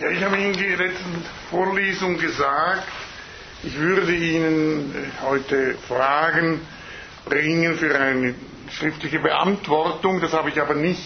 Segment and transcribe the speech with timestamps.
[0.00, 2.88] Ja, ich habe Ihnen in der letzten Vorlesung gesagt,
[3.62, 6.62] ich würde Ihnen heute Fragen
[7.26, 8.34] bringen für eine
[8.70, 10.22] schriftliche Beantwortung.
[10.22, 11.04] Das habe ich aber nicht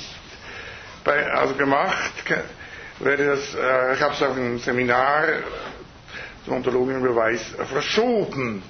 [1.02, 2.12] bei, also gemacht.
[3.00, 3.08] Das,
[3.56, 5.24] äh, ich habe es auch im Seminar
[6.44, 8.62] zum Ontologienbeweis verschoben.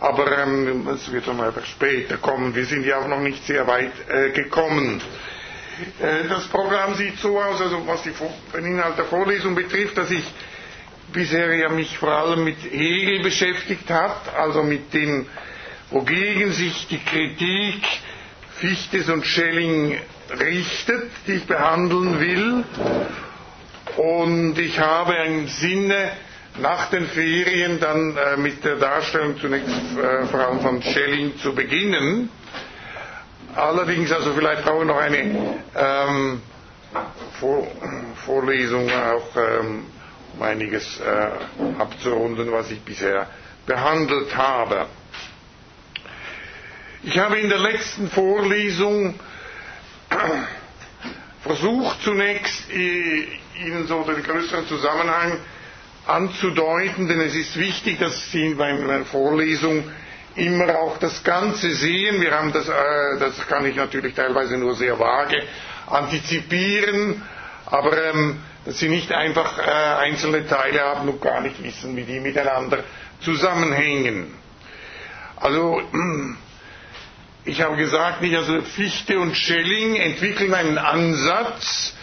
[0.00, 2.54] Aber ähm, es wird dann einfach später kommen.
[2.54, 5.02] Wir sind ja auch noch nicht sehr weit äh, gekommen.
[6.00, 10.24] Äh, das Programm sieht so aus, also was den Inhalt der Vorlesung betrifft, dass ich
[11.12, 15.26] bisher ja mich vor allem mit Hegel beschäftigt hat, also mit dem,
[15.90, 17.82] wogegen sich die Kritik
[18.56, 19.98] Fichtes und Schelling
[20.40, 22.64] richtet, die ich behandeln will.
[23.98, 26.10] Und ich habe im Sinne,
[26.58, 31.54] nach den Ferien dann äh, mit der Darstellung zunächst äh, vor allem von Schelling zu
[31.54, 32.30] beginnen
[33.56, 35.18] Allerdings, also vielleicht brauche ich noch eine
[35.74, 36.42] ähm,
[37.40, 37.66] Vor
[38.26, 39.84] Vorlesung auch, ähm,
[40.34, 43.26] um einiges äh, abzurunden, was ich bisher
[43.64, 44.86] behandelt habe.
[47.02, 49.18] Ich habe in der letzten Vorlesung
[51.42, 55.38] versucht zunächst Ihnen so den größeren Zusammenhang
[56.06, 59.84] anzudeuten, denn es ist wichtig, dass Sie bei meiner Vorlesung
[60.36, 62.20] immer auch das Ganze sehen.
[62.20, 65.42] Wir haben das, äh, das kann ich natürlich teilweise nur sehr vage
[65.86, 67.22] antizipieren,
[67.66, 72.02] aber ähm, dass Sie nicht einfach äh, einzelne Teile haben und gar nicht wissen, wie
[72.04, 72.82] die miteinander
[73.20, 74.34] zusammenhängen.
[75.36, 75.80] Also,
[77.44, 81.94] ich habe gesagt, nicht, also Fichte und Schelling entwickeln einen Ansatz,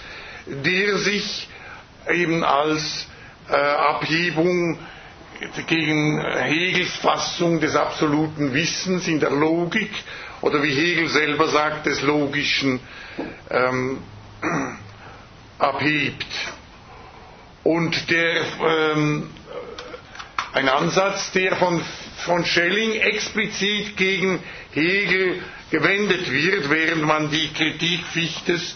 [0.45, 1.49] der sich
[2.09, 3.07] eben als
[3.49, 4.79] äh, Abhebung
[5.67, 9.91] gegen Hegels Fassung des absoluten Wissens in der Logik
[10.41, 12.79] oder wie Hegel selber sagt, des Logischen
[13.49, 13.99] ähm,
[15.59, 16.25] abhebt.
[17.63, 19.29] Und der, ähm,
[20.53, 21.81] ein Ansatz, der von,
[22.25, 24.39] von Schelling explizit gegen
[24.73, 25.41] Hegel
[25.71, 28.75] gewendet wird, während man die Kritik Fichtes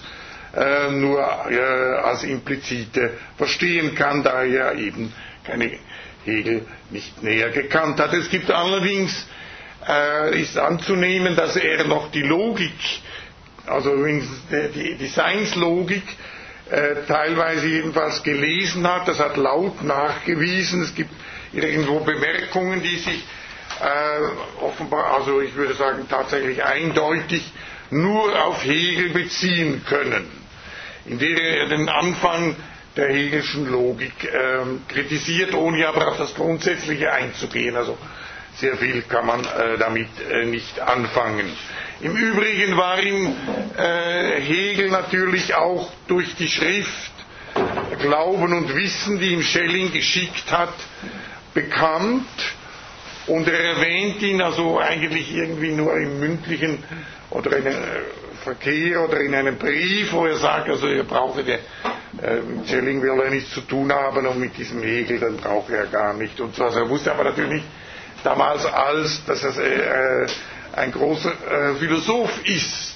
[0.56, 1.60] äh, nur äh,
[2.04, 5.78] als implizite verstehen kann, da er eben keine
[6.28, 8.14] Hegel nicht näher gekannt hat.
[8.14, 9.28] Es gibt allerdings,
[9.88, 12.74] äh, ist anzunehmen, dass er noch die Logik,
[13.66, 16.04] also die Designslogik,
[16.70, 19.08] äh, teilweise jedenfalls gelesen hat.
[19.08, 20.84] Das hat laut nachgewiesen.
[20.84, 21.12] Es gibt
[21.54, 23.24] irgendwo Bemerkungen, die sich
[23.82, 27.52] äh, offenbar, also ich würde sagen tatsächlich eindeutig
[27.90, 30.28] nur auf Hegel beziehen können,
[31.06, 32.56] in der er den Anfang
[32.98, 37.76] der Hegelschen Logik ähm, kritisiert, ohne aber auf das Grundsätzliche einzugehen.
[37.76, 37.98] Also
[38.56, 41.52] sehr viel kann man äh, damit äh, nicht anfangen.
[42.02, 43.36] Im Übrigen war ihm
[43.78, 47.12] äh, Hegel natürlich auch durch die Schrift
[48.00, 50.74] Glauben und Wissen, die ihm Schelling geschickt hat,
[51.54, 52.26] bekannt.
[53.26, 56.84] Und er erwähnt ihn also eigentlich irgendwie nur im mündlichen
[57.30, 61.44] oder in einem äh, Verkehr oder in einem Brief, wo er sagt, also er brauche
[62.66, 66.14] Schelling will er nichts zu tun haben und mit diesem Hegel, dann brauche er gar
[66.14, 66.64] nicht und so.
[66.66, 67.66] Also er wusste aber natürlich nicht
[68.24, 70.28] damals als, dass er äh,
[70.76, 72.96] ein großer äh, Philosoph ist.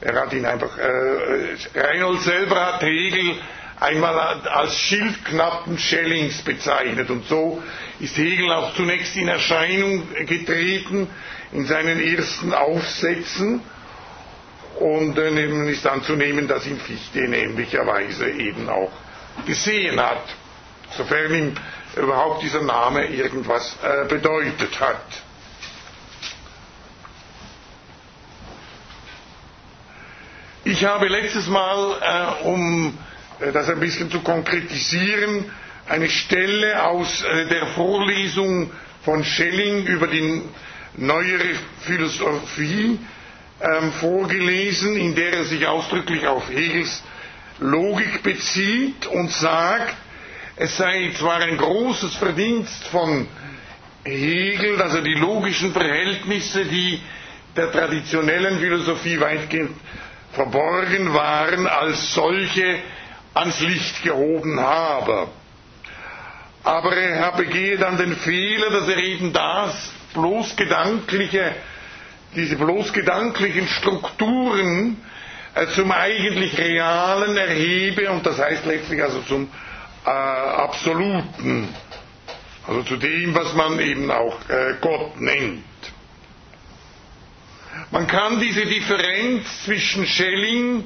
[0.00, 3.36] Er hat ihn einfach, äh, Reinhold selber hat Hegel
[3.80, 4.16] einmal
[4.48, 7.62] als Schildknappen Schellings bezeichnet und so
[8.00, 11.08] ist Hegel auch zunächst in Erscheinung getreten
[11.52, 13.60] in seinen ersten Aufsätzen
[14.80, 18.90] und äh, ist anzunehmen, dass ihn Fichte in ähnlicher Weise eben auch
[19.46, 20.22] gesehen hat,
[20.96, 21.54] sofern ihm
[21.96, 25.04] überhaupt dieser Name irgendwas äh, bedeutet hat.
[30.64, 32.98] Ich habe letztes Mal, äh, um
[33.40, 35.50] äh, das ein bisschen zu konkretisieren,
[35.86, 38.70] eine Stelle aus der Vorlesung
[39.04, 40.40] von Schelling über die
[40.96, 42.98] neuere Philosophie
[43.60, 47.02] ähm, vorgelesen, in der er sich ausdrücklich auf Hegels
[47.60, 49.94] Logik bezieht und sagt,
[50.56, 53.28] es sei zwar ein großes Verdienst von
[54.04, 57.00] Hegel, dass er die logischen Verhältnisse, die
[57.56, 59.76] der traditionellen Philosophie weitgehend
[60.32, 62.80] verborgen waren, als solche
[63.34, 65.28] ans Licht gehoben habe.
[66.64, 71.54] Aber er begehe dann den Fehler, dass er eben das bloß gedankliche
[72.34, 74.96] diese bloß gedanklichen Strukturen
[75.54, 79.48] äh, zum eigentlich Realen erhebe und das heißt letztlich also zum
[80.04, 81.68] äh, Absoluten,
[82.66, 85.62] also zu dem, was man eben auch äh, Gott nennt.
[87.90, 90.84] Man kann diese Differenz zwischen Schelling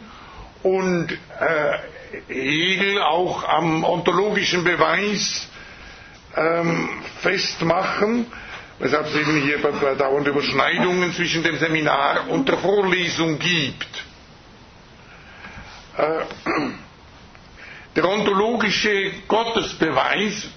[0.63, 5.49] und äh, Hegel auch am ontologischen Beweis
[6.37, 6.89] ähm,
[7.23, 8.27] festmachen,
[8.79, 9.59] weshalb es eben hier
[9.97, 14.05] dauernd Überschneidungen zwischen dem Seminar und der Vorlesung gibt.
[15.97, 16.25] Äh,
[17.97, 20.49] der ontologische Gottesbeweis,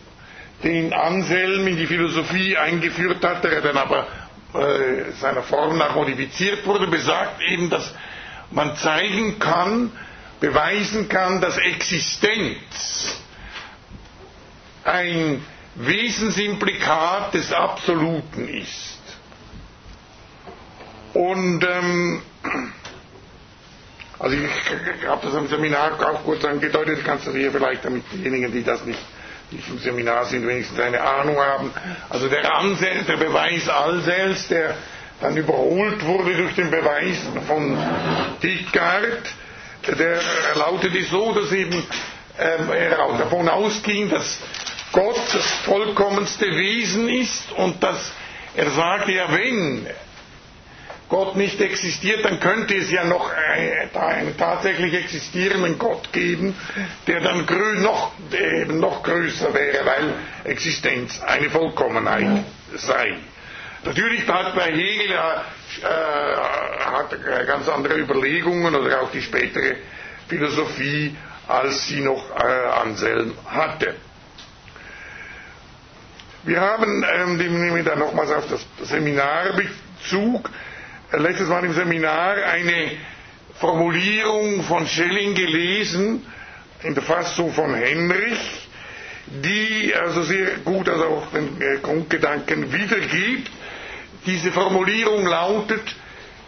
[0.63, 4.07] den Anselm in die Philosophie eingeführt hat, der dann aber
[4.53, 7.95] äh, seiner Form nach modifiziert wurde, besagt eben, dass
[8.51, 9.91] man zeigen kann,
[10.39, 13.21] beweisen kann, dass Existenz
[14.83, 15.44] ein
[15.75, 19.00] Wesensimplikat des Absoluten ist.
[21.13, 22.21] Und ähm,
[24.19, 28.51] also ich habe das am Seminar auch kurz angedeutet, kannst du hier vielleicht, damit diejenigen,
[28.51, 29.00] die das nicht,
[29.50, 31.71] nicht im Seminar sind, wenigstens eine Ahnung haben.
[32.09, 34.75] Also der Ansel, der Beweis Allsels, der
[35.21, 37.17] dann überholt wurde durch den Beweis
[37.47, 37.77] von
[38.41, 39.33] Dickart,
[39.88, 40.19] der
[40.56, 41.83] lautete so, dass eben
[42.39, 44.39] ähm, er davon ausging, dass
[44.91, 48.11] Gott das vollkommenste Wesen ist und dass
[48.55, 49.88] er sagte ja, wenn
[51.07, 56.55] Gott nicht existiert, dann könnte es ja noch einen, tatsächlich existierenden Gott geben,
[57.05, 57.45] der dann
[57.81, 60.13] noch, eben noch größer wäre, weil
[60.45, 62.43] Existenz eine Vollkommenheit
[62.75, 63.15] sei.
[63.83, 65.85] Natürlich hat bei Hegel äh,
[66.85, 69.75] hat ganz andere Überlegungen oder auch die spätere
[70.29, 71.15] Philosophie,
[71.47, 72.43] als sie noch äh,
[72.81, 73.95] Anselm hatte.
[76.43, 80.49] Wir haben, ähm, nehmen wir dann nochmals auf das Seminar Bezug,
[81.11, 82.91] letztes Mal im Seminar eine
[83.59, 86.25] Formulierung von Schelling gelesen,
[86.83, 88.67] in der Fassung von Henrich,
[89.27, 93.51] die also sehr gut also auch den äh, Grundgedanken wiedergibt.
[94.25, 95.95] Diese Formulierung lautet,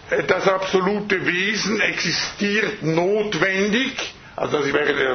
[0.10, 3.94] äh, das absolute Wesen existiert notwendig,
[4.36, 5.12] also das wäre der,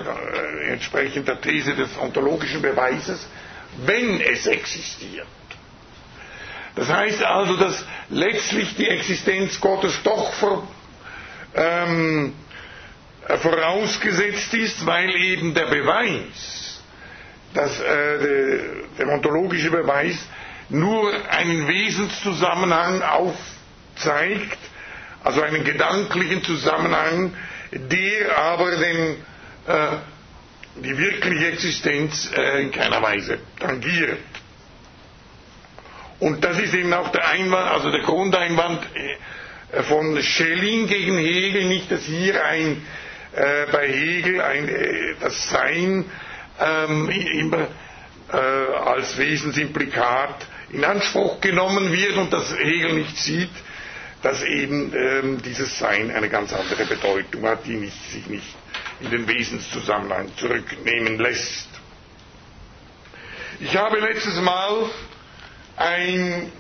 [0.67, 3.27] äh, entsprechend der These des ontologischen Beweises,
[3.87, 5.27] wenn es existiert.
[6.75, 10.69] Das heißt also, dass letztlich die Existenz Gottes doch vor,
[11.55, 12.35] ähm,
[13.43, 16.81] vorausgesetzt ist, weil eben der Beweis,
[17.55, 18.59] dass, äh,
[18.99, 20.17] der, ontologische Beweis
[20.69, 24.59] nur einen Wesenszusammenhang aufzeigt,
[25.25, 27.35] also einen gedanklichen Zusammenhang,
[27.73, 29.17] der aber den,
[29.67, 29.97] äh,
[30.83, 34.19] die wirkliche Existenz äh, in keiner Weise tangiert.
[36.21, 38.81] Und das ist eben auch der Einwand, also der Grundeinwand
[39.73, 42.83] äh, von Schelling gegen Hegel, nicht, dass hier ein,
[43.35, 46.05] äh, bei Hegel ein, äh, das Sein
[46.61, 47.69] ähm, immer
[48.33, 53.51] äh, als Wesensimplikat in Anspruch genommen wird und dass Hegel nicht sieht,
[54.23, 58.58] dass eben ähm, dieses Sein eine ganz andere Bedeutung hat, die nicht, sich nicht
[59.01, 61.69] in den Wesenszusammenhang zurücknehmen lässt.
[63.61, 64.91] Ich habe letztes Mal
[65.77, 66.53] ein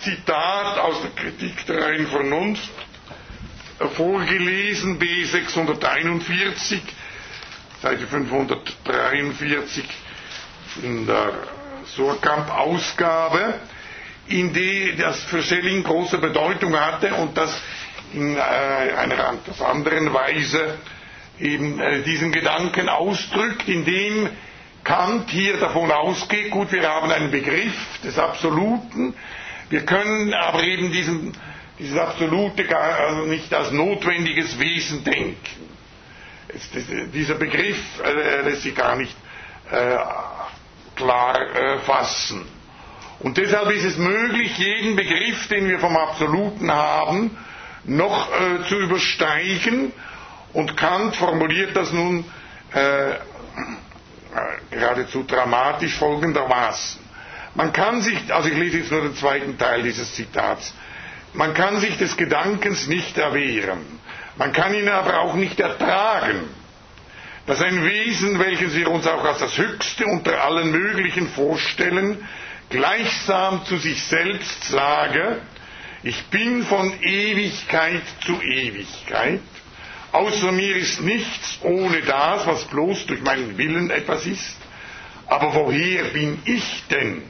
[0.00, 2.68] Zitat aus der Kritik der reinen Vernunft
[3.96, 6.80] vorgelesen, B 641,
[7.82, 9.84] Seite 543
[10.82, 11.32] in der
[11.96, 13.54] Surkamp-Ausgabe,
[14.28, 17.58] in die das für Schelling große Bedeutung hatte und das
[18.12, 19.34] in äh, einer
[19.66, 20.78] anderen Weise
[21.40, 24.28] eben äh, diesen Gedanken ausdrückt, indem
[24.84, 29.14] Kant hier davon ausgeht, gut, wir haben einen Begriff des Absoluten,
[29.68, 31.32] wir können aber eben diesen,
[31.78, 35.68] dieses Absolute gar, also nicht als notwendiges Wesen denken.
[36.48, 36.68] Es,
[37.12, 39.14] dieser Begriff äh, lässt sich gar nicht
[39.70, 39.96] äh,
[40.96, 42.44] klar äh, fassen.
[43.20, 47.36] Und deshalb ist es möglich, jeden Begriff, den wir vom Absoluten haben,
[47.84, 49.92] noch äh, zu übersteigen.
[50.52, 52.24] Und Kant formuliert das nun
[52.72, 53.14] äh,
[54.70, 57.00] geradezu dramatisch folgendermaßen.
[57.54, 60.72] Man kann sich, also ich lese jetzt nur den zweiten Teil dieses Zitats,
[61.32, 63.84] man kann sich des Gedankens nicht erwehren,
[64.36, 66.48] man kann ihn aber auch nicht ertragen,
[67.46, 72.26] dass ein Wesen, welches wir uns auch als das Höchste unter allen möglichen vorstellen,
[72.68, 75.38] gleichsam zu sich selbst sage,
[76.02, 79.40] ich bin von Ewigkeit zu Ewigkeit,
[80.12, 84.56] Außer mir ist nichts ohne das, was bloß durch meinen Willen etwas ist.
[85.26, 87.22] Aber woher bin ich denn?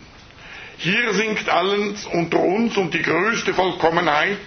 [0.79, 4.39] Hier sinkt alles unter uns und die größte Vollkommenheit,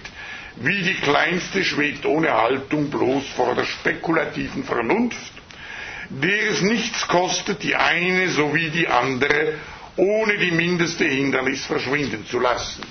[0.55, 5.31] wie die kleinste schwebt ohne Haltung bloß vor der spekulativen Vernunft,
[6.09, 9.55] der es nichts kostet, die eine sowie die andere
[9.95, 12.83] ohne die mindeste Hindernis verschwinden zu lassen.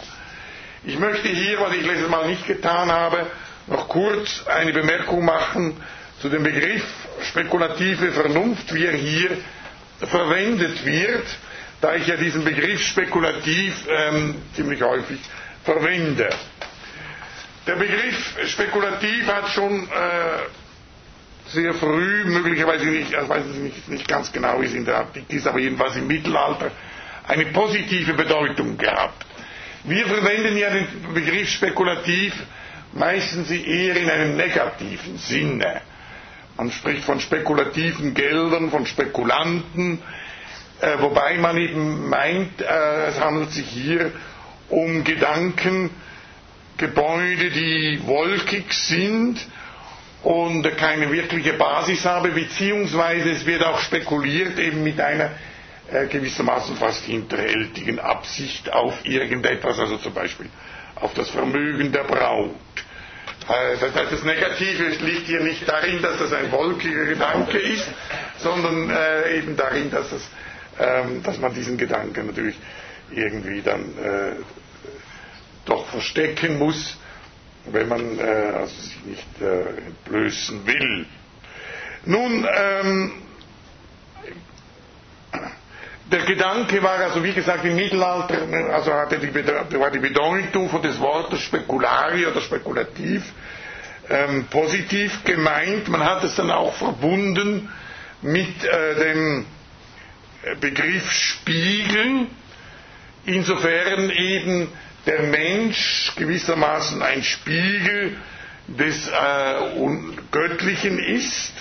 [0.85, 3.27] Ich möchte hier, was ich letztes Mal nicht getan habe,
[3.67, 5.77] noch kurz eine Bemerkung machen
[6.21, 6.85] zu dem Begriff
[7.23, 9.37] spekulative Vernunft, wie er hier
[10.01, 11.25] verwendet wird,
[11.81, 15.19] da ich ja diesen Begriff spekulativ ähm, ziemlich häufig
[15.65, 16.29] verwende.
[17.67, 19.89] Der Begriff spekulativ hat schon äh,
[21.49, 25.37] sehr früh, möglicherweise nicht, ich weiß nicht, nicht ganz genau, wie es in der Artikel
[25.37, 26.71] ist, aber jedenfalls im Mittelalter,
[27.29, 29.27] eine positive Bedeutung gehabt.
[29.85, 32.35] Wir verwenden ja den Begriff spekulativ
[32.93, 35.81] meistens eher in einem negativen Sinne.
[36.57, 39.99] Man spricht von spekulativen Geldern, von Spekulanten,
[40.81, 44.13] äh, wobei man eben meint, äh, es handelt sich hier
[44.69, 45.91] um Gedanken,
[46.77, 49.39] Gebäude, die wolkig sind
[50.23, 55.31] und keine wirkliche Basis haben, beziehungsweise es wird auch spekuliert eben mit einer
[55.91, 60.49] äh, gewissermaßen fast hinterhältigen Absicht auf irgendetwas, also zum Beispiel
[60.97, 62.55] auf das Vermögen der Braut.
[63.49, 63.77] Äh,
[64.11, 67.87] das, Negative liegt hier nicht darin, dass das ein wolkiger Gedanke ist,
[68.39, 70.23] sondern äh, eben darin, dass, es,
[70.79, 72.57] ähm, dass man diesen Gedanken natürlich
[73.11, 74.33] irgendwie dann äh,
[75.65, 76.97] doch verstecken muss,
[77.67, 81.07] wenn man äh, also sich nicht äh, entblößen will.
[82.05, 83.13] Nun, ähm,
[86.11, 88.39] der Gedanke war also, wie gesagt, im Mittelalter,
[88.73, 89.33] also hatte die,
[89.79, 93.23] war die Bedeutung von des Wortes speculari oder spekulativ
[94.11, 95.89] ähm, positiv gemeint.
[95.89, 97.69] Man hat es dann auch verbunden
[98.21, 99.47] mit äh, dem
[100.61, 102.27] Begriff Spiegel,
[103.27, 104.69] insofern eben
[105.07, 108.17] der Mensch gewissermaßen ein Spiegel
[108.69, 109.91] des äh,
[110.31, 111.53] Göttlichen ist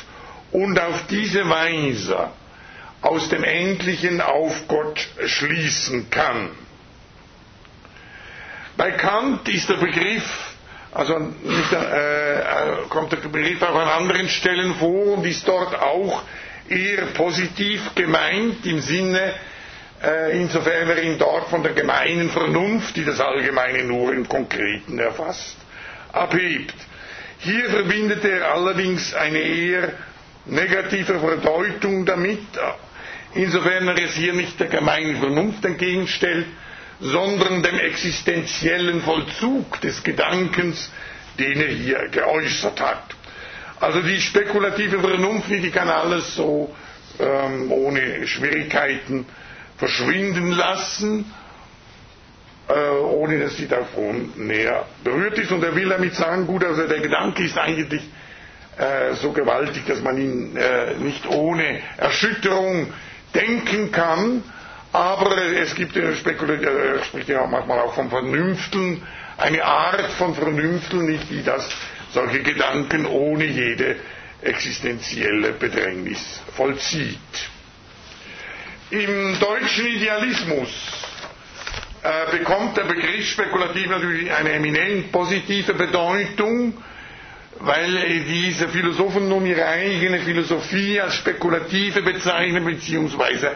[0.52, 2.30] und auf diese Weise
[3.02, 6.50] aus dem Endlichen auf Gott schließen kann.
[8.78, 10.56] Bei Kant ist der Begriff,
[10.92, 16.24] also äh, kommt der Begriff auch an anderen Stellen vor und ist dort auch
[16.70, 19.34] eher positiv gemeint im Sinne,
[20.04, 25.00] äh, insofern er ihn dort von der gemeinen Vernunft, die das Allgemeine nur im Konkreten
[25.00, 25.58] erfasst,
[26.12, 26.74] abhebt.
[27.40, 29.94] Hier verbindet er allerdings eine eher
[30.46, 32.40] negative Verdeutung damit,
[33.34, 36.48] insofern er es hier nicht der gemeinen Vernunft entgegenstellt,
[37.00, 40.92] sondern dem existenziellen Vollzug des Gedankens,
[41.40, 43.16] den er hier geäußert hat.
[43.80, 46.74] Also die spekulative Vernunft, die kann alles so
[47.20, 49.26] ähm, ohne Schwierigkeiten
[49.78, 51.26] verschwinden lassen,
[52.70, 55.52] äh, ohne dass sie davon näher berührt ist.
[55.52, 58.04] Und er will damit sagen, gut, also der Gedanke ist eigentlich
[58.78, 62.94] äh, so gewaltig, dass man ihn äh, nicht ohne Erschütterung
[63.34, 64.44] denken kann,
[64.94, 69.02] aber es gibt, er spricht ja manchmal auch von Vernünfteln,
[69.38, 71.70] eine Art von Vernünfteln, nicht die das
[72.14, 73.96] solche Gedanken ohne jede
[74.42, 77.18] existenzielle Bedrängnis vollzieht.
[78.90, 80.70] Im deutschen Idealismus
[82.04, 86.74] äh, bekommt der Begriff spekulativ natürlich eine eminent positive Bedeutung,
[87.64, 93.52] weil diese Philosophen nun ihre eigene Philosophie als spekulative bezeichnen, beziehungsweise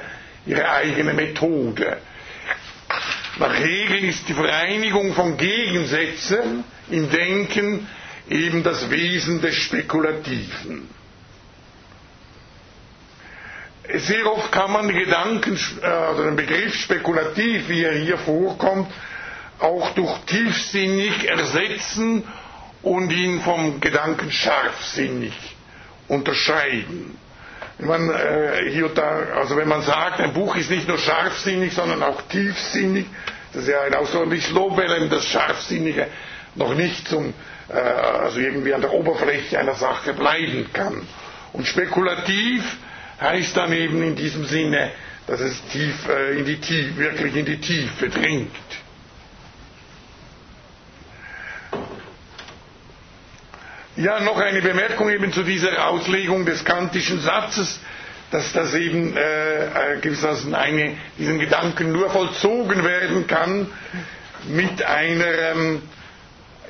[0.46, 1.98] ihre eigene Methode.
[3.40, 7.88] Nach Hegel ist die Vereinigung von Gegensätzen im Denken
[8.30, 10.88] eben das Wesen des Spekulativen.
[13.94, 18.92] Sehr oft kann man den Gedanken, also den Begriff spekulativ, wie er hier vorkommt,
[19.60, 22.24] auch durch tiefsinnig ersetzen
[22.86, 25.34] und ihn vom Gedanken scharfsinnig
[26.08, 27.18] unterscheiden.
[27.80, 31.74] Wenn man, äh, hier da, also wenn man sagt, ein Buch ist nicht nur scharfsinnig,
[31.74, 33.08] sondern auch tiefsinnig,
[33.54, 36.06] das ist ja ein außerordentliches Lob, weil das Scharfsinnige
[36.54, 37.34] noch nicht zum,
[37.70, 41.08] äh, also irgendwie an der Oberfläche einer Sache bleiben kann.
[41.54, 42.64] Und spekulativ
[43.20, 44.92] heißt dann eben in diesem Sinne,
[45.26, 48.52] dass es tief, äh, in die Tiefe, wirklich in die Tiefe dringt.
[53.98, 57.80] Ja, noch eine Bemerkung eben zu dieser Auslegung des kantischen Satzes,
[58.30, 63.68] dass das eben äh, äh gewissermaßen eine, diesen Gedanken nur vollzogen werden kann
[64.50, 65.82] mit einer, ähm,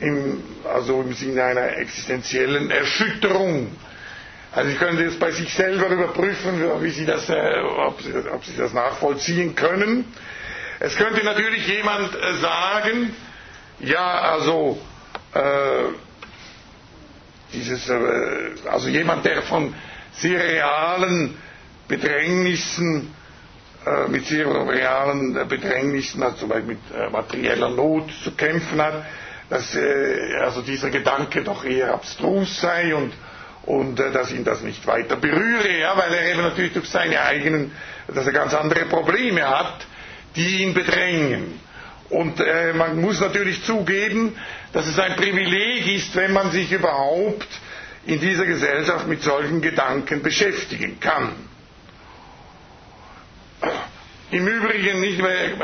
[0.02, 3.76] im, also im Sinne einer existenziellen Erschütterung.
[4.52, 8.46] Also Sie können jetzt bei sich selber überprüfen, wie Sie das, äh, ob, Sie, ob
[8.46, 10.06] Sie das nachvollziehen können.
[10.80, 13.16] Es könnte natürlich jemand äh, sagen,
[13.80, 14.80] ja, also
[15.34, 15.40] äh,
[17.54, 19.74] dieses, äh, also jemand, der von
[20.14, 21.36] sehr realen
[21.88, 23.14] Bedrängnissen,
[23.86, 29.06] äh, mit sehr realen Bedrängnissen, also zum Beispiel mit äh, materieller Not zu kämpfen hat,
[29.50, 29.78] dass
[30.42, 33.14] also dieser Gedanke doch eher abstrus sei und,
[33.64, 37.22] und äh, dass ihn das nicht weiter berühre, ja, weil er eben natürlich durch seine
[37.22, 37.72] eigenen,
[38.08, 39.86] dass er ganz andere Probleme hat,
[40.36, 41.60] die ihn bedrängen.
[42.10, 44.36] Und äh, man muss natürlich zugeben,
[44.76, 47.48] dass es ein Privileg ist, wenn man sich überhaupt
[48.06, 51.32] in dieser Gesellschaft mit solchen Gedanken beschäftigen kann.
[54.32, 55.22] Im Übrigen nicht,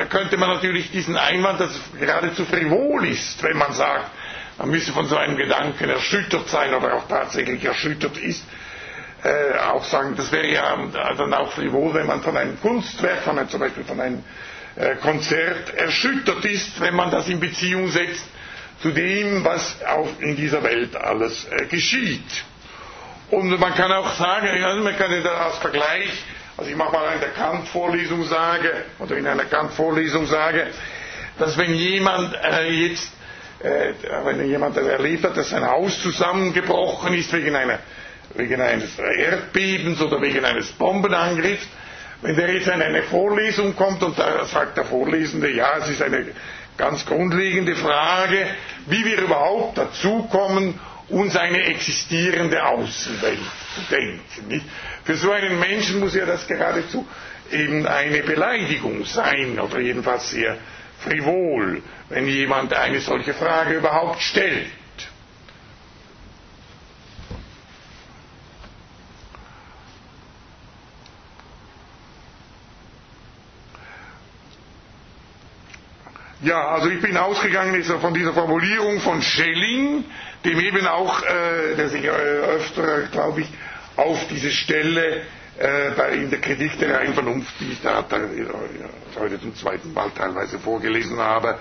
[0.10, 4.10] könnte man natürlich diesen Einwand, dass es geradezu frivol ist, wenn man sagt,
[4.58, 8.46] man müsse von so einem Gedanken erschüttert sein oder auch tatsächlich erschüttert ist,
[9.25, 10.77] äh, auch sagen, das wäre ja
[11.18, 14.24] dann auch frivol, wenn man von einem Kunstwerk, von einem, zum Beispiel von einem
[14.77, 18.24] äh, Konzert erschüttert ist, wenn man das in Beziehung setzt
[18.81, 22.43] zu dem, was auch in dieser Welt alles äh, geschieht.
[23.29, 24.47] Und man kann auch sagen,
[24.83, 26.11] man kann das als Vergleich,
[26.57, 28.69] also ich mache mal in der Kant-Vorlesung sage,
[29.00, 30.67] oder in einer Kant-Vorlesung sage,
[31.39, 33.11] dass wenn jemand äh, jetzt,
[33.59, 33.93] äh,
[34.25, 37.79] wenn jemand erlebt hat, dass sein Haus zusammengebrochen ist wegen, einer,
[38.35, 41.67] wegen eines Erdbebens oder wegen eines Bombenangriffs,
[42.21, 46.01] wenn der jetzt in eine Vorlesung kommt und da sagt der Vorlesende, ja, es ist
[46.01, 46.25] eine
[46.81, 48.47] ganz grundlegende Frage,
[48.88, 53.38] wie wir überhaupt dazu kommen, uns eine existierende Außenwelt
[53.75, 54.47] zu denken.
[54.47, 54.65] Nicht?
[55.03, 57.07] Für so einen Menschen muss ja das geradezu
[57.51, 60.57] eben eine Beleidigung sein oder jedenfalls sehr
[61.03, 64.65] frivol, wenn jemand eine solche Frage überhaupt stellt.
[76.43, 80.03] Ja, also ich bin ausgegangen von dieser Formulierung von Schelling,
[80.43, 83.48] dem eben auch, äh, der sich äh, öfter, glaube ich,
[83.95, 85.21] auf diese Stelle
[85.60, 88.45] äh, bei, in der Kritik der reinen Vernunft, die ich da äh,
[89.19, 91.60] heute zum zweiten Mal teilweise vorgelesen habe,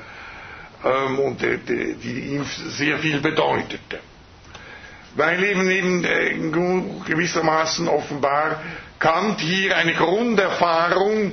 [0.83, 3.99] ähm, und die, die, die ihm sehr viel bedeutete.
[5.15, 6.39] Weil eben, eben äh,
[7.07, 8.63] gewissermaßen offenbar
[8.99, 11.33] Kant hier eine Grunderfahrung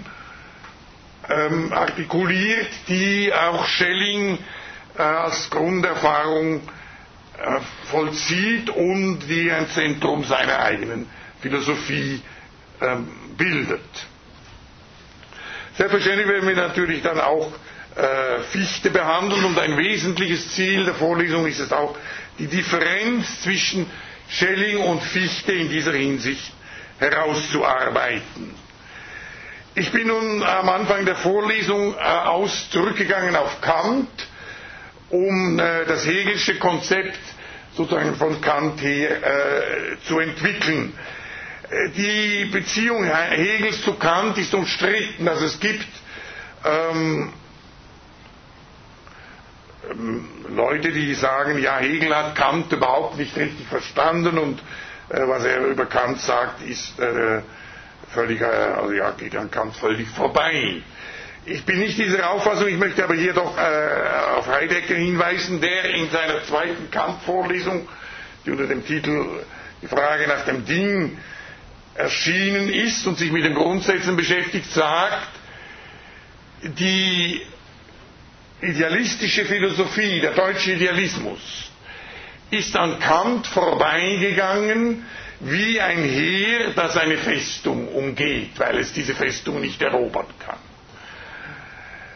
[1.30, 4.38] ähm, artikuliert, die auch Schelling
[4.98, 7.60] äh, als Grunderfahrung äh,
[7.92, 11.08] vollzieht und die ein Zentrum seiner eigenen
[11.42, 12.22] Philosophie
[12.82, 13.82] ähm, bildet.
[15.76, 17.52] Selbstverständlich werden wir natürlich dann auch
[17.96, 21.96] äh, Fichte behandeln und ein wesentliches Ziel der Vorlesung ist es auch,
[22.40, 23.90] die Differenz zwischen
[24.30, 26.52] Schelling und Fichte in dieser Hinsicht
[27.00, 28.56] herauszuarbeiten.
[29.80, 34.10] Ich bin nun am Anfang der Vorlesung äh, aus zurückgegangen auf Kant,
[35.12, 37.20] um äh, das Hegelsche Konzept
[37.76, 40.98] sozusagen von Kant her äh, zu entwickeln.
[41.96, 45.28] Die Beziehung Hegels zu Kant ist umstritten.
[45.28, 45.86] Also es gibt
[46.66, 47.32] ähm,
[49.92, 54.60] ähm, Leute, die sagen, ja, Hegel hat Kant überhaupt nicht richtig verstanden und
[55.10, 57.44] äh, was er über Kant sagt, ist äh,
[58.14, 60.82] völlig, also ja, geht an Kant völlig vorbei.
[61.46, 65.86] Ich bin nicht dieser Auffassung, ich möchte aber hier doch äh, auf Heidegger hinweisen, der
[65.96, 67.88] in seiner zweiten Kant-Vorlesung,
[68.46, 69.26] die unter dem Titel
[69.82, 71.18] Die Frage nach dem Ding
[71.96, 75.30] erschienen ist und sich mit den Grundsätzen beschäftigt, sagt,
[76.64, 77.42] die
[78.62, 81.72] idealistische Philosophie, der deutsche Idealismus,
[82.52, 85.06] ist an Kant vorbeigegangen
[85.40, 90.58] wie ein Heer, das eine Festung umgeht, weil es diese Festung nicht erobern kann.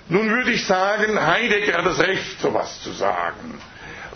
[0.10, 3.60] Nun würde ich sagen, Heidegger hat das Recht, so etwas zu sagen,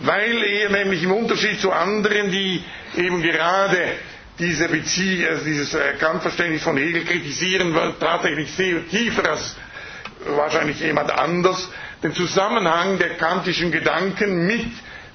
[0.00, 2.62] weil er nämlich im Unterschied zu anderen, die
[2.96, 3.78] eben gerade
[4.38, 9.56] diese Bezie also dieses äh, Kantverständnis von Hegel kritisieren, tatsächlich sehr tiefer als
[10.26, 11.70] wahrscheinlich jemand anders,
[12.02, 14.66] den Zusammenhang der kantischen Gedanken mit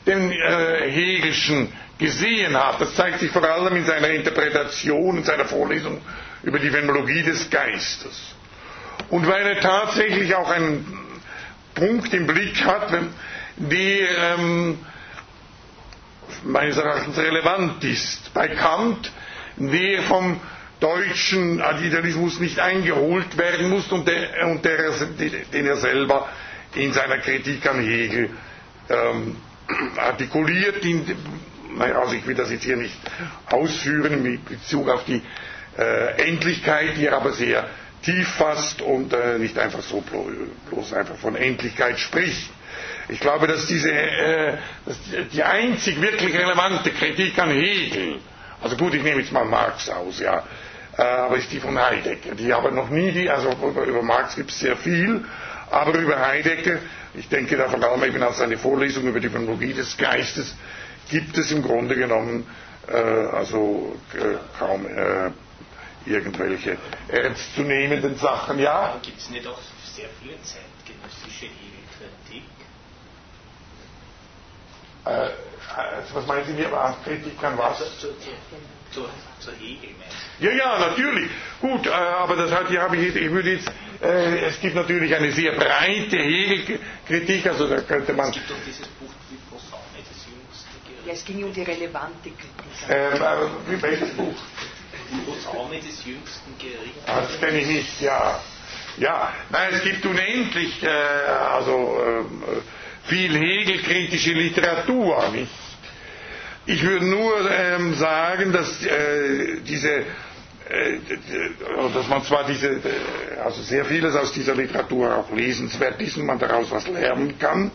[0.08, 2.82] den äh, Hegelschen gesehen hat.
[2.82, 6.02] Das zeigt sich vor allem in seiner Interpretation, in seiner Vorlesung
[6.44, 8.36] über die Phänomenologie des Geistes.
[9.10, 10.86] Und weil er tatsächlich auch einen
[11.76, 12.92] Punkt im Blick hat,
[13.58, 14.80] der ähm,
[16.44, 18.34] meines Erachtens relevant ist.
[18.34, 19.12] Bei Kant,
[19.58, 20.40] der vom
[20.80, 24.90] deutschen Idealismus nicht eingeholt werden muss und, der, und der,
[25.54, 26.28] den er selber
[26.74, 28.32] in seiner Kritik an Hegel
[28.90, 29.36] ähm,
[29.98, 30.84] artikuliert.
[30.84, 31.06] In,
[31.80, 32.96] also ich will das jetzt hier nicht
[33.50, 35.22] ausführen in Bezug auf die
[35.78, 37.68] äh, Endlichkeit, die er aber sehr
[38.04, 40.04] tief fasst und äh, nicht einfach so
[40.70, 42.50] bloß einfach von Endlichkeit spricht.
[43.10, 44.98] Ich glaube, dass diese äh, dass
[45.34, 48.20] die einzig wirklich relevante Kritik an Hegel,
[48.62, 50.44] also gut, ich nehme jetzt mal Marx aus, ja,
[50.98, 52.36] äh, aber ist die von Heidegger.
[52.36, 55.24] Die aber noch nie die, also über, über Marx gibt es sehr viel,
[55.70, 56.80] aber über Heidegger,
[57.14, 60.56] ich denke da vor allem eben als eine Vorlesung über die Phänomenologie des Geistes,
[61.12, 62.48] gibt es im Grunde genommen
[62.88, 65.32] äh, also äh, kaum äh,
[66.06, 66.78] irgendwelche
[67.10, 68.58] ernstzunehmenden Sachen.
[68.60, 68.98] Ja?
[69.04, 72.50] Gibt es nicht auch sehr viele zeitgenössische Hegelkritik?
[75.06, 75.30] Äh,
[75.76, 76.68] also was meinen Sie mit
[77.04, 77.78] Kritik an was?
[78.00, 78.30] Zu, zu,
[78.92, 79.06] zu,
[79.40, 79.90] zu Hegel,
[80.40, 81.30] Ja, ja, natürlich.
[81.62, 83.72] Gut, aber das hat, ja, ich, ich würde jetzt,
[84.02, 88.30] äh, es gibt natürlich eine sehr breite Hegelkritik, also da könnte man.
[88.30, 91.01] Es gibt doch dieses Buch wie Posaune des jüngsten Gerichts.
[91.01, 92.90] Ja, es ging um die relevante Kritik.
[92.90, 94.34] Ähm, äh, wie welches Buch?
[95.26, 97.04] Posaune des jüngsten Gerichts.
[97.08, 98.40] Ah, das kenne ich nicht, ja.
[98.98, 105.52] Ja, nein, es gibt unendlich, äh, also äh, viel hegelkritische Literatur, nicht?
[106.66, 109.92] Ich würde nur ähm, sagen, dass äh, diese,
[110.70, 111.00] äh,
[111.94, 116.26] dass man zwar diese, äh, also sehr vieles aus dieser Literatur auch lesenswert ist und
[116.26, 117.72] man daraus was lernen kann,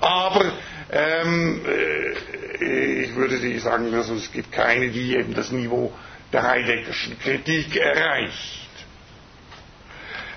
[0.00, 0.52] aber
[0.92, 5.92] ähm, äh, ich würde sagen, also es gibt keine, die eben das Niveau
[6.32, 8.68] der Heideggerschen Kritik erreicht.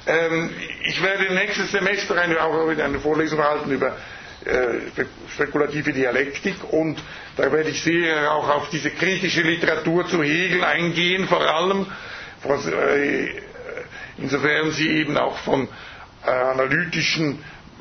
[0.08, 0.50] Ähm,
[0.86, 3.98] ich werde nächstes Semester eine, auch wieder eine Vorlesung halten über
[4.46, 6.98] äh, spekulative Dialektik und
[7.36, 11.86] da werde ich sehr auch auf diese kritische Literatur zu Hegel eingehen, vor allem
[12.46, 13.28] äh,
[14.18, 15.68] insofern sie eben auch von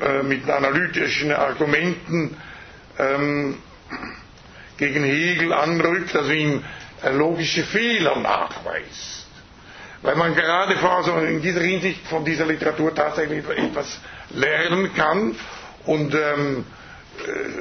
[0.01, 2.37] äh, mit analytischen Argumenten
[2.99, 3.57] ähm,
[4.77, 6.63] gegen Hegel anrückt, also ihm
[7.13, 9.27] logische Fehler nachweist.
[10.01, 10.75] Weil man gerade
[11.27, 15.35] in dieser Hinsicht von dieser Literatur tatsächlich etwas lernen kann
[15.85, 16.65] und ähm,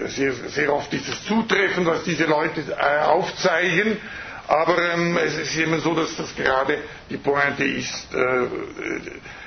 [0.05, 3.97] äh, sehr, sehr, oft ist es zutreffend, was diese Leute äh, aufzeigen,
[4.49, 8.47] aber ähm, es ist immer so, dass das gerade die Pointe ist, äh,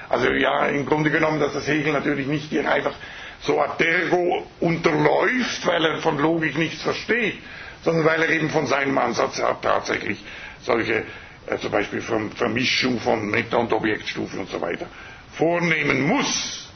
[0.09, 2.93] also ja, im Grunde genommen, dass das Hegel natürlich nicht hier einfach
[3.41, 7.35] so ad ergo unterläuft, weil er von Logik nichts versteht,
[7.83, 10.23] sondern weil er eben von seinem Ansatz her tatsächlich
[10.61, 11.05] solche,
[11.47, 14.87] äh, zum Beispiel Vermischung von Meta- und Objektstufen und so weiter
[15.33, 16.69] vornehmen muss.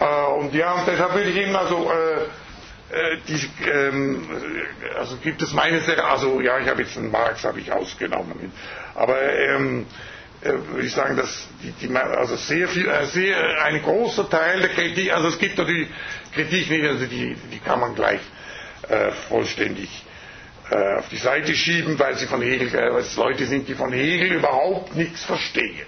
[0.00, 0.04] Äh,
[0.40, 4.28] und ja, und deshalb würde ich eben also, äh, äh, die, ähm,
[4.98, 8.50] also gibt es meines Erachtens, also ja, ich habe jetzt einen Marx habe ich ausgenommen,
[8.94, 13.82] aber ähm, äh, würde ich sagen, dass die, die, also sehr viel, äh, sehr, ein
[13.82, 15.88] großer Teil der Kritik, also es gibt natürlich
[16.34, 18.20] Kritik nicht, also die, die kann man gleich
[18.88, 19.88] äh, vollständig
[20.70, 24.32] auf die Seite schieben, weil sie von Hegel, weil es Leute sind, die von Hegel
[24.34, 25.86] überhaupt nichts verstehen.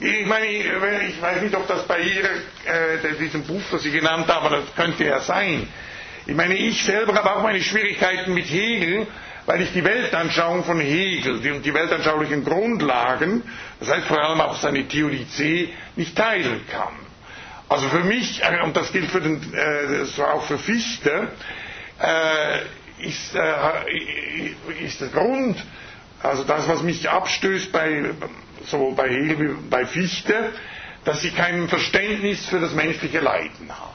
[0.00, 4.26] Ich meine, ich weiß nicht, ob das bei ihr, äh, diesem Buch, das Sie genannt
[4.28, 5.68] haben, das könnte ja sein.
[6.26, 9.06] Ich meine, ich selber habe auch meine Schwierigkeiten mit Hegel,
[9.46, 13.42] weil ich die Weltanschauung von Hegel und die, weltanschaulichen Grundlagen,
[13.80, 16.94] das heißt vor allem auch seine Theodizee, nicht teilen kann.
[17.68, 21.28] Also für mich, äh, und das gilt für den, äh, auch für Fichte,
[22.00, 25.62] äh, ist, äh, ist der Grund,
[26.22, 28.10] also das, was mich abstößt bei
[28.66, 30.52] sowohl bei Hegel wie bei Fichte,
[31.04, 33.92] dass sie kein Verständnis für das menschliche Leiden haben.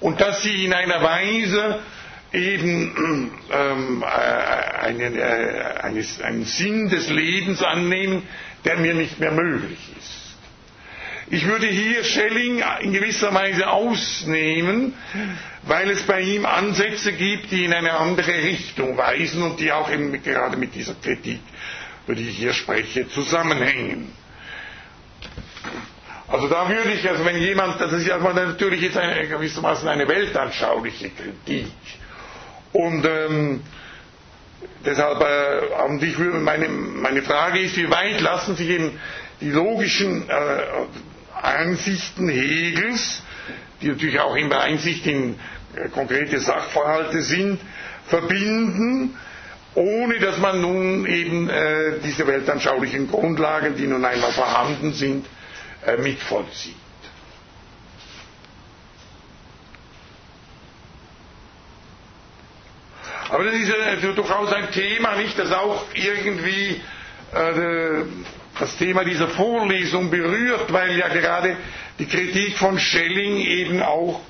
[0.00, 1.78] Und dass sie in einer Weise
[2.32, 8.22] eben ähm, äh, einen, äh, eines, einen Sinn des Lebens annehmen,
[8.64, 10.18] der mir nicht mehr möglich ist.
[11.30, 14.92] Ich würde hier Schelling in gewisser Weise ausnehmen,
[15.62, 19.90] weil es bei ihm Ansätze gibt, die in eine andere Richtung weisen und die auch
[19.90, 21.40] eben gerade mit dieser Kritik
[22.06, 24.10] über die ich hier spreche, zusammenhängen.
[26.28, 30.08] Also da würde ich, also wenn jemand, das ist ja natürlich jetzt eine, gewissermaßen eine
[30.08, 31.66] weltanschauliche Kritik.
[32.72, 33.60] Und ähm,
[34.84, 38.98] deshalb, äh, und ich würde, meine, meine Frage ist, wie weit lassen sich eben
[39.40, 40.32] die logischen äh,
[41.42, 43.22] Einsichten Hegels,
[43.80, 45.34] die natürlich auch immer Einsicht in
[45.76, 47.60] äh, konkrete Sachverhalte sind,
[48.06, 49.16] verbinden
[49.74, 55.26] ohne dass man nun eben äh, diese weltanschaulichen Grundlagen, die nun einmal vorhanden sind,
[55.86, 56.76] äh, mitvollzieht.
[63.32, 66.82] Aber das ist äh, durchaus ein Thema, nicht, das auch irgendwie
[67.32, 68.04] äh,
[68.60, 71.56] das Thema dieser Vorlesung berührt, weil ja gerade
[71.98, 74.20] die Kritik von Schelling eben auch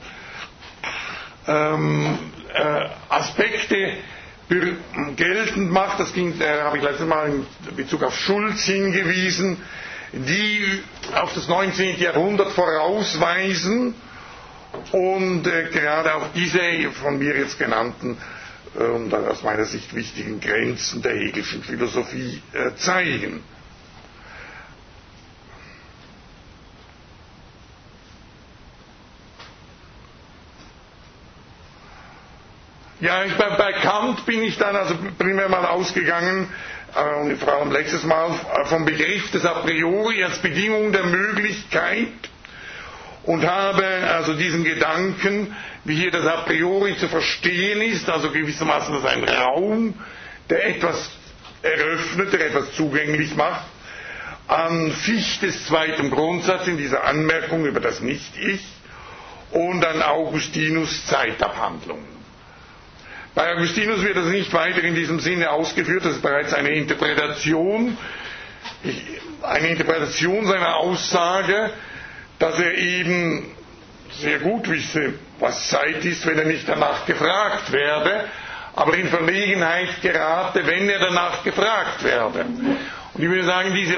[1.49, 2.17] ähm,
[2.55, 3.95] äh, Aspekte
[5.17, 9.57] geltend macht, das äh, habe ich letztes Mal in Bezug auf Schulz hingewiesen,
[10.13, 10.81] die
[11.17, 11.99] auf das 19.
[11.99, 13.97] Jahrhundert vorausweisen
[14.93, 16.61] und äh, gerade auch diese
[17.03, 18.17] von mir jetzt genannten
[18.75, 23.43] und aus meiner Sicht wichtigen Grenzen der Hegelschen Philosophie äh, zeigen.
[33.01, 36.49] Ja, ich, bei, bei Kant bin ich dann also primär mal ausgegangen,
[36.95, 42.07] äh, vor allem letztes Mal, äh, vom Begriff des A priori als Bedingung der Möglichkeit
[43.25, 48.95] und habe also diesen Gedanken, wie hier das A priori zu verstehen ist, also gewissermaßen
[48.95, 49.95] das ein Raum,
[50.49, 51.11] der etwas
[51.63, 53.65] eröffnet, der etwas zugänglich macht,
[54.49, 58.65] an Fichtes zweitem Grundsatz in dieser Anmerkung über das Nicht-Ich
[59.53, 62.13] und an Augustinus Zeitabhandlungen.
[63.35, 67.97] Bei Augustinus wird das nicht weiter in diesem Sinne ausgeführt, das ist bereits eine Interpretation,
[69.43, 71.71] eine Interpretation seiner Aussage,
[72.39, 73.47] dass er eben
[74.21, 78.25] sehr gut wisse, was Zeit ist, wenn er nicht danach gefragt werde,
[78.75, 82.41] aber in Verlegenheit gerate, wenn er danach gefragt werde.
[83.15, 83.97] Und ich würde sagen, diese,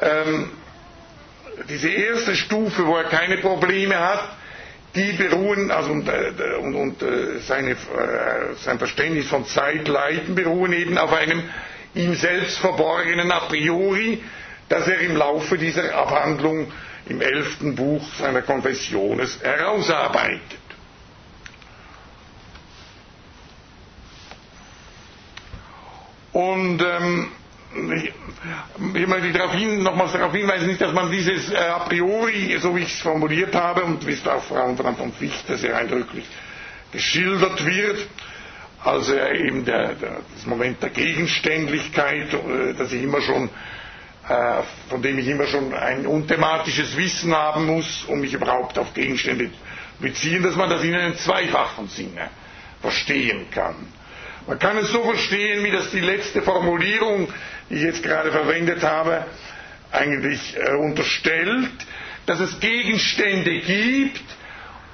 [0.00, 0.50] ähm,
[1.68, 4.28] diese erste Stufe, wo er keine Probleme hat,
[4.94, 7.76] die beruhen, also und, äh, und, und äh, seine, äh,
[8.56, 11.42] sein Verständnis von Zeitleiden beruhen eben auf einem
[11.94, 14.22] ihm selbst verborgenen A priori,
[14.68, 16.70] das er im Laufe dieser Abhandlung
[17.06, 20.58] im elften Buch seiner Konfessiones herausarbeitet.
[26.32, 27.28] Und ähm,
[28.94, 32.92] ich möchte nochmals darauf hinweisen, nicht, dass man dieses äh, a priori, so wie ich
[32.94, 36.24] es formuliert habe und wie es auch vor allem von Fichte sehr eindrücklich
[36.92, 38.06] geschildert wird,
[38.84, 43.50] also eben der, der, das Moment der Gegenständlichkeit, äh, dass ich immer schon
[44.90, 49.50] von dem ich immer schon ein unthematisches Wissen haben muss, um mich überhaupt auf Gegenstände
[50.00, 52.28] beziehen, dass man das in einem zweifachen Sinne
[52.82, 53.74] verstehen kann.
[54.46, 57.28] Man kann es so verstehen, wie das die letzte Formulierung,
[57.70, 59.24] die ich jetzt gerade verwendet habe,
[59.92, 61.70] eigentlich äh, unterstellt,
[62.26, 64.20] dass es Gegenstände gibt,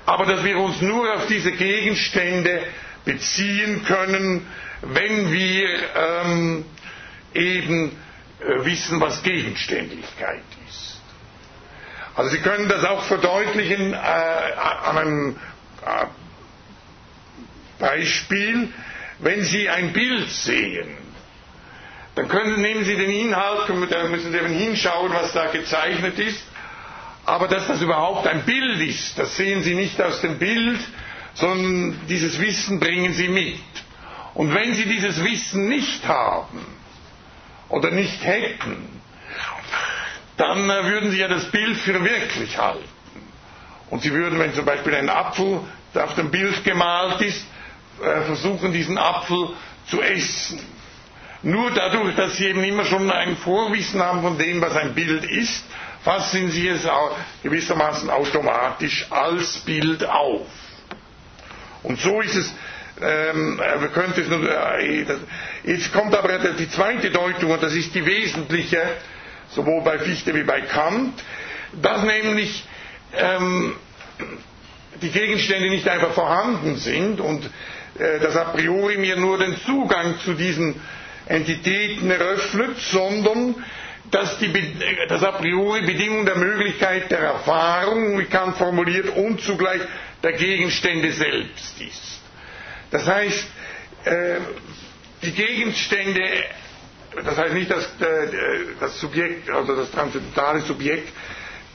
[0.07, 2.61] aber dass wir uns nur auf diese Gegenstände
[3.05, 4.47] beziehen können,
[4.83, 6.65] wenn wir ähm,
[7.35, 8.04] eben äh,
[8.65, 11.01] wissen, was Gegenständlichkeit ist.
[12.17, 15.37] Also Sie können das auch verdeutlichen äh, an einem
[15.85, 16.07] äh,
[17.79, 18.69] Beispiel,
[19.19, 20.97] wenn Sie ein Bild sehen.
[22.15, 26.45] Dann können, nehmen Sie den Inhalt, da müssen Sie eben hinschauen, was da gezeichnet ist.
[27.27, 30.79] Aber dass das überhaupt ein Bild ist, das sehen Sie nicht aus dem Bild,
[31.35, 33.59] sondern dieses Wissen bringen Sie mit.
[34.35, 36.65] Und wenn Sie dieses Wissen nicht haben,
[37.69, 39.01] oder nicht hätten,
[40.37, 42.89] dann äh, würden sie ja das Bild für wirklich halten.
[43.91, 45.61] Und sie würden, wenn zum Beispiel ein Apfel
[45.95, 47.45] auf dem Bild gemalt ist,
[48.03, 49.51] äh, versuchen, diesen Apfel
[49.89, 50.61] zu essen.
[51.43, 55.25] Nur dadurch, dass sie eben immer schon ein Vorwissen haben von dem, was ein Bild
[55.25, 55.65] ist,
[56.03, 56.89] fassen sie es
[57.43, 60.47] gewissermaßen automatisch als Bild auf.
[61.83, 62.55] Und so ist es
[63.01, 65.05] ähm, wir könnten es nur, äh,
[65.65, 68.81] jetzt kommt aber die zweite Deutung, und das ist die wesentliche,
[69.51, 71.23] sowohl bei Fichte wie bei Kant,
[71.81, 72.65] dass nämlich
[73.17, 73.75] ähm,
[75.03, 77.45] die Gegenstände nicht einfach vorhanden sind und
[77.99, 80.81] äh, das a priori mir nur den Zugang zu diesen
[81.27, 83.55] Entitäten eröffnet, sondern
[84.11, 84.53] dass die,
[85.09, 89.81] das a priori Bedingung der Möglichkeit der Erfahrung, wie Kant formuliert, und zugleich
[90.23, 92.21] der Gegenstände selbst ist.
[92.91, 93.47] Das heißt,
[94.05, 94.37] äh,
[95.25, 96.21] die Gegenstände,
[97.25, 97.89] das heißt nicht, dass
[98.81, 101.09] das Subjekt, also das transzendentale Subjekt,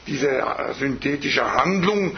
[0.06, 2.16] diese äh, synthetische Handlung,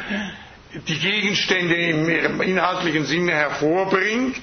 [0.88, 4.40] die Gegenstände im inhaltlichen Sinne hervorbringt,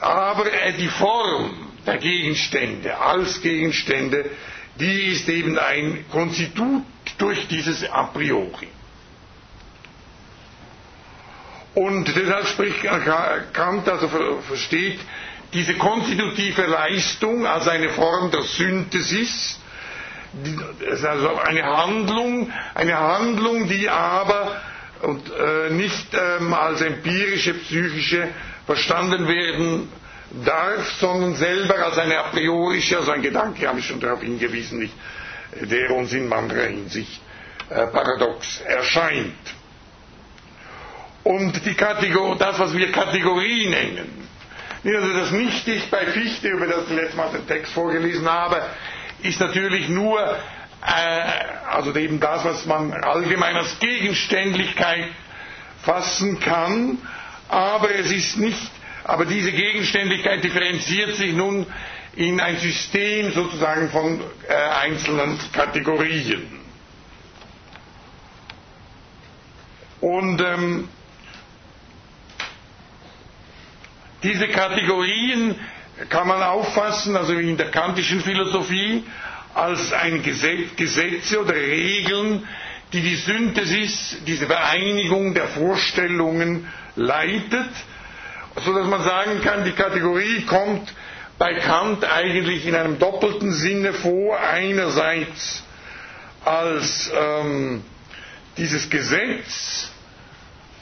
[0.00, 0.46] aber
[0.78, 4.30] die Form der Gegenstände als Gegenstände,
[4.80, 6.82] die ist eben ein Konstitut
[7.18, 8.68] durch dieses A priori.
[11.74, 12.82] Und deshalb spricht
[13.52, 14.08] Kant, also
[14.48, 14.98] versteht
[15.52, 19.58] diese konstitutive Leistung als eine Form der Synthesis,
[21.04, 24.60] also eine Handlung, eine Handlung, die aber
[25.02, 28.28] und, äh, nicht ähm, als empirische, psychische
[28.66, 29.88] verstanden werden
[30.44, 34.80] darf, sondern selber als eine a priorische, also ein Gedanke, habe ich schon darauf hingewiesen,
[34.80, 34.94] nicht,
[35.62, 37.20] der uns in anderer Hinsicht
[37.70, 39.34] äh, paradox erscheint.
[41.24, 44.17] Und die Kategor das, was wir Kategorie nennen,
[44.84, 48.62] also das Nicht-Ich bei Fichte, über das ich letztes Mal den Text vorgelesen habe,
[49.22, 51.22] ist natürlich nur, äh,
[51.70, 55.08] also eben das, was man allgemein als Gegenständlichkeit
[55.82, 56.98] fassen kann,
[57.48, 58.70] aber es ist nicht,
[59.04, 61.66] aber diese Gegenständlichkeit differenziert sich nun
[62.14, 66.60] in ein System sozusagen von äh, einzelnen Kategorien.
[70.00, 70.88] Und ähm,
[74.22, 75.54] Diese Kategorien
[76.08, 79.04] kann man auffassen, also in der kantischen Philosophie,
[79.54, 82.46] als ein Gesetz, Gesetze oder Regeln,
[82.92, 87.68] die die Synthesis, diese Vereinigung der Vorstellungen leitet,
[88.64, 90.92] so dass man sagen kann, die Kategorie kommt
[91.38, 94.38] bei Kant eigentlich in einem doppelten Sinne vor.
[94.40, 95.62] Einerseits
[96.44, 97.82] als ähm,
[98.56, 99.90] dieses Gesetz,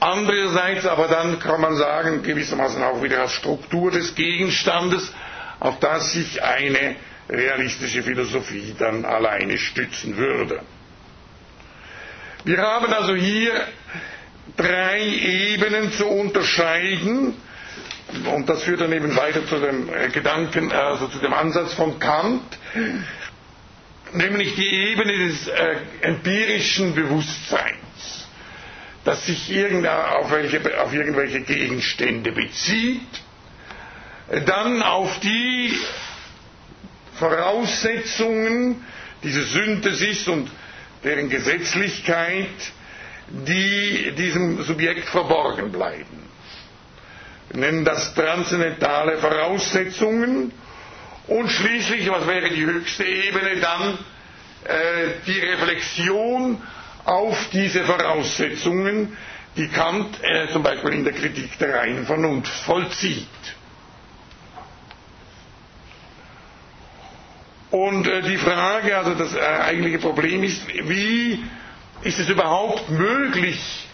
[0.00, 5.12] andererseits aber dann kann man sagen, gewissermaßen auch wieder als Struktur des Gegenstandes,
[5.60, 6.96] auf das sich eine
[7.28, 10.60] realistische Philosophie dann alleine stützen würde.
[12.44, 13.52] Wir haben also hier
[14.56, 17.34] drei Ebenen zu unterscheiden
[18.32, 21.98] und das führt dann eben weiter zu dem äh, Gedanken, also zu dem Ansatz von
[21.98, 22.42] Kant,
[24.12, 27.78] nämlich die Ebene des äh, empirischen Bewusstseins,
[29.06, 29.48] das sich
[29.86, 33.00] auf, welche, auf irgendwelche Gegenstände bezieht,
[34.46, 35.72] dann auf die
[37.14, 38.84] Voraussetzungen,
[39.22, 40.50] diese Synthesis und
[41.04, 42.48] deren Gesetzlichkeit,
[43.28, 46.24] die diesem Subjekt verborgen bleiben.
[47.50, 50.52] Wir nennen das transzendentale Voraussetzungen
[51.28, 53.98] und schließlich, was wäre die höchste Ebene, dann
[54.64, 56.60] äh, die Reflexion
[57.06, 59.16] auf diese Voraussetzungen,
[59.56, 63.26] die Kant äh, zum Beispiel in der Kritik der reinen Vernunft vollzieht.
[67.70, 71.42] Und äh, die Frage, also das äh, eigentliche Problem ist, wie
[72.02, 73.86] ist es überhaupt möglich,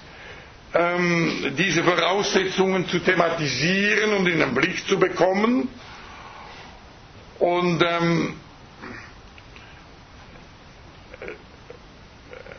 [0.74, 5.68] ähm, diese Voraussetzungen zu thematisieren und in den Blick zu bekommen?
[7.38, 8.34] Und ähm,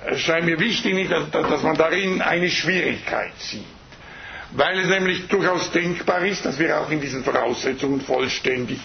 [0.08, 3.66] es scheint mir wichtig, dass, man darin eine Schwierigkeit sieht.
[4.52, 8.80] Weil es nämlich durchaus denkbar ist, dass wir auch in diesen Voraussetzungen vollständig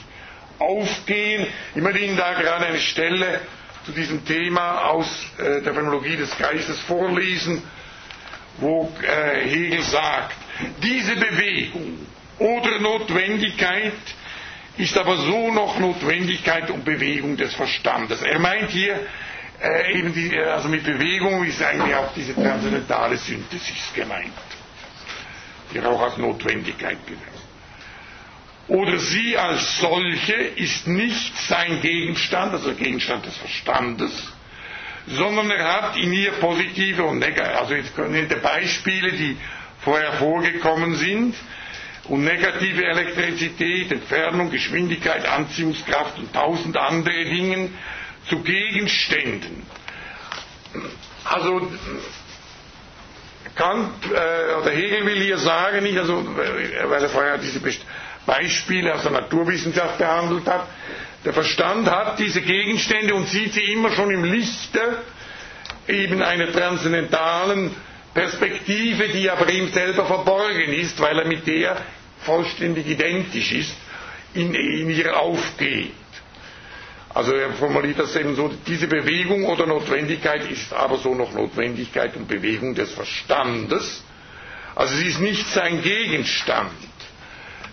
[0.59, 1.47] aufgehen.
[1.75, 3.41] Ich möchte Ihnen da gerade eine Stelle
[3.85, 5.07] zu diesem Thema aus
[5.39, 7.63] äh, der Phänomenologie des Geistes vorlesen,
[8.59, 10.35] wo äh, Hegel sagt,
[10.83, 11.99] diese Bewegung
[12.39, 13.93] oder Notwendigkeit
[14.79, 18.23] ist aber so noch Notwendigkeit und Bewegung des Verstandes.
[18.23, 18.99] Er meint hier
[19.63, 24.33] äh, eben die, äh, also mit Bewegung ist eigentlich auch diese transzendentale Synthesis gemeint,
[25.73, 27.39] die auch als Notwendigkeit genannt
[28.69, 34.13] oder sie als solche ist nicht sein Gegenstand, also Gegenstand des Verstandes,
[35.07, 39.37] sondern er hat in ihr positive und negative, also jetzt nennt er Beispiele, die
[39.81, 41.35] vorher vorgekommen sind,
[42.05, 47.69] und negative Elektrizität, Entfernung, Geschwindigkeit, Anziehungskraft und tausend andere Dinge
[48.29, 49.67] zu Gegenständen.
[51.25, 51.71] Also
[53.55, 56.25] Kant äh, oder Hegel will hier sagen, nicht, also,
[56.85, 57.61] weil er vorher diese
[58.27, 60.67] Beispiele aus der Naturwissenschaft behandelt hat.
[61.25, 65.03] Der Verstand hat diese Gegenstände und sieht sie immer schon im Lichte
[65.89, 67.75] eben einer transzendentalen
[68.15, 71.77] Perspektive, die aber ihm selber verborgen ist, weil er mit der
[72.21, 73.75] vollständig identisch ist,
[74.35, 75.93] in, in ihr aufgeht.
[77.15, 82.15] Also er formuliert das eben so, diese Bewegung oder Notwendigkeit ist aber so noch Notwendigkeit
[82.17, 84.03] und Bewegung des Verstandes.
[84.75, 86.71] Also sie ist nicht sein Gegenstand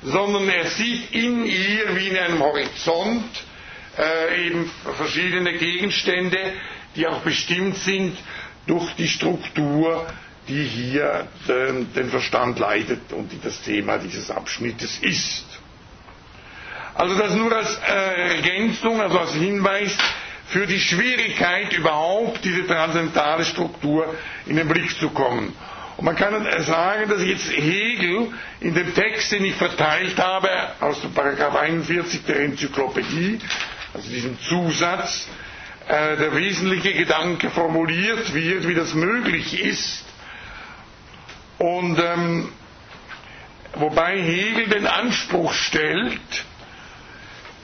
[0.05, 3.23] sondern er sieht in ihr wie in einem Horizont
[3.97, 6.37] äh, eben verschiedene Gegenstände,
[6.95, 8.15] die auch bestimmt sind
[8.67, 10.05] durch die Struktur,
[10.47, 15.54] die hier den, den Verstand leitet und die das Thema dieses Abschnittes ist.
[16.95, 19.95] Also das nur als äh, Ergänzung, also als Hinweis
[20.47, 25.53] für die Schwierigkeit überhaupt diese transzendentale Struktur in den Blick zu kommen.
[25.97, 28.31] Und man kann sagen, dass jetzt Hegel
[28.61, 33.39] in dem Text, den ich verteilt habe, aus dem Paragraph 41 der Enzyklopädie,
[33.93, 35.27] also diesem Zusatz,
[35.87, 40.05] äh, der wesentliche Gedanke formuliert wird, wie das möglich ist.
[41.57, 42.49] Und ähm,
[43.75, 46.19] wobei Hegel den Anspruch stellt,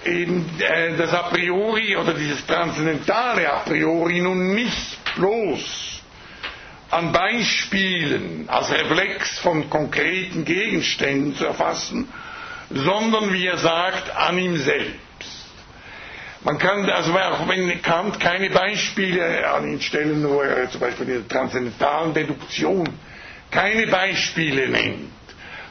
[0.06, 6.02] eben äh, das A priori oder dieses transzendentale A priori nun nicht bloß
[6.90, 12.08] an Beispielen als Reflex von konkreten Gegenständen zu erfassen,
[12.70, 15.00] sondern wie er sagt, an ihm selbst.
[16.44, 21.08] Man kann, also auch wenn Kant keine Beispiele an ihn stellen, wo er zum Beispiel
[21.08, 22.90] in der transzendentalen Deduktion
[23.52, 25.12] keine Beispiele nennt,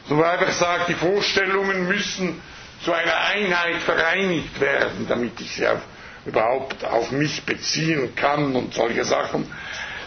[0.07, 2.41] sondern einfach sagt, die Vorstellungen müssen
[2.83, 5.81] zu einer Einheit vereinigt werden, damit ich sie auf,
[6.25, 9.45] überhaupt auf mich beziehen kann und solche Sachen,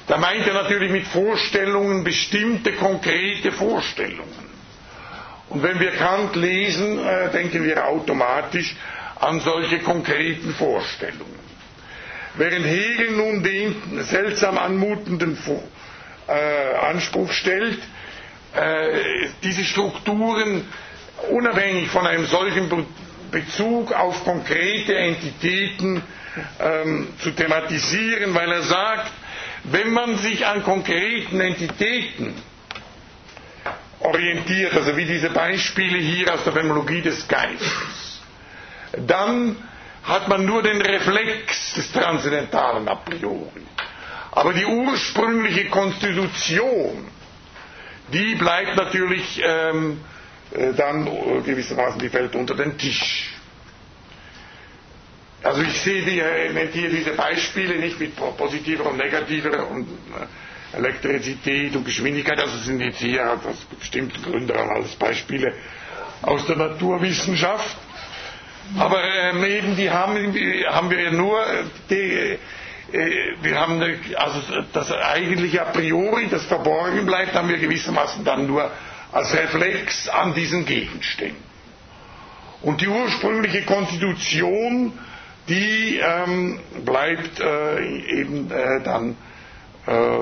[0.07, 4.45] da meint er natürlich mit Vorstellungen bestimmte konkrete Vorstellungen.
[5.49, 8.75] Und wenn wir Kant lesen, äh, denken wir automatisch
[9.21, 11.39] an solche konkreten Vorstellungen.
[12.37, 15.39] Während Hegel nun den seltsam anmutenden
[16.29, 17.79] äh, Anspruch stellt,
[18.55, 20.65] äh, diese Strukturen
[21.31, 22.69] unabhängig von einem solchen
[23.31, 26.03] Bezug auf konkrete Entitäten
[26.61, 29.11] ähm, zu thematisieren, weil er sagt,
[29.65, 32.35] wenn man sich an konkreten Entitäten
[34.01, 38.21] orientiert, also wie diese Beispiele hier aus der Phänomenologie des Geistes,
[39.07, 39.57] dann
[40.05, 43.63] hat man nur den Reflex des Transzendentalen a priori.
[44.33, 47.09] Aber die ursprüngliche Konstitution,
[48.13, 50.14] die bleibt natürlich ähm, äh,
[50.77, 51.05] dann
[51.45, 53.31] gewissermaßen, die fällt unter den Tisch.
[55.45, 60.77] Also ich sehe die, äh, hier diese Beispiele nicht mit positiver und negativer und äh,
[60.77, 65.53] Elektrizität und Geschwindigkeit, also sind jetzt hier aus bestimmten Gründen alles Beispiele
[66.23, 67.77] aus der Naturwissenschaft.
[68.79, 70.17] Aber ähm, eben die haben,
[70.67, 71.45] haben wir ja nur,
[71.91, 72.39] die, äh,
[73.43, 73.83] wir haben
[74.17, 74.41] also
[74.73, 78.71] das eigentliche a priori, das verborgen bleibt, haben wir gewissermaßen dann nur
[79.15, 81.43] als Reflex an diesen Gegenständen.
[82.63, 84.93] Und die ursprüngliche Konstitution
[85.49, 89.17] die ähm, bleibt äh, eben äh, dann,
[89.87, 90.19] äh,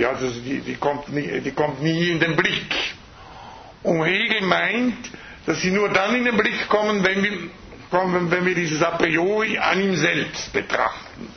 [0.00, 2.74] ja, also die, die, kommt nie, die kommt nie in den Blick.
[3.82, 4.96] Und Hegel meint,
[5.46, 7.32] dass sie nur dann in den Blick kommen, wenn wir,
[7.90, 11.28] kommen, wenn wir dieses a priori an ihm selbst betrachten.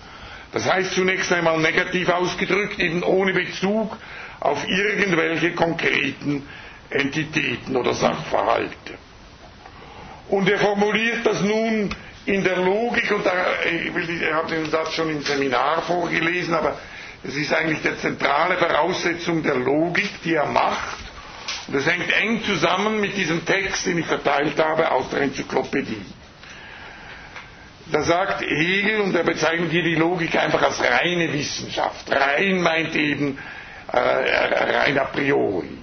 [0.52, 3.96] Das heißt zunächst einmal negativ ausgedrückt, eben ohne Bezug
[4.40, 6.48] auf irgendwelche konkreten
[6.90, 8.98] Entitäten oder Sachverhalte.
[10.30, 11.90] Und er formuliert das nun
[12.26, 13.32] in der Logik, und da,
[13.66, 16.78] ich, habe den Satz schon im Seminar vorgelesen, aber
[17.24, 20.98] es ist eigentlich die zentrale Voraussetzung der Logik, die er macht.
[21.68, 26.02] Und das hängt eng zusammen mit diesem Text, den ich verteilt habe aus der Enzyklopädie.
[27.92, 32.10] Da sagt Hegel, und er bezeichnet hier die Logik einfach als reine Wissenschaft.
[32.12, 33.38] Rein meint eben
[33.92, 35.78] äh, rein a priori.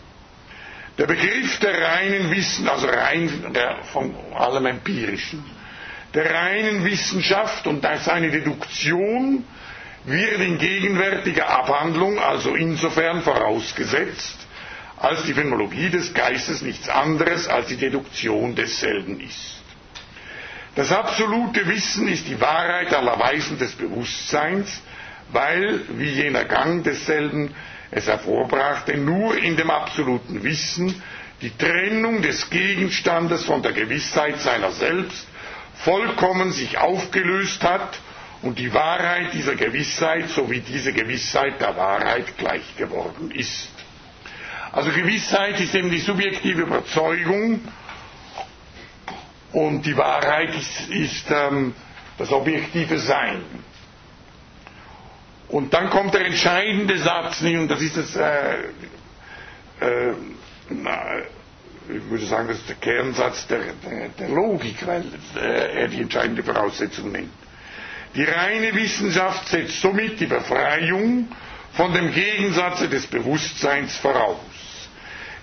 [0.99, 5.45] Der Begriff der reinen Wissen, also rein der, von allem Empirischen,
[6.15, 9.45] der reinen Wissenschaft und seine Deduktion
[10.05, 14.39] wird in gegenwärtiger Abhandlung also insofern vorausgesetzt,
[14.97, 19.56] als die Phänomenologie des Geistes nichts anderes als die Deduktion desselben ist.
[20.77, 24.83] Das absolute Wissen ist die Wahrheit aller Weisen des Bewusstseins,
[25.33, 27.55] weil, wie jener Gang desselben,
[27.91, 31.03] es hervorbrachte, nur in dem absoluten Wissen
[31.41, 35.27] die Trennung des Gegenstandes von der Gewissheit seiner selbst
[35.77, 37.99] vollkommen sich aufgelöst hat
[38.43, 43.70] und die Wahrheit dieser Gewissheit sowie diese Gewissheit der Wahrheit gleich geworden ist.
[44.72, 47.61] Also Gewissheit ist eben die subjektive Überzeugung
[49.57, 51.75] und die Wahrheit ist, ist ähm,
[52.19, 53.43] das objektive Sein.
[55.49, 58.57] Und dann kommt der entscheidende Satz, und das ist das, äh,
[59.81, 60.13] äh,
[61.89, 65.05] ich würde sagen, das ist der Kernsatz der, der, der Logik, weil
[65.37, 67.33] äh, er die entscheidende Voraussetzung nennt.
[68.15, 71.29] Die reine Wissenschaft setzt somit die Befreiung
[71.73, 74.37] von dem Gegensatze des Bewusstseins voraus.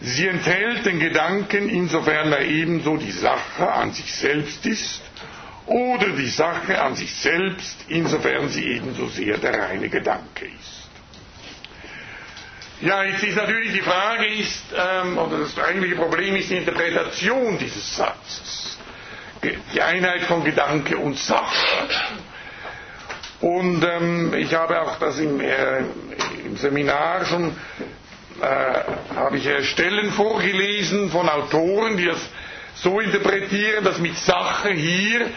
[0.06, 5.02] Sie enthält den Gedanken, insofern er ebenso die Sache an sich selbst ist,
[5.66, 10.84] oder die Sache an sich selbst, insofern sie ebenso sehr der reine Gedanke ist.
[12.82, 17.58] Ja, jetzt ist natürlich die Frage, ist, ähm, oder das eigentliche Problem ist die Interpretation
[17.58, 18.78] dieses Satzes.
[19.74, 21.88] Die Einheit von Gedanke und Sache.
[23.40, 25.80] Und ähm, ich habe auch das im, äh,
[26.46, 27.56] im Seminar schon,
[28.42, 32.20] äh, habe ich äh, Stellen vorgelesen von Autoren, die das
[32.76, 35.30] so interpretieren, dass mit Sache hier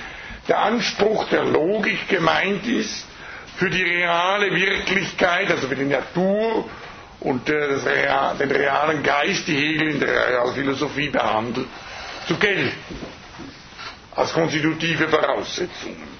[0.49, 3.07] der Anspruch der Logik gemeint ist,
[3.57, 6.69] für die reale Wirklichkeit, also für die Natur
[7.21, 11.67] und äh, Real, den realen Geist, die Hegel in der Realphilosophie behandelt,
[12.29, 12.73] zu gelten,
[14.15, 16.17] als konstitutive Voraussetzungen.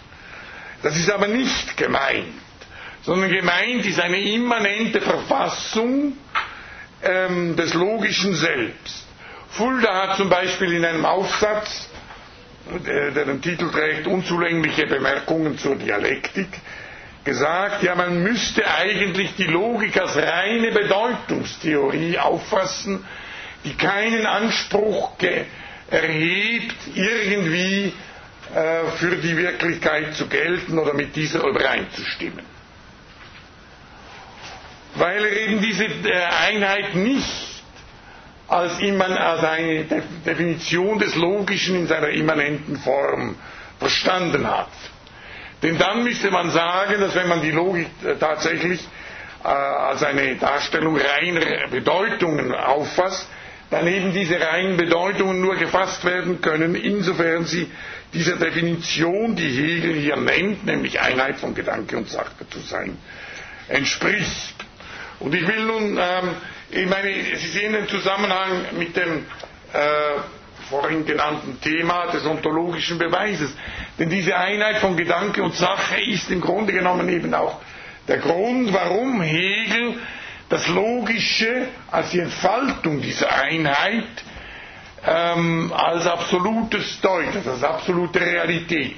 [0.83, 2.35] Das ist aber nicht gemeint,
[3.03, 6.15] sondern gemeint ist eine immanente Verfassung
[7.03, 9.07] ähm, des Logischen Selbst.
[9.51, 11.89] Fulda hat zum Beispiel in einem Aufsatz
[12.69, 16.49] der den Titel trägt Unzulängliche Bemerkungen zur Dialektik,
[17.25, 23.05] gesagt, ja, man müsste eigentlich die Logik als reine Bedeutungstheorie auffassen,
[23.65, 25.13] die keinen Anspruch
[25.91, 27.93] erhebt, irgendwie
[28.55, 32.45] äh, für die Wirklichkeit zu gelten oder mit dieser übereinzustimmen.
[34.99, 37.63] Weil er eben diese äh, Einheit nicht
[38.49, 39.85] als, als eine
[40.25, 43.37] Definition des Logischen in seiner immanenten Form
[43.79, 44.69] verstanden hat.
[45.63, 48.81] Denn dann müsste man sagen, dass wenn man die Logik äh, tatsächlich
[49.45, 53.29] äh, als eine Darstellung reiner Bedeutungen auffasst,
[53.71, 57.69] dann eben diese reinen Bedeutungen nur gefasst werden können, insofern sie
[58.15, 62.97] dieser Definition, die Hegel hier nennt, nämlich Einheit von Gedanke und Sache zu sein,
[63.69, 64.55] entspricht.
[65.21, 66.31] Und ich will nun, ähm,
[66.71, 69.25] ich meine, Sie sehen den Zusammenhang mit dem
[69.73, 70.21] äh,
[70.71, 73.55] vorhin genannten Thema des ontologischen Beweises.
[73.99, 77.61] Denn diese Einheit von Gedanke und Sache ist im Grunde genommen eben auch
[78.09, 79.95] der Grund, warum Hegel
[80.49, 84.05] das Logische als die Entfaltung dieser Einheit
[85.05, 88.97] ähm, als absolutes deutet, als absolute Realität.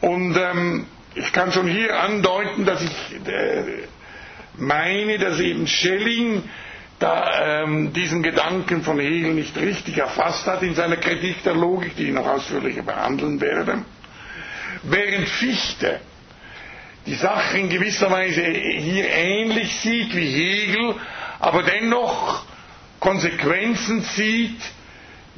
[0.00, 2.90] Und ähm, ich kann schon hier andeuten, dass ich
[3.26, 3.84] äh,
[4.58, 6.42] meine, dass eben Schelling
[6.98, 11.94] da ähm, diesen Gedanken von Hegel nicht richtig erfasst hat in seiner Kritik der Logik,
[11.96, 13.84] die ich noch ausführlicher behandeln werde,
[14.82, 16.00] während Fichte
[17.04, 20.94] die Sache in gewisser Weise hier ähnlich sieht wie Hegel,
[21.38, 22.44] aber dennoch
[22.98, 24.60] Konsequenzen zieht,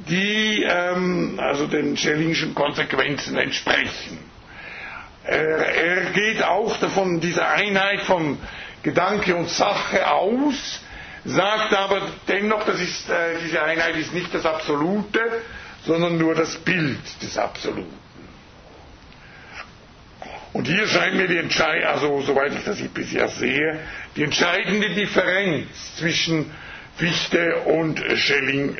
[0.09, 4.19] die ähm, also den Schellingschen Konsequenzen entsprechen.
[5.25, 8.39] Er, er geht auch davon dieser Einheit von
[8.83, 10.81] Gedanke und Sache aus,
[11.24, 15.20] sagt aber dennoch, das ist, äh, diese Einheit ist nicht das Absolute,
[15.85, 17.97] sondern nur das Bild des Absoluten.
[20.53, 23.81] Und hier scheint mir die Entscheidung, also soweit ich das bisher sehe,
[24.16, 26.51] die entscheidende Differenz zwischen
[26.97, 28.76] Fichte und Schelling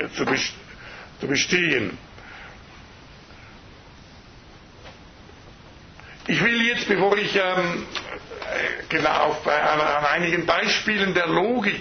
[1.21, 1.97] zu bestehen.
[6.27, 7.87] Ich will jetzt, bevor ich ähm,
[9.07, 11.81] auf, an, an, einigen Beispielen der Logik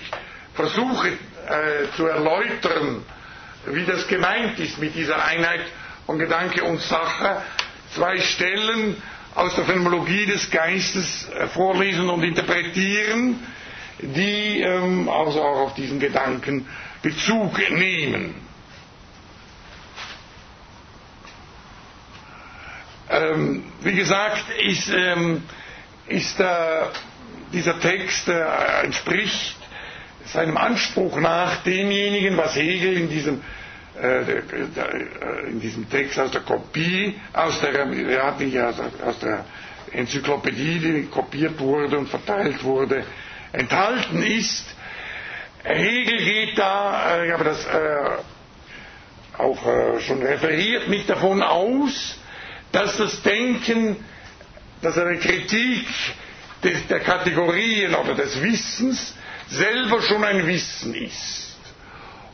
[0.54, 3.04] versuche äh, zu erläutern,
[3.68, 5.62] wie das gemeint ist mit dieser Einheit
[6.06, 7.42] von Gedanke und Sache,
[7.94, 9.02] zwei Stellen
[9.36, 13.40] aus der Phänomenologie des Geistes äh, vorlesen und interpretieren,
[14.00, 16.68] die ähm, also auch auf diesen Gedanken
[17.02, 18.36] Bezug nehmen.
[23.10, 25.44] Ähm, wie gesagt, ist, ähm,
[26.08, 26.46] ist äh,
[27.54, 29.56] dieser Text äh, entspricht
[30.26, 33.42] seinem Anspruch nach demjenigen, was Hegel in diesem
[34.02, 34.40] äh,
[35.50, 39.46] in diesem Text aus der Kopie, aus der, er hat nicht aus, aus der
[39.92, 43.04] Enzyklopädie, die kopiert wurde und verteilt wurde,
[43.54, 44.66] enthalten ist.
[45.64, 47.66] Hegel geht da, ich habe das
[49.38, 52.20] auch schon referiert, nicht davon aus,
[52.72, 53.96] dass das Denken,
[54.82, 55.86] dass eine Kritik
[56.64, 59.16] des, der Kategorien oder des Wissens
[59.48, 61.58] selber schon ein Wissen ist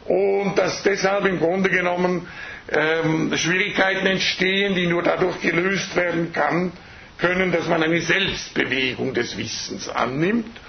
[0.05, 2.27] und dass deshalb im Grunde genommen
[2.69, 6.71] ähm, Schwierigkeiten entstehen, die nur dadurch gelöst werden kann,
[7.17, 10.59] können, dass man eine Selbstbewegung des Wissens annimmt.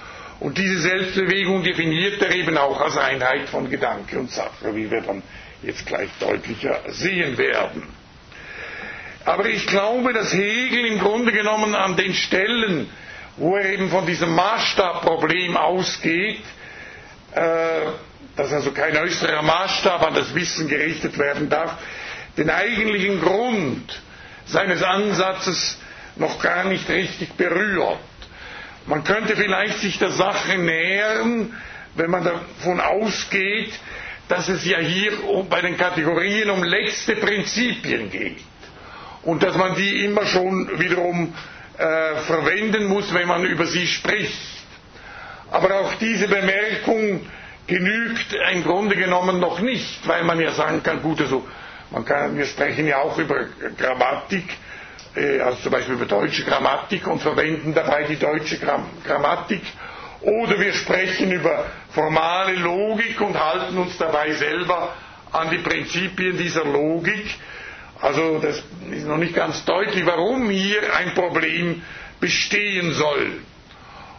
[0.41, 5.01] Und diese Selbstbewegung definiert er eben auch als Einheit von Gedanke und Sache, wie wir
[5.01, 5.23] dann
[5.63, 7.85] jetzt gleich deutlicher sehen werden.
[9.25, 12.91] Aber ich glaube, dass Hegel im Grunde genommen an den Stellen,
[13.37, 16.43] wo er eben von diesem Maßstabproblem ausgeht,
[17.33, 17.81] äh,
[18.37, 21.73] dass also kein äußerer Maßstab an das Wissen gerichtet werden darf,
[22.37, 24.03] den eigentlichen Grund
[24.45, 25.79] seines Ansatzes
[26.17, 27.99] noch gar nicht richtig berührt.
[28.87, 31.57] Man könnte vielleicht sich der Sache nähern,
[31.95, 33.73] wenn man davon ausgeht,
[34.29, 35.13] dass es ja hier
[35.49, 38.39] bei den Kategorien um letzte Prinzipien geht
[39.25, 41.35] und dass man die immer schon wiederum
[41.79, 44.39] äh, verwenden muss, wenn man über sie spricht.
[45.51, 47.21] Aber auch diese Bemerkung
[47.67, 51.47] genügt im Grunde genommen noch nicht, weil man ja sagen kann, gut, also
[51.91, 53.47] man kann, wir sprechen ja auch über
[53.79, 54.45] Grammatik,
[55.17, 59.63] äh, also zum Beispiel über deutsche Grammatik und verwenden dabei die deutsche Grammatik.
[60.21, 64.95] Oder wir sprechen über formale Logik und halten uns dabei selber
[65.33, 67.27] an die Prinzipien dieser Logik.
[68.01, 71.83] Also das ist noch nicht ganz deutlich, warum hier ein Problem
[72.21, 73.41] bestehen soll.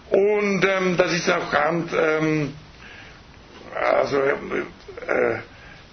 [0.09, 2.53] Und ähm, das ist auch ganz ähm,
[3.75, 4.35] also, äh,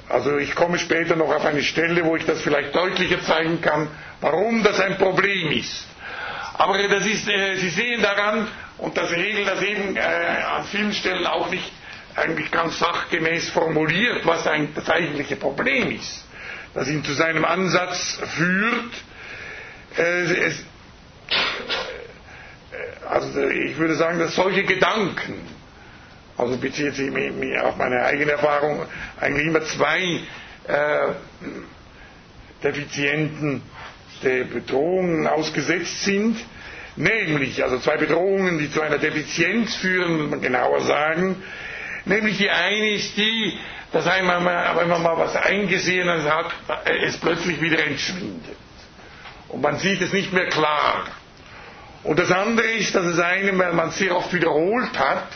[0.08, 3.88] also ich komme später noch auf eine Stelle, wo ich das vielleicht deutlicher zeigen kann,
[4.20, 5.86] warum das ein Problem ist.
[6.54, 8.46] Aber das ist, äh, Sie sehen daran,
[8.78, 11.72] und das Hegel das eben äh, an vielen Stellen auch nicht
[12.14, 16.21] eigentlich ganz sachgemäß formuliert, was ein, das eigentliche Problem ist,
[16.74, 18.92] das ihn zu seinem Ansatz führt.
[19.96, 20.64] Äh, es, äh,
[23.08, 25.34] also ich würde sagen, dass solche Gedanken,
[26.38, 27.10] also bezieht sich
[27.60, 28.86] auf meine eigene Erfahrung,
[29.20, 30.20] eigentlich immer zwei
[30.66, 31.12] äh,
[32.62, 33.62] Defizienten
[34.22, 36.38] der Bedrohungen ausgesetzt sind,
[36.96, 41.36] nämlich, also zwei Bedrohungen, die zu einer Defizienz führen, muss man genauer sagen,
[42.04, 43.58] nämlich die eine ist die,
[43.92, 46.52] dass einmal mal, wenn man mal was eingesehen hat,
[47.02, 48.56] es plötzlich wieder entschwindet.
[49.48, 51.04] Und man sieht es nicht mehr klar.
[52.02, 55.28] Und das andere ist, dass es einem, weil man es sehr oft wiederholt hat,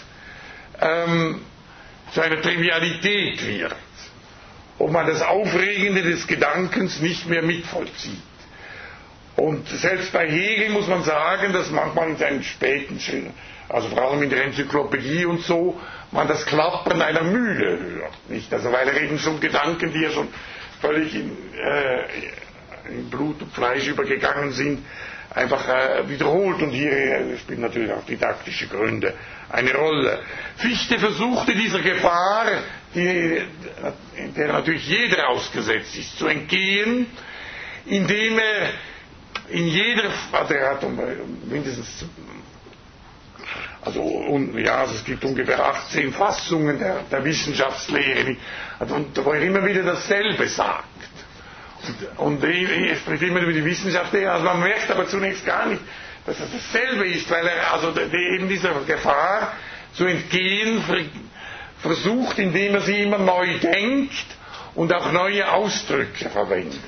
[0.80, 1.42] ähm,
[2.12, 3.76] zu einer Trivialität wird.
[4.78, 8.22] Und man das Aufregende des Gedankens nicht mehr mitvollzieht.
[9.36, 12.98] Und selbst bei Hegel muss man sagen, dass manchmal in seinen späten,
[13.68, 15.78] also vor allem in der Enzyklopädie und so,
[16.10, 18.14] man das Klappern einer Mühle hört.
[18.30, 18.52] Nicht?
[18.52, 20.28] Also weil er eben schon Gedanken, die ja schon
[20.80, 24.84] völlig in, äh, in Blut und Fleisch übergegangen sind,
[25.34, 26.62] einfach äh, wiederholt.
[26.62, 29.12] Und hier äh, spielen natürlich auch didaktische Gründe
[29.50, 30.20] eine Rolle.
[30.56, 32.46] Fichte versuchte dieser Gefahr,
[32.94, 33.42] die,
[34.36, 37.06] der natürlich jeder ausgesetzt ist, zu entgehen,
[37.84, 38.70] indem er
[39.48, 40.82] in jeder, also er hat
[41.48, 42.04] mindestens,
[43.82, 48.36] also ja, also es gibt ungefähr 18 Fassungen der, der Wissenschaftslehre,
[48.80, 50.84] und wo er immer wieder dasselbe sagt.
[52.18, 55.82] Und, und er spricht immer über die Wissenschaftslehre, also man merkt aber zunächst gar nicht,
[56.26, 59.52] dass es dasselbe ist, weil er also eben dieser Gefahr
[59.94, 60.82] zu entgehen
[61.80, 64.26] versucht, indem er sie immer neu denkt
[64.74, 66.80] und auch neue Ausdrücke verwendet.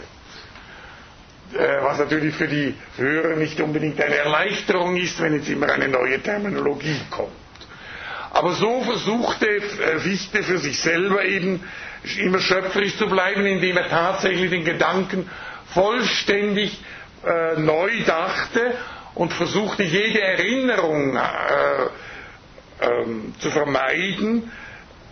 [1.55, 5.88] Äh, was natürlich für die Hörer nicht unbedingt eine Erleichterung ist, wenn jetzt immer eine
[5.88, 7.32] neue Terminologie kommt.
[8.30, 11.61] Aber so versuchte äh, Fichte für sich selber eben
[12.18, 15.28] immer schöpferisch zu bleiben, indem er tatsächlich den Gedanken
[15.72, 16.78] vollständig
[17.24, 18.74] äh, neu dachte
[19.14, 21.20] und versuchte jede Erinnerung äh,
[22.86, 24.53] ähm, zu vermeiden,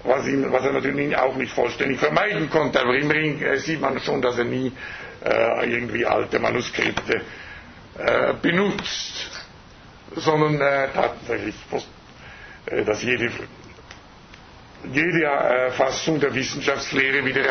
[0.04, 2.78] was, ihm, was, er natürlich auch nicht vollständig vermeiden konnte.
[2.80, 4.70] Aber immerhin äh, sieht man schon, dass er nie
[5.26, 7.20] äh, irgendwie alte Manuskripte
[7.98, 9.30] äh, benutzt,
[10.14, 11.54] sondern äh, tatsächlich,
[12.66, 13.30] äh, dass jede,
[14.92, 17.44] jede äh, Fassung der Wissenschaftslehre wieder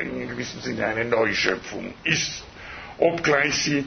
[0.00, 2.44] in gewissem Sinne eine Neuschöpfung ist,
[2.98, 3.86] obgleich sie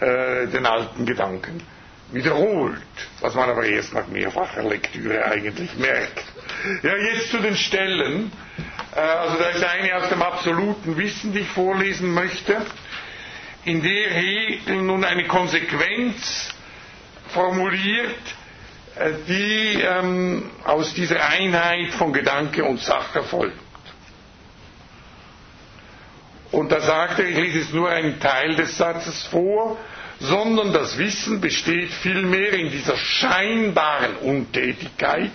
[0.00, 1.62] den alten Gedanken
[2.10, 2.82] wiederholt,
[3.20, 6.24] was man aber erst nach mehrfacher Lektüre eigentlich merkt.
[6.82, 8.32] Ja, jetzt zu den Stellen.
[8.94, 12.64] Äh, also da ist eine aus dem absoluten Wissen, die ich vorlesen möchte,
[13.64, 16.50] in der Hegel nun eine Konsequenz
[17.28, 18.16] formuliert,
[18.96, 23.58] äh, die ähm, aus dieser Einheit von Gedanke und Sache folgt.
[26.50, 29.78] Und da sagt er, ich lese jetzt nur einen Teil des Satzes vor,
[30.20, 35.30] sondern das Wissen besteht vielmehr in dieser scheinbaren Untätigkeit,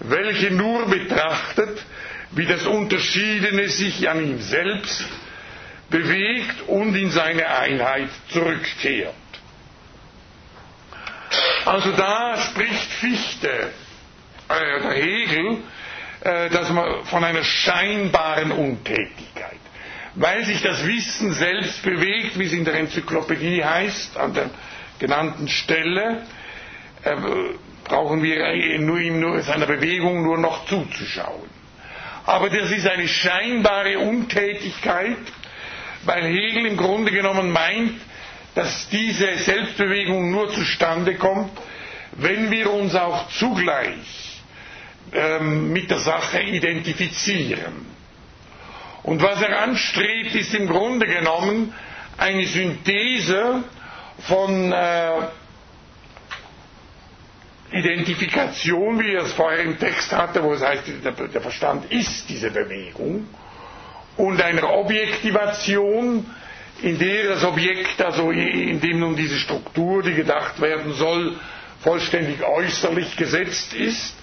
[0.00, 1.82] welche nur betrachtet,
[2.32, 5.04] wie das Unterschiedene sich an ihm selbst
[5.90, 9.14] bewegt und in seine Einheit zurückkehrt.
[11.64, 13.70] Also da spricht Fichte,
[14.48, 15.58] äh, der Hegel,
[16.22, 19.58] äh, dass man von einer scheinbaren Untätigkeit.
[20.14, 24.50] Weil sich das Wissen selbst bewegt, wie es in der Enzyklopädie heißt, an der
[24.98, 26.22] genannten Stelle,
[27.04, 27.16] äh,
[27.84, 31.59] brauchen wir nur ihm nur seiner Bewegung nur noch zuzuschauen.
[32.26, 35.16] Aber das ist eine scheinbare Untätigkeit,
[36.04, 38.00] weil Hegel im Grunde genommen meint,
[38.54, 41.50] dass diese Selbstbewegung nur zustande kommt,
[42.12, 44.42] wenn wir uns auch zugleich
[45.12, 47.86] ähm, mit der Sache identifizieren.
[49.02, 51.72] Und was er anstrebt, ist im Grunde genommen
[52.18, 53.64] eine Synthese
[54.28, 55.10] von äh,
[57.72, 62.50] Identifikation, wie er es vorher im Text hatte, wo es heißt, der Verstand ist diese
[62.50, 63.26] Bewegung,
[64.16, 66.26] und einer Objektivation,
[66.82, 71.36] in der das Objekt, also in dem nun diese Struktur, die gedacht werden soll,
[71.82, 74.14] vollständig äußerlich gesetzt ist.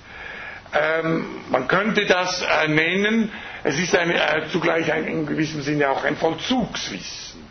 [0.73, 3.31] Ähm, man könnte das äh, nennen,
[3.63, 7.41] es ist eine, äh, zugleich ein, in gewissem Sinne auch ein Vollzugswissen.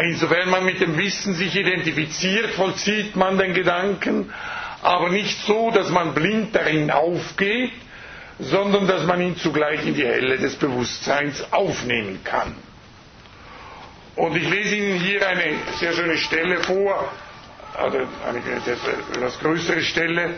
[0.00, 4.32] Insofern man mit dem Wissen sich identifiziert, vollzieht man den Gedanken,
[4.82, 7.72] aber nicht so, dass man blind darin aufgeht,
[8.38, 12.54] sondern dass man ihn zugleich in die Helle des Bewusstseins aufnehmen kann.
[14.16, 17.10] Und ich lese Ihnen hier eine sehr schöne Stelle vor,
[17.78, 18.40] also eine
[19.14, 20.34] etwas größere Stelle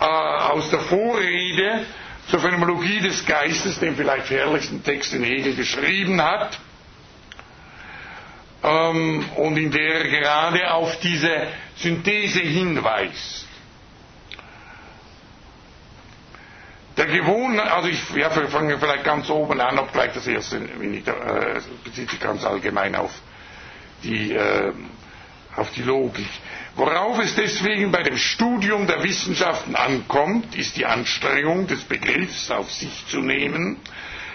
[0.00, 1.86] äh, aus der Vorrede
[2.28, 6.58] zur Phänomenologie des Geistes, dem vielleicht herrlichsten Text, den Hegel geschrieben hat,
[8.62, 13.47] ähm, und in der er gerade auf diese Synthese hinweist.
[17.06, 22.10] Gewohnheit, also ich ja, fange vielleicht ganz oben an, obgleich das erste wenig, äh, bezieht
[22.10, 23.12] sich ganz allgemein auf
[24.02, 24.72] die, äh,
[25.56, 26.26] auf die Logik.
[26.76, 32.70] Worauf es deswegen bei dem Studium der Wissenschaften ankommt, ist die Anstrengung des Begriffs auf
[32.70, 33.78] sich zu nehmen.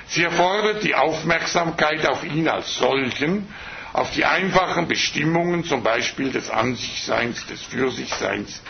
[0.07, 3.47] Sie erfordert die Aufmerksamkeit auf ihn als solchen,
[3.93, 8.61] auf die einfachen Bestimmungen, zum Beispiel des Ansichseins, des Fürsichseins,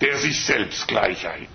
[0.00, 1.48] der sich Selbstgleichheit.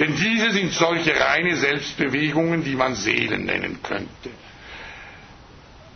[0.00, 4.30] Denn diese sind solche reine Selbstbewegungen, die man Seelen nennen könnte.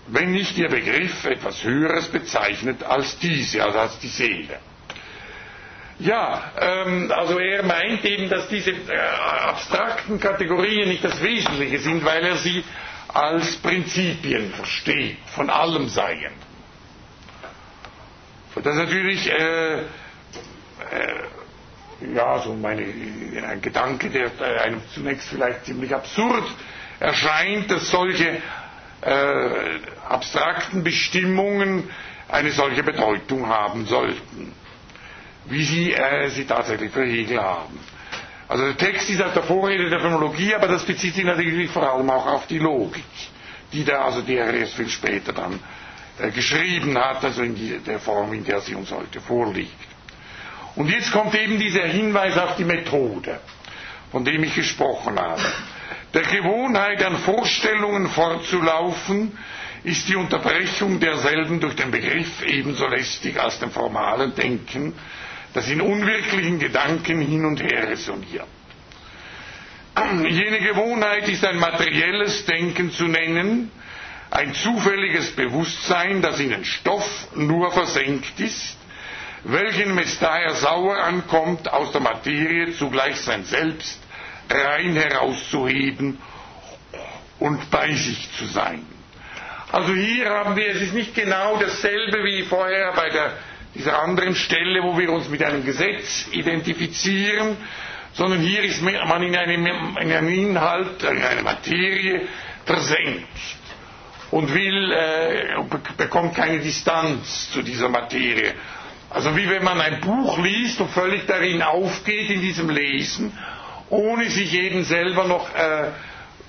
[0.08, 4.58] Wenn nicht ihr Begriff etwas Höheres bezeichnet als diese, also als die Seele.
[6.00, 12.04] Ja, ähm, also er meint eben, dass diese äh, abstrakten Kategorien nicht das Wesentliche sind,
[12.04, 12.62] weil er sie
[13.08, 16.32] als Prinzipien versteht, von allem seien.
[18.54, 19.84] Das ist natürlich äh, äh,
[22.14, 22.82] ja, so meine,
[23.48, 24.30] ein Gedanke, der
[24.62, 26.44] einem zunächst vielleicht ziemlich absurd
[27.00, 28.40] erscheint, dass solche
[29.02, 31.88] äh, abstrakten Bestimmungen
[32.28, 34.52] eine solche Bedeutung haben sollten
[35.46, 37.78] wie sie äh, sie tatsächlich für Hegel haben.
[38.48, 41.82] Also der Text ist halt der Vorrede der Phänomenologie, aber das bezieht sich natürlich vor
[41.90, 43.04] allem auch auf die Logik,
[43.72, 45.58] die da, also die er erst viel später dann
[46.18, 49.74] äh, geschrieben hat, also in die, der Form, in der sie uns heute vorliegt.
[50.76, 53.40] Und jetzt kommt eben dieser Hinweis auf die Methode,
[54.10, 55.42] von dem ich gesprochen habe.
[56.12, 59.36] Der Gewohnheit an Vorstellungen fortzulaufen,
[59.84, 64.94] ist die Unterbrechung derselben durch den Begriff ebenso lästig als dem formalen Denken,
[65.52, 68.46] das in unwirklichen Gedanken hin und her resoniert.
[70.28, 73.70] Jene Gewohnheit ist ein materielles Denken zu nennen,
[74.30, 78.76] ein zufälliges Bewusstsein, das in den Stoff nur versenkt ist,
[79.44, 84.00] welchem es daher sauer ankommt, aus der Materie zugleich sein Selbst
[84.50, 86.18] rein herauszuheben
[87.38, 88.84] und bei sich zu sein.
[89.72, 93.32] Also hier haben wir, es ist nicht genau dasselbe wie vorher bei der
[93.74, 97.56] dieser anderen Stelle, wo wir uns mit einem Gesetz identifizieren,
[98.12, 102.22] sondern hier ist man in einem, in einem Inhalt, in einer Materie
[102.64, 103.26] versenkt
[104.30, 105.56] und will, äh,
[105.96, 108.54] bekommt keine Distanz zu dieser Materie.
[109.14, 113.32] Also wie wenn man ein Buch liest und völlig darin aufgeht in diesem Lesen,
[113.88, 115.92] ohne sich eben selber noch äh,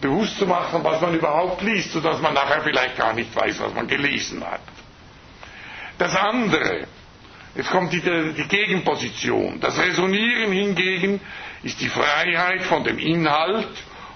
[0.01, 3.73] bewusst zu machen, was man überhaupt liest, sodass man nachher vielleicht gar nicht weiß, was
[3.75, 4.61] man gelesen hat.
[5.99, 6.87] Das andere,
[7.55, 9.61] Jetzt kommt die, die Gegenposition.
[9.61, 11.21] Das Resonieren hingegen
[11.63, 13.69] ist die Freiheit von dem Inhalt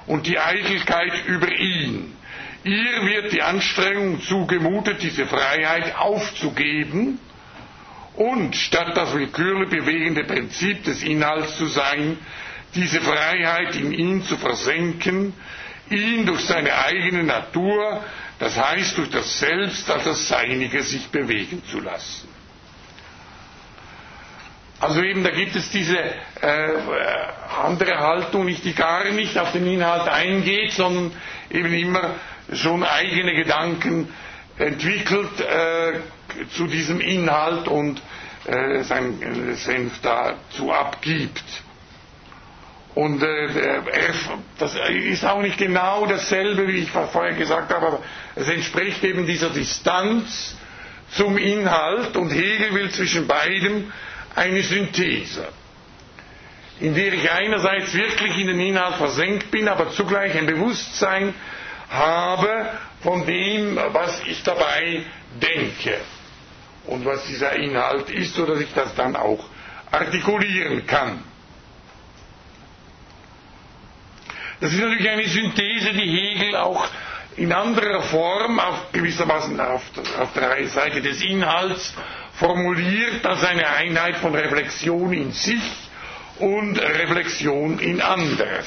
[0.08, 2.14] und die Eitelkeit über ihn.
[2.66, 7.18] Ihr wird die Anstrengung zugemutet, diese Freiheit aufzugeben
[8.16, 12.18] und statt das willkürlich bewegende Prinzip des Inhalts zu sein,
[12.76, 15.34] diese Freiheit in ihn zu versenken,
[15.90, 18.04] ihn durch seine eigene Natur,
[18.40, 22.28] das heißt durch das Selbst als das Seinige sich bewegen zu lassen.
[24.80, 26.14] Also eben, da gibt es diese äh,
[27.62, 31.12] andere Haltung, nicht, die gar nicht auf den Inhalt eingeht, sondern
[31.50, 32.16] eben immer
[32.54, 34.08] schon eigene Gedanken
[34.58, 36.00] entwickelt äh,
[36.56, 38.02] zu diesem Inhalt und
[38.46, 41.44] äh, sein Senf dazu abgibt.
[42.96, 43.48] Und äh,
[44.58, 48.00] das ist auch nicht genau dasselbe, wie ich vorher gesagt habe, aber
[48.36, 50.56] es entspricht eben dieser Distanz
[51.12, 53.92] zum Inhalt und Hegel will zwischen beidem
[54.36, 55.48] eine Synthese,
[56.80, 61.34] in der ich einerseits wirklich in den Inhalt versenkt bin, aber zugleich ein Bewusstsein
[61.90, 62.70] habe
[63.02, 65.04] von dem, was ich dabei
[65.42, 65.96] denke
[66.90, 69.44] und was dieser Inhalt ist, sodass ich das dann auch
[69.92, 71.24] artikulieren kann.
[74.60, 76.86] Das ist natürlich eine Synthese, die Hegel auch
[77.38, 79.84] in anderer Form, auf gewissermaßen auf,
[80.20, 81.94] auf der Seite des Inhalts
[82.34, 85.62] formuliert als eine Einheit von Reflexion in sich
[86.40, 88.66] und Reflexion in anderes.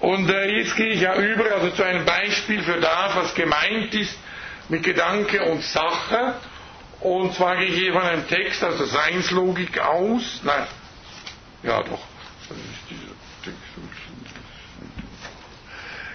[0.00, 3.94] Und äh, jetzt gehe ich ja über also zu einem Beispiel für das, was gemeint
[3.94, 4.16] ist
[4.68, 6.34] mit Gedanke und Sache.
[7.00, 10.40] Und zwar gehe ich hier von einem Text aus der Seinslogik aus.
[10.42, 10.66] Nein,
[11.62, 12.00] ja doch.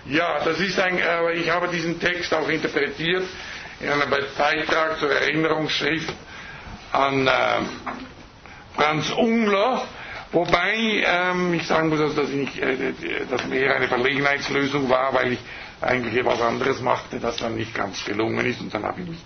[0.05, 3.23] Ja, das ist ein, äh, ich habe diesen Text auch interpretiert
[3.79, 6.11] in einem Beitrag zur Erinnerungsschrift
[6.91, 7.31] an äh,
[8.75, 9.83] Franz Ungler,
[10.31, 12.93] wobei ähm, ich sagen muss, dass das, nicht, äh,
[13.29, 15.39] dass mehr eine Verlegenheitslösung war, weil ich
[15.81, 19.19] eigentlich etwas anderes machte, das dann nicht ganz gelungen ist und dann habe ich mich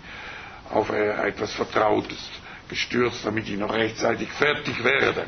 [0.70, 2.30] auf äh, etwas Vertrautes
[2.70, 5.26] gestürzt, damit ich noch rechtzeitig fertig werde.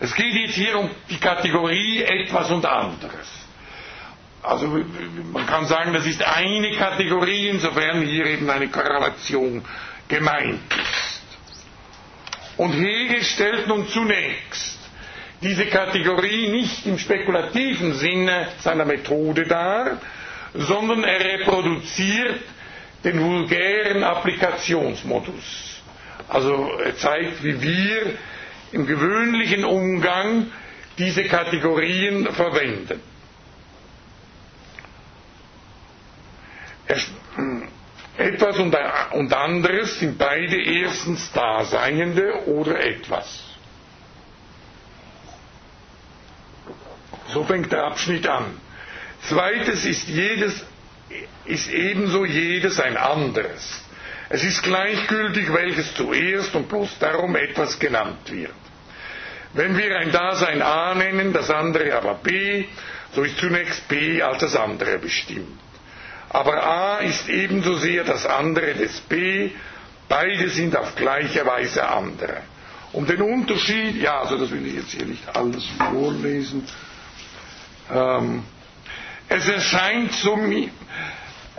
[0.00, 3.28] Es geht jetzt hier um die Kategorie etwas und anderes.
[4.42, 4.66] Also
[5.32, 9.64] man kann sagen, das ist eine Kategorie, insofern hier eben eine Korrelation
[10.06, 11.22] gemeint ist.
[12.58, 14.78] Und Hegel stellt nun zunächst
[15.40, 19.98] diese Kategorie nicht im spekulativen Sinne seiner Methode dar,
[20.54, 22.40] sondern er reproduziert
[23.02, 25.82] den vulgären Applikationsmodus.
[26.28, 28.14] Also er zeigt, wie wir
[28.72, 30.46] im gewöhnlichen Umgang
[30.96, 33.00] diese Kategorien verwenden.
[38.16, 43.42] Etwas und anderes sind beide erstens Daseinende oder etwas.
[47.28, 48.60] So fängt der Abschnitt an.
[49.28, 50.64] Zweites ist jedes,
[51.44, 53.82] ist ebenso jedes ein anderes.
[54.28, 58.52] Es ist gleichgültig, welches zuerst und bloß darum etwas genannt wird.
[59.52, 62.64] Wenn wir ein Dasein A nennen, das andere aber B,
[63.14, 65.60] so ist zunächst B als das andere bestimmt.
[66.30, 69.50] Aber A ist ebenso sehr das andere des B,
[70.08, 72.38] beide sind auf gleiche Weise andere.
[72.92, 76.66] Um den Unterschied, ja, also das will ich jetzt hier nicht alles vorlesen,
[77.92, 78.42] ähm,
[79.28, 80.70] es erscheint somit,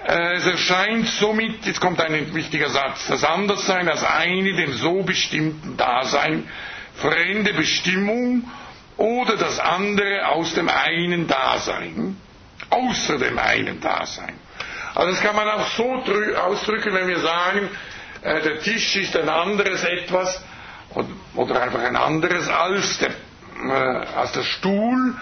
[0.05, 5.03] äh, es erscheint somit, jetzt kommt ein wichtiger Satz, das Anderssein als eine dem so
[5.03, 6.47] bestimmten Dasein
[6.95, 8.49] fremde Bestimmung
[8.97, 12.17] oder das andere aus dem einen Dasein,
[12.69, 14.35] außer dem einen Dasein.
[14.93, 16.01] Also das kann man auch so
[16.37, 17.69] ausdrücken, wenn wir sagen,
[18.21, 20.41] äh, der Tisch ist ein anderes etwas
[21.35, 25.15] oder einfach ein anderes als der, äh, als der Stuhl,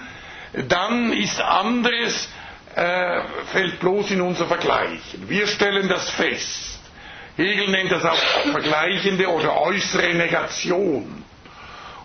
[0.68, 2.30] dann ist anderes,
[2.76, 5.28] äh, fällt bloß in unser Vergleichen.
[5.30, 6.80] Wir stellen das fest.
[7.36, 8.18] Hegel nennt das auch
[8.52, 11.24] vergleichende oder äußere Negation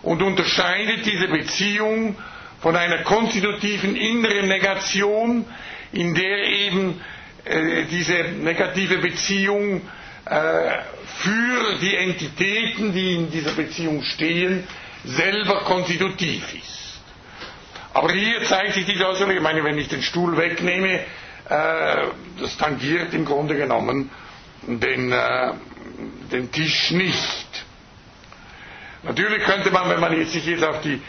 [0.01, 2.15] und unterscheidet diese Beziehung
[2.61, 5.45] von einer konstitutiven inneren Negation,
[5.91, 6.99] in der eben
[7.45, 9.81] äh, diese negative Beziehung
[10.25, 10.31] äh,
[11.17, 14.67] für die Entitäten, die in dieser Beziehung stehen,
[15.05, 16.88] selber konstitutiv ist.
[17.93, 20.99] Aber hier zeigt sich die Äußerung, ich meine, wenn ich den Stuhl wegnehme,
[21.49, 22.07] äh,
[22.39, 24.11] das tangiert im Grunde genommen
[24.67, 25.53] den, äh,
[26.31, 27.65] den Tisch nicht.
[29.03, 31.01] Natürlich könnte man, wenn man sich jetzt auf die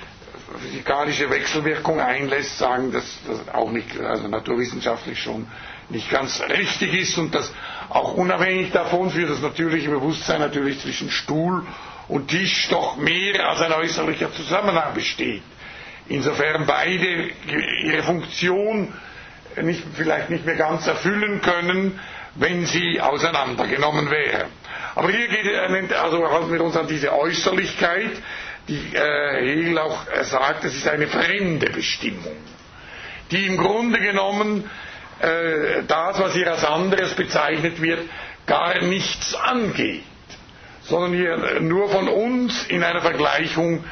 [0.61, 5.47] physikalische Wechselwirkung einlässt, sagen, dass das auch nicht, also naturwissenschaftlich schon
[5.91, 7.53] nicht ganz richtig ist und dass
[7.89, 11.67] auch unabhängig davon für das natürliche Bewusstsein natürlich zwischen Stuhl
[12.09, 15.43] und Tisch doch mehr als ein äußerlicher Zusammenhang besteht.
[16.11, 17.31] Insofern beide
[17.85, 18.93] ihre Funktion
[19.63, 22.01] nicht, vielleicht nicht mehr ganz erfüllen können,
[22.35, 24.49] wenn sie auseinandergenommen wären.
[24.97, 28.11] Aber hier geht, also halten wir uns an diese Äußerlichkeit,
[28.67, 32.37] die äh, Hegel auch sagt, es ist eine fremde Bestimmung,
[33.31, 34.69] die im Grunde genommen
[35.21, 38.01] äh, das, was hier als anderes bezeichnet wird,
[38.47, 40.03] gar nichts angeht,
[40.83, 43.85] sondern hier nur von uns in einer Vergleichung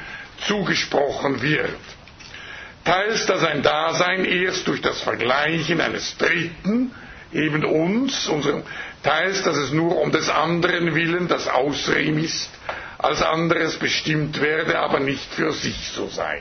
[0.47, 1.71] zugesprochen wird.
[2.89, 6.91] Teils, dass ein Dasein erst durch das Vergleichen eines Dritten,
[7.35, 8.63] eben uns, unserem,
[9.03, 12.49] teils, dass es nur um des anderen willen, das außer ihm ist,
[12.97, 16.41] als anderes bestimmt werde, aber nicht für sich so sei.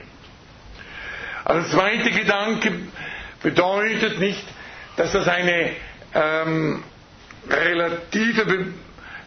[1.43, 2.71] Also zweite Gedanke
[3.43, 4.43] bedeutet nicht,
[4.95, 5.71] dass das eine
[6.13, 6.81] ähm,
[7.49, 8.65] relative Be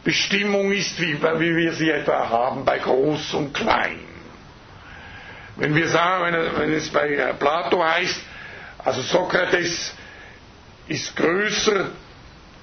[0.03, 3.99] Bestimmung ist, wie, wie, wir sie etwa haben bei Groß und Klein.
[5.61, 8.19] Wenn wir sagen, wenn, wenn es bei äh, Plato heißt,
[8.79, 9.95] also Sokrates
[10.89, 11.91] ist größer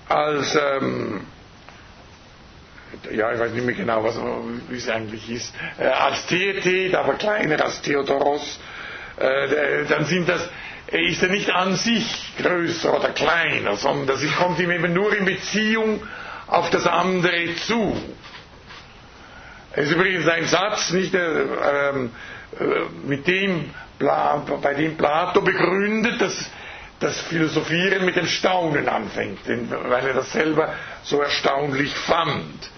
[0.10, 1.22] als, ähm,
[3.12, 4.18] ja, ich weiß nicht mehr genau, was,
[4.70, 8.60] wie es eigentlich ist, äh, als Theetet, aber kleiner als Theodoros,
[9.20, 10.50] äh, dann sind das
[10.90, 15.26] ist er nicht an sich größer oder kleiner, sondern das kommt ihm eben nur in
[15.26, 16.02] Beziehung
[16.48, 17.96] auf das andere zu.
[19.74, 22.10] Es ist übrigens ein Satz, nicht, äh, äh,
[23.06, 23.70] mit dem,
[24.00, 26.50] bei dem Plato begründet, dass
[27.00, 30.74] das Philosophieren mit dem Staunen anfängt, weil er das selber
[31.04, 32.72] so erstaunlich fand.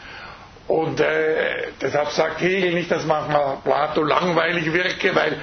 [0.67, 5.38] Und äh, deshalb sagt Hegel nicht, dass manchmal Plato langweilig wirke, weil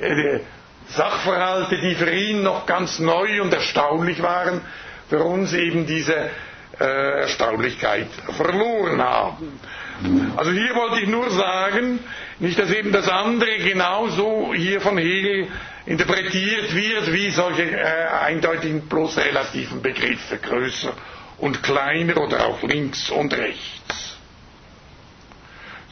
[0.00, 0.40] äh,
[0.88, 4.60] Sachverhalte, die für ihn noch ganz neu und erstaunlich waren,
[5.08, 6.30] für uns eben diese
[6.78, 9.60] äh, Erstaunlichkeit verloren haben.
[10.36, 12.00] Also hier wollte ich nur sagen,
[12.38, 15.48] nicht, dass eben das andere genauso hier von Hegel
[15.86, 20.92] interpretiert wird, wie solche äh, eindeutigen bloß relativen Begriffe, größer
[21.38, 24.16] und kleiner oder auch links und rechts.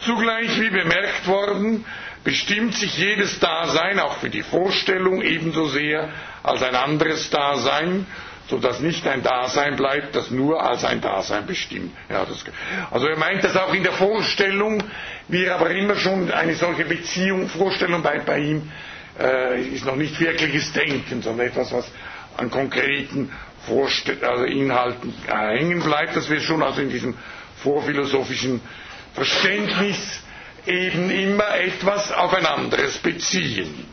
[0.01, 1.85] Zugleich, wie bemerkt worden,
[2.25, 6.09] bestimmt sich jedes Dasein auch für die Vorstellung ebenso sehr
[6.43, 8.07] als ein anderes Dasein,
[8.49, 11.97] so dass nicht ein Dasein bleibt, das nur als ein Dasein bestimmt.
[12.11, 12.45] Ja, das,
[12.91, 14.83] also er meint das auch in der Vorstellung,
[15.29, 18.71] wie er aber immer schon eine solche Beziehung, Vorstellung bei, bei ihm
[19.19, 21.91] äh, ist noch nicht wirkliches Denken, sondern etwas, was
[22.37, 23.31] an konkreten
[23.67, 27.15] Vorstell also Inhalten hängen bleibt, dass wir schon also in diesem
[27.63, 28.61] vorphilosophischen
[29.15, 30.23] Verständnis
[30.67, 33.87] eben immer etwas auf ein anderes beziehen.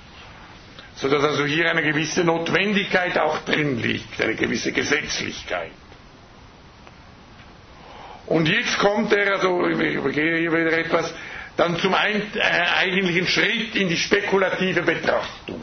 [0.96, 5.72] Sodass also hier eine gewisse Notwendigkeit auch drin liegt, eine gewisse Gesetzlichkeit.
[8.32, 11.14] Und jetzt kommt er, also ich übergehe hier wieder etwas,
[11.58, 11.98] dann zum äh,
[12.80, 15.60] eigentlichen Schritt in die spekulative Betrachtung,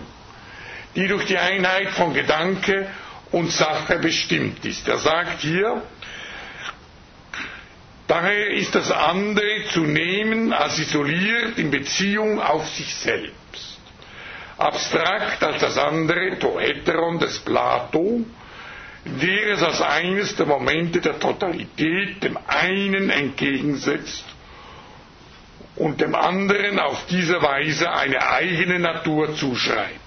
[0.94, 2.86] die durch die Einheit von Gedanke
[3.32, 4.86] und Sache bestimmt ist.
[4.86, 5.82] Er sagt hier,
[8.06, 13.78] Daher ist das andere zu nehmen als isoliert in Beziehung auf sich selbst.
[14.56, 18.22] Abstrakt als das andere Toeteron des Plato,
[19.20, 24.24] der es als eines der Momente der Totalität dem einen entgegensetzt
[25.76, 30.00] und dem anderen auf diese Weise eine eigene Natur zuschreibt.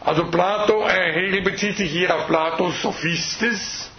[0.00, 3.92] Also Plato, äh, Hegel bezieht sich hier auf Platos Sophistes,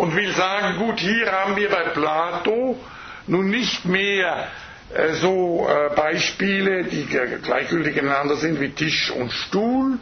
[0.00, 2.78] und will sagen, gut, hier haben wir bei Plato
[3.26, 4.48] nun nicht mehr
[4.94, 7.06] äh, so äh, Beispiele, die
[7.42, 9.98] gleichgültig ineinander sind wie Tisch und Stuhl,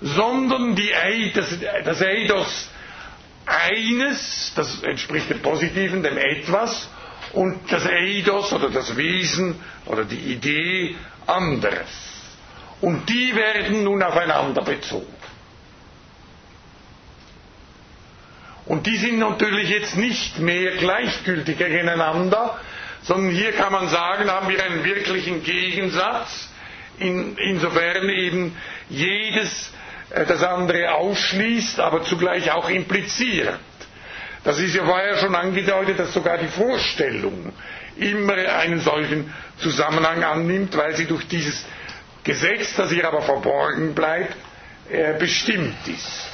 [0.00, 0.92] sondern die,
[1.34, 1.48] das,
[1.84, 2.68] das Eidos
[3.46, 6.88] eines, das entspricht dem Positiven, dem Etwas,
[7.32, 11.88] und das Eidos oder das Wesen oder die Idee anderes.
[12.80, 15.14] Und die werden nun aufeinander bezogen.
[18.66, 22.58] Und die sind natürlich jetzt nicht mehr gleichgültig gegeneinander,
[23.02, 26.48] sondern hier kann man sagen, haben wir einen wirklichen Gegensatz,
[26.98, 28.56] in, insofern eben
[28.88, 29.72] jedes
[30.24, 33.58] das andere ausschließt, aber zugleich auch impliziert.
[34.44, 37.52] Das ist ja vorher schon angedeutet, dass sogar die Vorstellung
[37.96, 41.64] immer einen solchen Zusammenhang annimmt, weil sie durch dieses
[42.24, 44.36] Gesetz, das hier aber verborgen bleibt,
[44.88, 46.28] äh, bestimmt ist.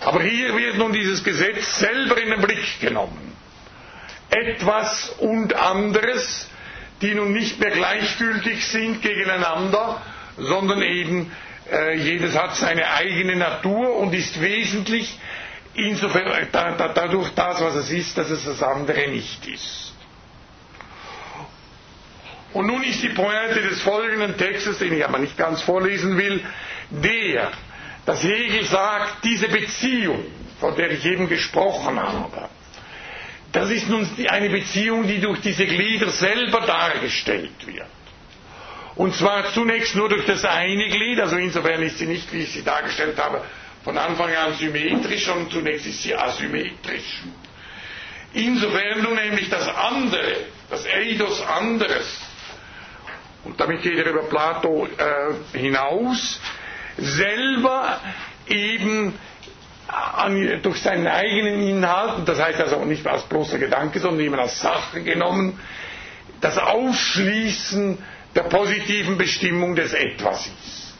[0.00, 3.32] Aber hier wird nun dieses Gesetz selber in den Blick genommen.
[4.30, 6.48] Etwas und anderes,
[7.00, 10.00] die nun nicht mehr gleichgültig sind gegeneinander,
[10.36, 11.47] sondern eben äh,
[11.96, 15.18] jedes hat seine eigene Natur und ist wesentlich
[15.74, 19.94] insofern äh, da, da, dadurch das, was es ist, dass es das andere nicht ist.
[22.52, 26.42] Und nun ist die Pointe des folgenden Textes, den ich aber nicht ganz vorlesen will,
[26.90, 27.50] der,
[28.06, 30.24] dass Hegel sagt, diese Beziehung,
[30.58, 32.48] von der ich eben gesprochen habe,
[33.52, 37.86] das ist nun eine Beziehung, die durch diese Glieder selber dargestellt wird.
[38.98, 42.52] Und zwar zunächst nur durch das eine Glied, also insofern ist sie nicht, wie ich
[42.52, 43.42] sie dargestellt habe,
[43.84, 47.22] von Anfang an symmetrisch, sondern zunächst ist sie asymmetrisch.
[48.34, 50.38] Insofern nun nämlich das andere,
[50.68, 52.20] das Eidos anderes,
[53.44, 56.40] und damit geht er über Plato äh, hinaus,
[56.96, 58.00] selber
[58.48, 59.14] eben
[59.86, 64.60] an, durch seinen eigenen Inhalt, das heißt also nicht als bloßer Gedanke, sondern eben als
[64.60, 65.60] Sache genommen,
[66.40, 67.98] das Ausschließen
[68.38, 70.94] der positiven Bestimmung des Etwas ist.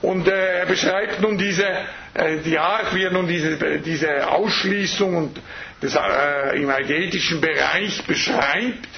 [0.00, 1.66] Und äh, er beschreibt nun diese,
[2.14, 5.40] äh, die Art, wie er nun diese, diese Ausschließung und
[5.82, 8.88] des, äh, im eigetischen Bereich beschreibt,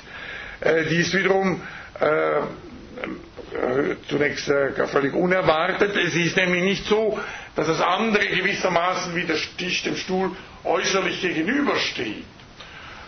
[0.60, 1.60] äh, die ist wiederum
[2.00, 2.42] äh, äh,
[4.08, 4.44] zunächst
[4.92, 5.96] völlig unerwartet.
[5.96, 7.18] Es ist nämlich nicht so,
[7.56, 10.30] dass das andere gewissermaßen wie der Tisch dem Stuhl
[10.62, 12.24] äußerlich gegenübersteht,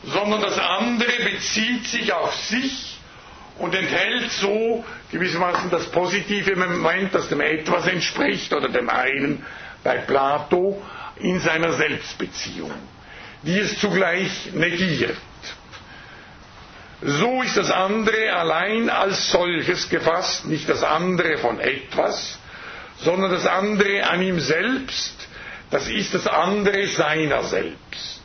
[0.05, 2.91] sondern das andere bezieht sich auf sich
[3.63, 9.47] und enthält so gewissermaßen das positive Moment, das dem Etwas entspricht oder dem einen
[9.85, 10.83] bei Plato
[11.21, 12.73] in seiner Selbstbeziehung,
[13.43, 15.17] die es zugleich negiert.
[17.03, 22.41] So ist das andere allein als solches gefasst, nicht das andere von etwas,
[22.99, 25.29] sondern das andere an ihm selbst,
[25.71, 28.23] das ist das andere seiner selbst.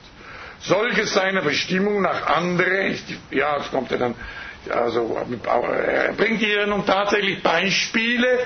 [0.61, 2.95] Solches seiner Bestimmung nach andere,
[3.29, 4.15] ja, das kommt ja dann,
[4.71, 5.17] also,
[5.61, 8.39] er bringt hier nun tatsächlich Beispiele,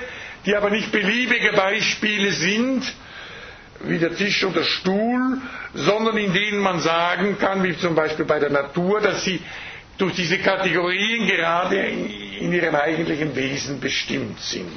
[0.46, 2.84] die aber nicht beliebige Beispiele sind,
[3.84, 5.38] wie der Tisch und der Stuhl,
[5.74, 9.40] sondern in denen man sagen kann, wie zum Beispiel bei der Natur, dass sie
[9.98, 14.72] durch diese Kategorien gerade in ihrem eigentlichen Wesen bestimmt sind.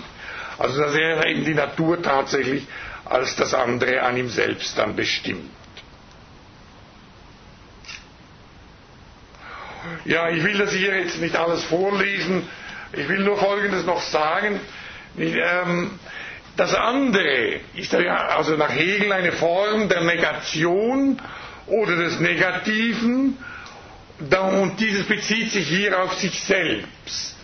[0.59, 2.66] Also dass er eben die Natur tatsächlich
[3.05, 5.51] als das andere an ihm selbst dann bestimmt.
[10.05, 12.49] Ja, ich will das hier jetzt nicht alles vorlesen.
[12.93, 14.61] Ich will nur Folgendes noch sagen.
[15.18, 15.99] Ähm,
[16.57, 21.20] das andere ist also nach Hegel eine Form der Negation
[21.66, 23.37] oder des Negativen
[24.20, 27.37] und dieses bezieht sich hier auf sich selbst,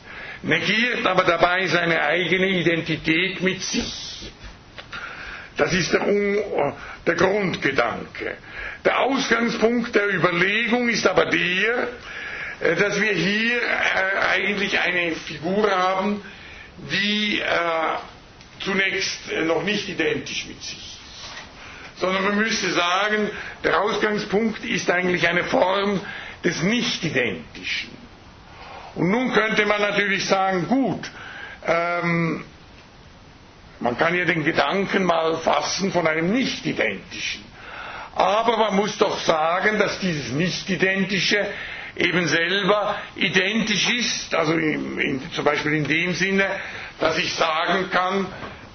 [0.43, 4.31] negiert aber dabei seine eigene Identität mit sich.
[5.57, 6.07] Das ist der,
[7.07, 8.37] der Grundgedanke.
[8.85, 11.89] Der Ausgangspunkt der Überlegung ist aber der,
[12.61, 16.23] dass wir hier äh, eigentlich eine Figur haben,
[16.91, 17.45] die äh,
[18.61, 22.01] zunächst noch nicht identisch mit sich ist.
[22.01, 23.31] Sondern man müsste sagen,
[23.65, 26.01] der Ausgangspunkt ist eigentlich eine Form
[26.45, 27.91] des Nicht-Identischen.
[28.95, 31.11] Und nun könnte man natürlich sagen, gut,
[31.67, 32.45] ähm,
[33.81, 37.45] man kann ja den Gedanken mal fassen von einem Nicht-Identischen.
[38.15, 41.47] Aber man muss doch sagen, dass dieses Nicht-Identische
[41.97, 46.47] eben selber identisch ist, also in, in, zum Beispiel in dem Sinne,
[46.99, 48.27] dass ich sagen kann,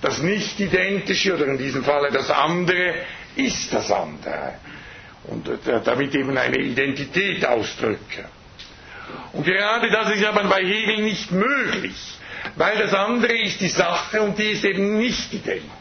[0.01, 2.93] das Nicht-Identische oder in diesem Falle das andere
[3.35, 4.55] ist das andere
[5.27, 8.25] und äh, damit eben eine Identität ausdrücke.
[9.33, 11.95] Und gerade das ist aber bei Hegel nicht möglich,
[12.55, 15.71] weil das andere ist die Sache und die ist eben nicht identisch.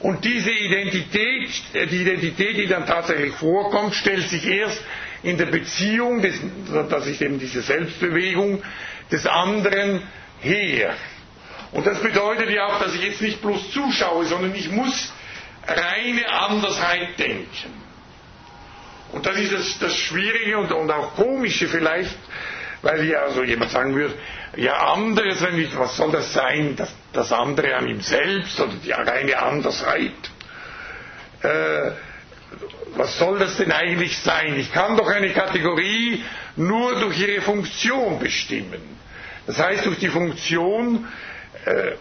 [0.00, 4.82] Und diese Identität, äh, die Identität, die dann tatsächlich vorkommt, stellt sich erst
[5.22, 6.40] in der Beziehung, des,
[6.88, 8.62] das ist eben diese Selbstbewegung,
[9.10, 10.02] des anderen
[10.40, 10.94] her.
[11.72, 15.12] Und das bedeutet ja auch, dass ich jetzt nicht bloß zuschaue, sondern ich muss
[15.66, 17.82] reine Andersheit denken.
[19.12, 22.16] Und das ist das, das Schwierige und, und, auch Komische vielleicht,
[22.82, 24.14] weil ja also jemand sagen würde,
[24.56, 28.72] ja anderes, wenn ich, was soll das sein, das, das andere an ihm selbst oder
[28.84, 30.12] die reine Andersheit.
[31.42, 31.90] Äh,
[32.96, 34.58] was soll das denn eigentlich sein?
[34.58, 36.22] Ich kann doch eine Kategorie
[36.56, 38.80] nur durch ihre Funktion bestimmen.
[39.46, 41.06] Das heißt, durch die Funktion,
[41.64, 41.92] äh,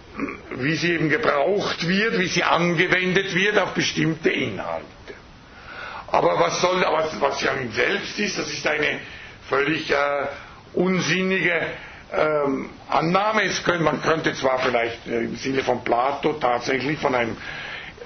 [0.56, 4.86] wie sie eben gebraucht wird, wie sie angewendet wird auf bestimmte Inhalte.
[6.08, 9.00] Aber was soll, was, was ja ihm selbst ist, das ist eine
[9.50, 9.96] völlig äh,
[10.74, 11.62] unsinnige
[12.14, 13.44] ähm, Annahme.
[13.64, 17.38] Könnte, man könnte zwar vielleicht äh, im Sinne von Plato tatsächlich von, einem,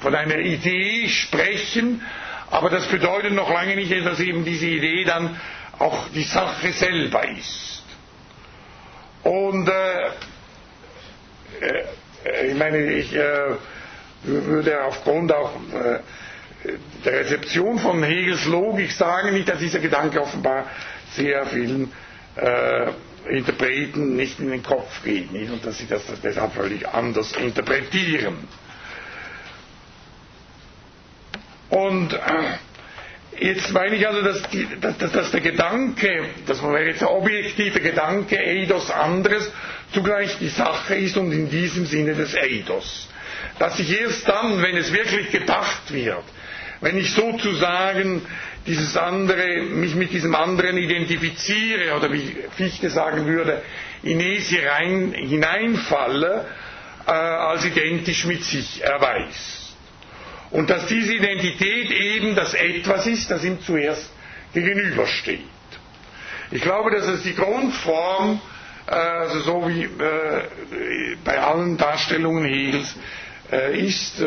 [0.02, 2.02] von einer Idee sprechen,
[2.52, 5.39] aber das bedeutet noch lange nicht, dass eben diese Idee dann
[5.80, 7.84] auch die Sache selber ist.
[9.24, 10.06] Und äh,
[11.62, 13.56] äh, ich meine, ich äh,
[14.24, 16.00] würde aufgrund auch äh,
[17.04, 20.66] der Rezeption von Hegels Logik sagen, nicht, dass dieser Gedanke offenbar
[21.14, 21.91] sehr vielen
[22.36, 22.91] äh,
[23.30, 25.52] Interpreten nicht in den Kopf geht nicht?
[25.52, 28.48] und dass sie das deshalb völlig anders interpretieren.
[31.70, 32.20] Und äh,
[33.39, 37.80] jetzt meine ich also, dass, die, dass, dass der Gedanke, das wäre jetzt der objektive
[37.80, 39.51] Gedanke Eidos anderes,
[39.93, 43.09] zugleich die Sache ist und in diesem Sinne des Eidos.
[43.59, 46.24] Dass sich erst dann, wenn es wirklich gedacht wird,
[46.82, 48.22] wenn ich sozusagen
[48.68, 53.61] dieses andere, mich mit diesem anderen identifiziere oder wie Fichte sagen würde,
[54.03, 56.45] in rein, hineinfalle,
[57.07, 59.64] äh, als identisch mit sich erweist.
[60.56, 64.10] Und dass diese Identität eben das Etwas ist, das ihm zuerst
[64.53, 65.41] gegenübersteht.
[66.50, 68.39] Ich glaube, dass es die Grundform,
[68.88, 72.96] äh, also so wie äh, bei allen Darstellungen Hegels,
[73.51, 74.24] äh, ist,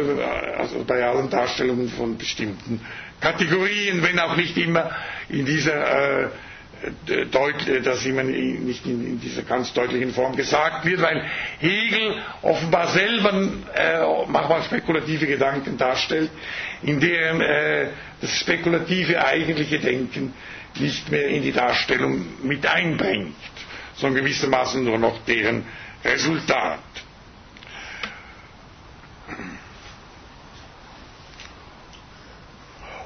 [0.58, 2.82] also bei allen Darstellungen von bestimmten
[3.22, 4.90] Kategorien, wenn auch nicht immer
[5.30, 6.30] in dieser
[7.08, 11.24] äh, dass immer nicht in, dieser ganz deutlichen Form gesagt wird, weil
[11.58, 13.32] Hegel offenbar selber
[13.74, 16.30] äh, manchmal spekulative Gedanken darstellt,
[16.82, 17.88] in deren äh,
[18.20, 20.32] das spekulative eigentliche Denken
[20.78, 23.34] nicht mehr in die Darstellung mit einbringt,
[23.96, 25.64] sondern gewissermaßen nur noch deren
[26.04, 26.78] Resultat.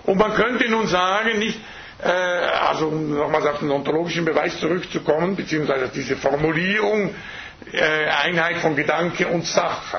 [0.04, 1.58] Und man könnte nun sagen, nicht,
[2.02, 7.14] äh, also um nochmals auf den ontologischen Beweis zurückzukommen, beziehungsweise diese Formulierung
[7.72, 9.98] äh, Einheit von Gedanke und Sache.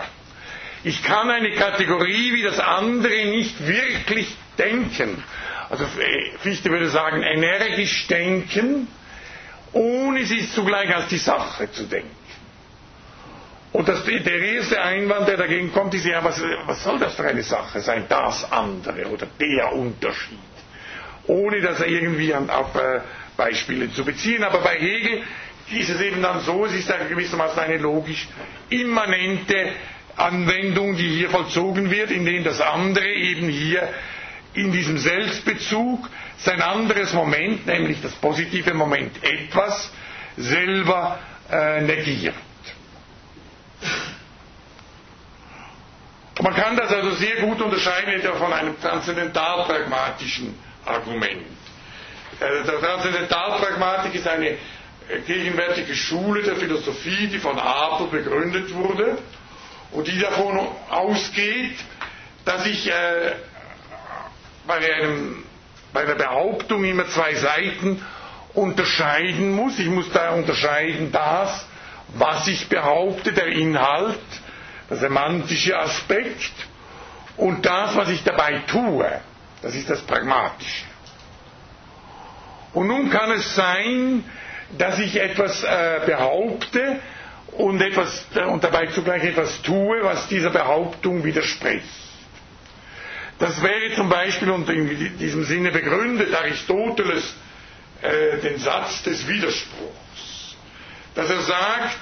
[0.83, 5.23] Ich kann eine Kategorie wie das andere nicht wirklich denken.
[5.69, 8.87] Also äh, Fichte würde sagen, energisch denken,
[9.71, 12.15] ohne sie zugleich als die Sache zu denken.
[13.71, 17.23] Und das, der erste Einwand, der dagegen kommt, ist ja, was, was soll das für
[17.23, 20.37] eine Sache sein, das andere oder der Unterschied?
[21.27, 22.99] Ohne dass er irgendwie an, auf äh,
[23.37, 24.43] Beispiele zu beziehen.
[24.43, 25.23] Aber bei Hegel
[25.71, 28.27] ist es eben dann so, es ist eine gewissermaßen eine logisch
[28.69, 29.69] immanente
[30.15, 33.87] Anwendung, die hier vollzogen wird, indem das andere eben hier
[34.53, 39.91] in diesem Selbstbezug sein anderes Moment, nämlich das positive Moment etwas,
[40.37, 41.19] selber
[41.51, 42.35] äh, negiert.
[46.41, 51.43] Man kann das also sehr gut unterscheiden von einem transzendentalpragmatischen Argument.
[52.39, 54.57] Äh, der Transzendentalpragmatik ist eine
[55.27, 59.17] gegenwärtige Schule der Philosophie, die von Apel begründet wurde
[59.91, 61.75] und die davon ausgeht,
[62.45, 63.33] dass ich äh,
[64.65, 65.43] bei, einem,
[65.93, 68.03] bei einer Behauptung immer zwei Seiten
[68.53, 69.79] unterscheiden muss.
[69.79, 71.65] Ich muss da unterscheiden das,
[72.15, 74.19] was ich behaupte, der Inhalt,
[74.89, 76.51] der semantische Aspekt
[77.37, 79.19] und das, was ich dabei tue.
[79.63, 80.83] Das ist das Pragmatische.
[82.73, 84.25] Und nun kann es sein,
[84.77, 86.99] dass ich etwas äh, behaupte
[87.53, 91.85] und, etwas, äh, und dabei zugleich etwas tue, was dieser Behauptung widerspricht.
[93.39, 97.33] Das wäre zum Beispiel, und in diesem Sinne begründet Aristoteles
[98.01, 100.55] äh, den Satz des Widerspruchs,
[101.15, 101.99] dass er sagt,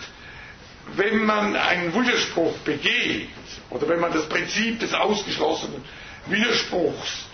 [0.95, 3.29] wenn man einen Widerspruch begeht,
[3.69, 5.83] oder wenn man das Prinzip des ausgeschlossenen
[6.27, 7.27] Widerspruchs,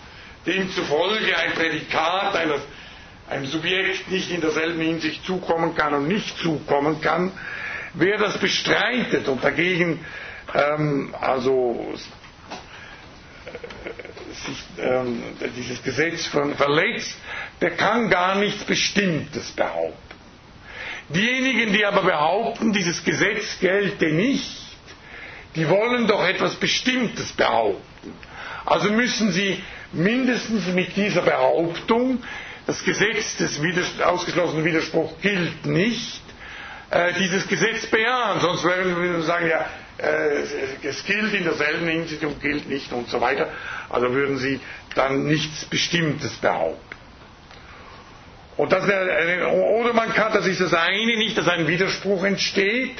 [0.46, 2.56] demzufolge ein Prädikat einer
[3.28, 7.30] einem Subjekt nicht in derselben Hinsicht zukommen kann und nicht zukommen kann,
[7.94, 10.04] wer das bestreitet und dagegen
[10.54, 11.92] ähm, also
[13.46, 15.22] äh, sich, ähm,
[15.56, 17.18] dieses Gesetz verletzt,
[17.60, 19.96] der kann gar nichts Bestimmtes behaupten.
[21.10, 24.68] Diejenigen, die aber behaupten, dieses Gesetz gelte nicht,
[25.56, 28.14] die wollen doch etwas Bestimmtes behaupten.
[28.68, 29.62] Also müssen sie
[29.92, 32.22] mindestens mit dieser Behauptung
[32.66, 33.58] das Gesetz des
[34.02, 36.20] ausgeschlossenen Widerspruchs gilt nicht,
[36.90, 38.40] äh, dieses Gesetz bejahen.
[38.40, 39.64] Sonst würden wir sagen, ja,
[39.96, 40.42] äh,
[40.86, 43.48] es gilt in derselben Hinsicht und gilt nicht und so weiter.
[43.88, 44.60] Also würden sie
[44.94, 46.82] dann nichts Bestimmtes behaupten.
[48.58, 52.96] Und das, oder man kann, das ist das eine, nicht, dass ein Widerspruch entsteht.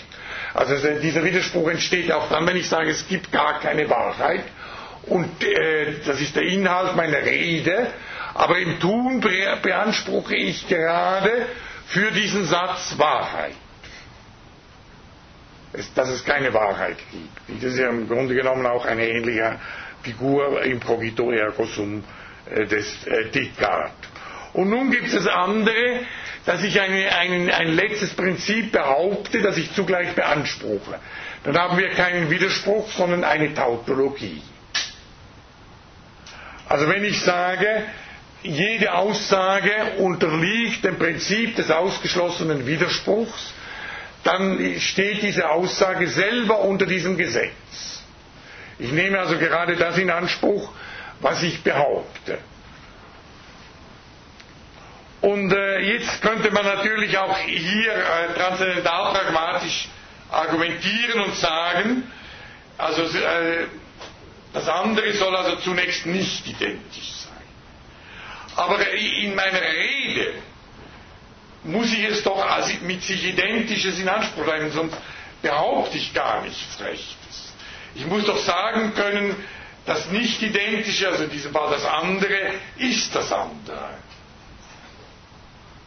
[0.54, 4.44] Also dieser Widerspruch entsteht auch dann, wenn ich sage, es gibt gar keine Wahrheit.
[5.08, 7.88] Und äh, das ist der Inhalt meiner Rede.
[8.34, 9.20] Aber im Tun
[9.62, 11.46] beanspruche ich gerade
[11.86, 13.54] für diesen Satz Wahrheit.
[15.94, 17.62] dass es keine Wahrheit gibt.
[17.62, 19.58] Das ist ja im Grunde genommen auch eine ähnliche
[20.02, 22.04] Figur im Cogito ergo sum
[22.50, 23.92] äh, des äh, Descartes.
[24.54, 26.00] Und nun gibt es das andere,
[26.46, 30.98] dass ich eine, ein, ein letztes Prinzip behaupte, das ich zugleich beanspruche.
[31.44, 34.42] Dann haben wir keinen Widerspruch, sondern eine Tautologie.
[36.68, 37.82] Also wenn ich sage,
[38.42, 43.52] jede Aussage unterliegt dem Prinzip des ausgeschlossenen Widerspruchs,
[44.24, 48.02] dann steht diese Aussage selber unter diesem Gesetz.
[48.78, 50.70] Ich nehme also gerade das in Anspruch,
[51.20, 52.38] was ich behaupte.
[55.20, 59.88] Und äh, jetzt könnte man natürlich auch hier äh, transzendental pragmatisch
[60.30, 62.04] argumentieren und sagen,
[62.76, 63.64] also äh,
[64.58, 67.32] das andere soll also zunächst nicht identisch sein.
[68.56, 70.34] Aber in meiner Rede
[71.62, 74.96] muss ich es doch als mit sich Identisches in Anspruch nehmen, sonst
[75.42, 77.52] behaupte ich gar nichts Rechtes.
[77.94, 79.36] Ich muss doch sagen können,
[79.86, 83.90] das Nicht-Identische, also in diesem Fall das andere, ist das andere.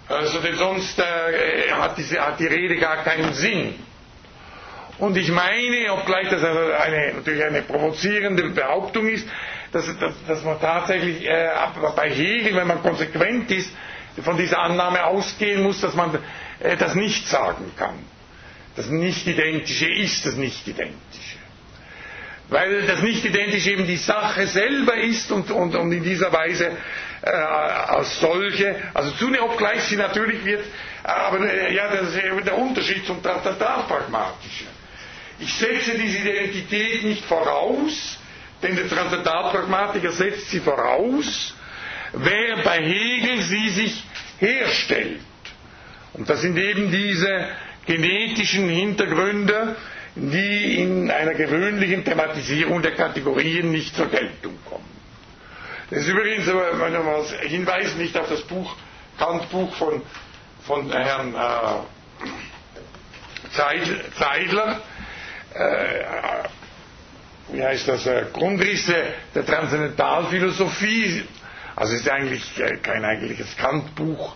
[0.07, 3.75] Also denn sonst äh, hat, diese, hat die Rede gar keinen Sinn.
[5.01, 9.27] Und ich meine, obgleich das eine, natürlich eine provozierende Behauptung ist,
[9.71, 11.49] dass, dass, dass man tatsächlich äh,
[11.95, 13.71] bei Hegel, wenn man konsequent ist,
[14.23, 16.19] von dieser Annahme ausgehen muss, dass man
[16.59, 17.95] äh, das nicht sagen kann.
[18.75, 21.39] Das Nicht-Identische ist das Nicht-Identische.
[22.49, 26.77] Weil das Nicht-Identische eben die Sache selber ist und, und, und in dieser Weise
[27.23, 30.63] äh, als solche, also zunächst, obgleich sie natürlich wird,
[31.03, 34.70] aber äh, ja, das ist eben der Unterschied zum Transzendentalpragmatischen.
[35.41, 38.17] Ich setze diese Identität nicht voraus,
[38.61, 41.55] denn der Transzendentalpragmatiker setzt sie voraus,
[42.13, 44.03] während bei Hegel sie sich
[44.39, 45.21] herstellt.
[46.13, 47.47] Und das sind eben diese
[47.87, 49.75] genetischen Hintergründe,
[50.15, 54.85] die in einer gewöhnlichen Thematisierung der Kategorien nicht zur Geltung kommen.
[55.89, 58.75] Das ist übrigens aber als Hinweis nicht auf das Buch,
[59.17, 60.01] Kant-Buch von,
[60.65, 61.79] von Herrn äh,
[63.51, 64.81] Zeidler,
[65.53, 66.43] äh,
[67.53, 68.95] wie heißt das, äh, Grundrisse
[69.35, 71.23] der Transzendentalphilosophie.
[71.75, 74.35] Also es ist eigentlich äh, kein eigentliches Kantbuch.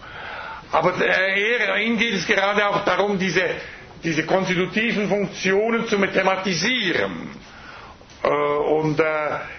[0.71, 3.43] Aber er, ihm geht es gerade auch darum, diese,
[4.03, 7.29] diese konstitutiven Funktionen zu mathematisieren.
[8.23, 9.03] Äh, und äh,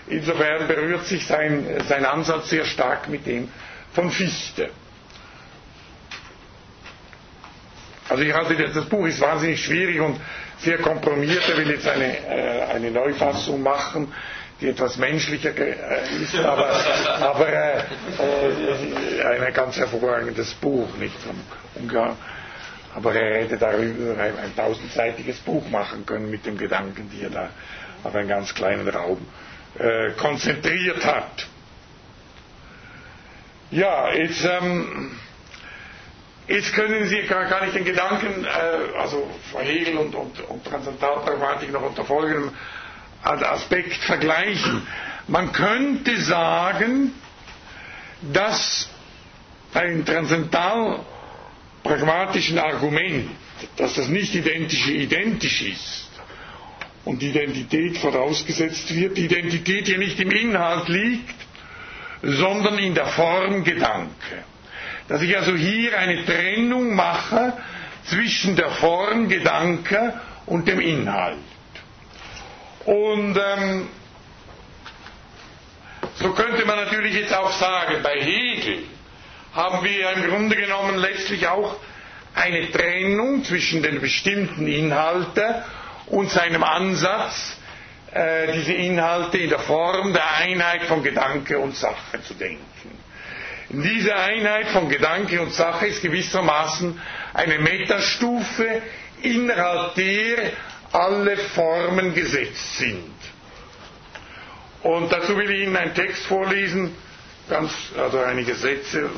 [0.08, 3.48] insofern berührt sich sein, sein Ansatz sehr stark mit dem
[3.92, 4.70] von Fichte.
[8.08, 10.20] Also ich halte das Buch ist wahnsinnig schwierig und
[10.58, 11.42] sehr kompromiert.
[11.48, 14.12] Er will jetzt eine, äh, eine Neufassung machen,
[14.60, 16.70] die etwas menschlicher äh, ist, aber,
[17.20, 21.36] aber äh, äh, ein ganz hervorragendes Buch, nicht vom
[21.82, 22.16] Ungarn.
[22.94, 27.30] Aber er hätte darüber ein, ein tausendseitiges Buch machen können mit den Gedanken, die er
[27.30, 27.50] da
[28.04, 29.18] auf einen ganz kleinen Raum
[29.78, 31.46] äh, konzentriert hat.
[33.70, 35.18] Ja, jetzt, ähm,
[36.48, 40.64] jetzt können Sie, kann, kann ich den Gedanken, äh, also von Hegel und, und, und
[40.64, 42.50] Transzendentalpragmatik noch unter folgendem
[43.22, 44.86] Aspekt vergleichen.
[45.26, 47.12] Man könnte sagen,
[48.32, 48.88] dass
[49.74, 51.00] ein transzendental
[51.82, 53.30] pragmatischen Argument,
[53.76, 56.08] dass das nicht identische identisch ist
[57.04, 61.34] und Identität vorausgesetzt wird, die Identität hier nicht im Inhalt liegt,
[62.22, 64.44] sondern in der Formgedanke.
[65.08, 67.52] Dass ich also hier eine Trennung mache
[68.04, 70.14] zwischen der Formgedanke
[70.46, 71.38] und dem Inhalt.
[72.84, 73.88] Und ähm,
[76.16, 78.84] so könnte man natürlich jetzt auch sagen, bei Hegel
[79.54, 81.76] haben wir im Grunde genommen letztlich auch
[82.34, 85.54] eine Trennung zwischen den bestimmten Inhalten
[86.06, 87.56] und seinem Ansatz,
[88.12, 92.64] äh, diese Inhalte in der Form der Einheit von Gedanke und Sache zu denken.
[93.68, 97.00] Diese Einheit von Gedanke und Sache ist gewissermaßen
[97.34, 98.82] eine Metastufe,
[99.22, 100.52] innerhalb der
[100.92, 103.12] alle Formen gesetzt sind.
[104.82, 106.94] Und dazu will ich Ihnen einen Text vorlesen,
[107.48, 109.10] ganz, also einige Sätze,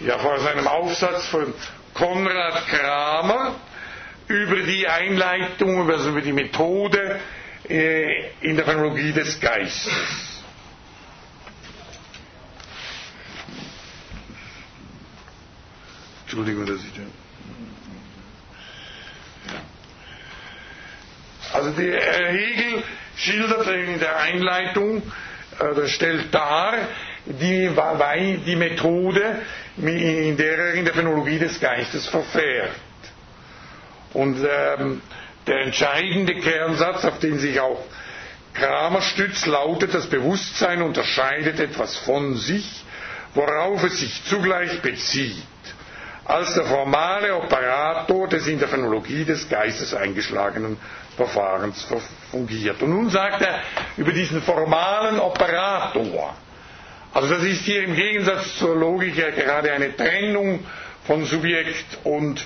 [0.00, 1.52] ja, vor seinem Aufsatz von
[1.94, 3.56] Konrad Kramer
[4.28, 7.20] über die Einleitung, also über die Methode
[7.68, 10.42] äh, in der Phänologie des Geistes.
[16.24, 17.02] Entschuldigung, dass ich da.
[21.56, 22.00] Also der
[22.32, 22.82] Hegel
[23.16, 25.02] schildert in der Einleitung,
[25.60, 26.74] oder stellt dar,
[27.24, 27.70] die,
[28.44, 29.40] die Methode,
[29.78, 32.70] in der er in der Phänologie des Geistes verfährt.
[34.16, 35.02] Und ähm,
[35.46, 37.78] der entscheidende Kernsatz, auf den sich auch
[38.54, 42.82] Kramer stützt, lautet, das Bewusstsein unterscheidet etwas von sich,
[43.34, 45.36] worauf es sich zugleich bezieht
[46.24, 50.78] als der formale Operator des in der Phänologie des Geistes eingeschlagenen
[51.16, 51.86] Verfahrens
[52.30, 52.82] fungiert.
[52.82, 53.60] Und nun sagt er
[53.98, 56.34] über diesen formalen Operator,
[57.12, 60.64] also das ist hier im Gegensatz zur Logik ja gerade eine Trennung
[61.06, 62.44] von Subjekt und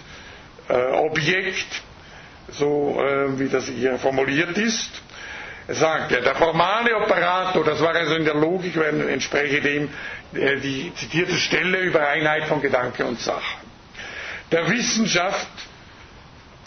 [0.70, 1.82] äh, Objekt,
[2.52, 4.90] so äh, wie das hier formuliert ist.
[5.68, 9.88] Sagt er, der formale Operator, das war also in der Logik, entspreche dem
[10.34, 13.56] äh, die zitierte Stelle über Einheit von Gedanke und Sache
[14.51, 15.48] der Wissenschaft,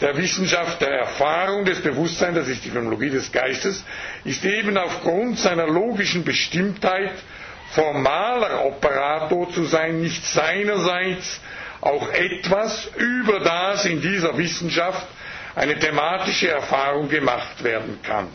[0.00, 3.84] der Wissenschaft der Erfahrung des Bewusstseins, das ist die Phänomenologie des Geistes,
[4.24, 7.12] ist eben aufgrund seiner logischen Bestimmtheit
[7.72, 11.40] formaler Operator zu sein, nicht seinerseits
[11.84, 15.06] auch etwas, über das in dieser Wissenschaft
[15.54, 18.28] eine thematische Erfahrung gemacht werden kann.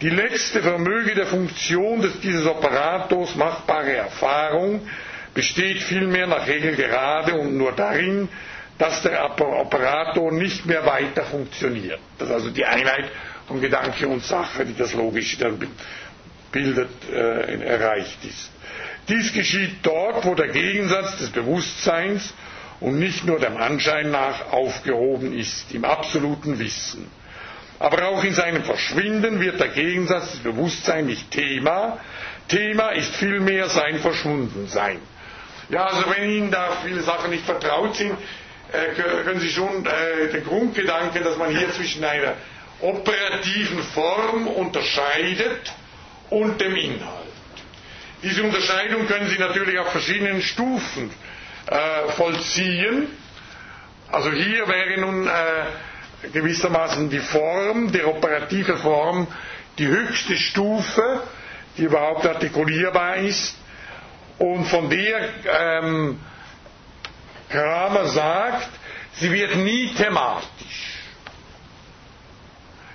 [0.00, 4.86] Die letzte Vermöge der Funktion des, dieses Operators machbare Erfahrung
[5.34, 8.28] besteht vielmehr nach Hegel gerade und nur darin,
[8.76, 11.98] dass der Operator nicht mehr weiter funktioniert.
[12.18, 13.06] Dass also die Einheit
[13.48, 15.58] von Gedanke und Sache, die das Logische dann
[16.52, 18.50] bildet, äh, erreicht ist.
[19.08, 22.34] Dies geschieht dort, wo der Gegensatz des Bewusstseins
[22.80, 27.10] und nicht nur dem Anschein nach aufgehoben ist, im absoluten Wissen.
[27.80, 31.98] Aber auch in seinem Verschwinden wird der Gegensatz des Bewusstseins nicht Thema.
[32.48, 34.98] Thema ist vielmehr sein Verschwundensein.
[35.68, 38.12] Ja, also wenn Ihnen da viele Sachen nicht vertraut sind,
[38.72, 38.94] äh,
[39.24, 42.34] können Sie schon äh, den Grundgedanken, dass man hier zwischen einer
[42.80, 45.72] operativen Form unterscheidet
[46.30, 47.28] und dem Inhalt.
[48.22, 51.10] Diese Unterscheidung können Sie natürlich auf verschiedenen Stufen
[51.70, 53.08] äh, vollziehen.
[54.10, 59.26] Also hier wäre nun äh, gewissermaßen die Form, die operative Form,
[59.78, 61.22] die höchste Stufe,
[61.76, 63.56] die überhaupt artikulierbar ist
[64.38, 65.28] und von der
[65.60, 66.18] ähm,
[67.50, 68.68] Kramer sagt,
[69.14, 70.98] sie wird nie thematisch.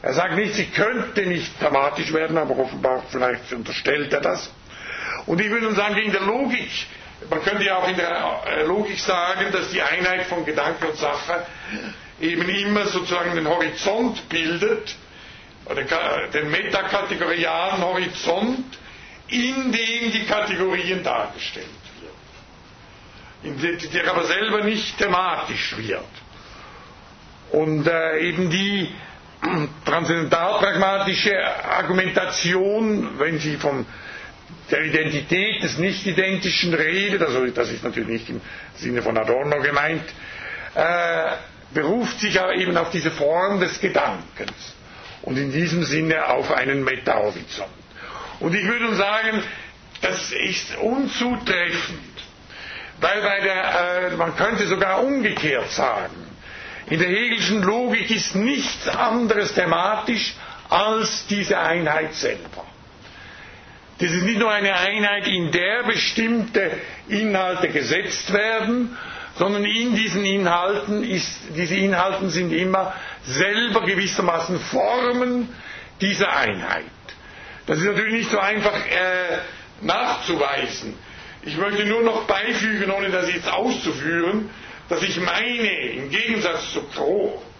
[0.02, 4.52] Er sagt nicht, sie könnte nicht thematisch werden, aber offenbar vielleicht unterstellt er das.
[5.26, 6.70] Und ich würde sagen, in der Logik
[7.30, 10.98] man könnte ja auch in der äh, Logik sagen, dass die Einheit von Gedanke und
[10.98, 11.45] Sache
[12.22, 14.95] eben immer sozusagen den Horizont bildet,
[15.66, 15.84] oder
[16.34, 18.66] den metakategorialen Horizont,
[19.30, 21.68] in dem die Kategorien dargestellt
[23.44, 26.04] werden, der aber selber nicht thematisch wird.
[27.52, 28.94] Und äh, eben die
[29.86, 31.34] transzendentalpragmatische
[31.66, 33.86] Argumentation, wenn sie von
[34.71, 38.41] der Identität des Nicht-Identischen redet, also das ist natürlich nicht im
[38.75, 40.03] Sinne von Adorno gemeint,
[40.75, 41.31] äh,
[41.73, 44.75] beruft sich aber eben auf diese Form des Gedankens
[45.23, 47.69] und in diesem Sinne auf einen Meta-Horizont.
[48.39, 49.43] Und ich würde sagen,
[50.01, 51.99] das ist unzutreffend,
[52.99, 56.15] weil bei der, äh, man könnte sogar umgekehrt sagen,
[56.88, 60.34] in der Hegelschen Logik ist nichts anderes thematisch
[60.69, 62.65] als diese Einheit selber.
[64.03, 66.71] Das ist nicht nur eine Einheit, in der bestimmte
[67.07, 68.97] Inhalte gesetzt werden,
[69.38, 72.93] sondern in diesen Inhalten ist, diese Inhalten sind immer
[73.23, 75.47] selber gewissermaßen Formen
[76.01, 76.84] dieser Einheit.
[77.65, 79.38] Das ist natürlich nicht so einfach äh,
[79.80, 80.95] nachzuweisen.
[81.43, 84.49] Ich möchte nur noch beifügen, ohne das jetzt auszuführen,
[84.89, 86.81] dass ich meine, im Gegensatz zu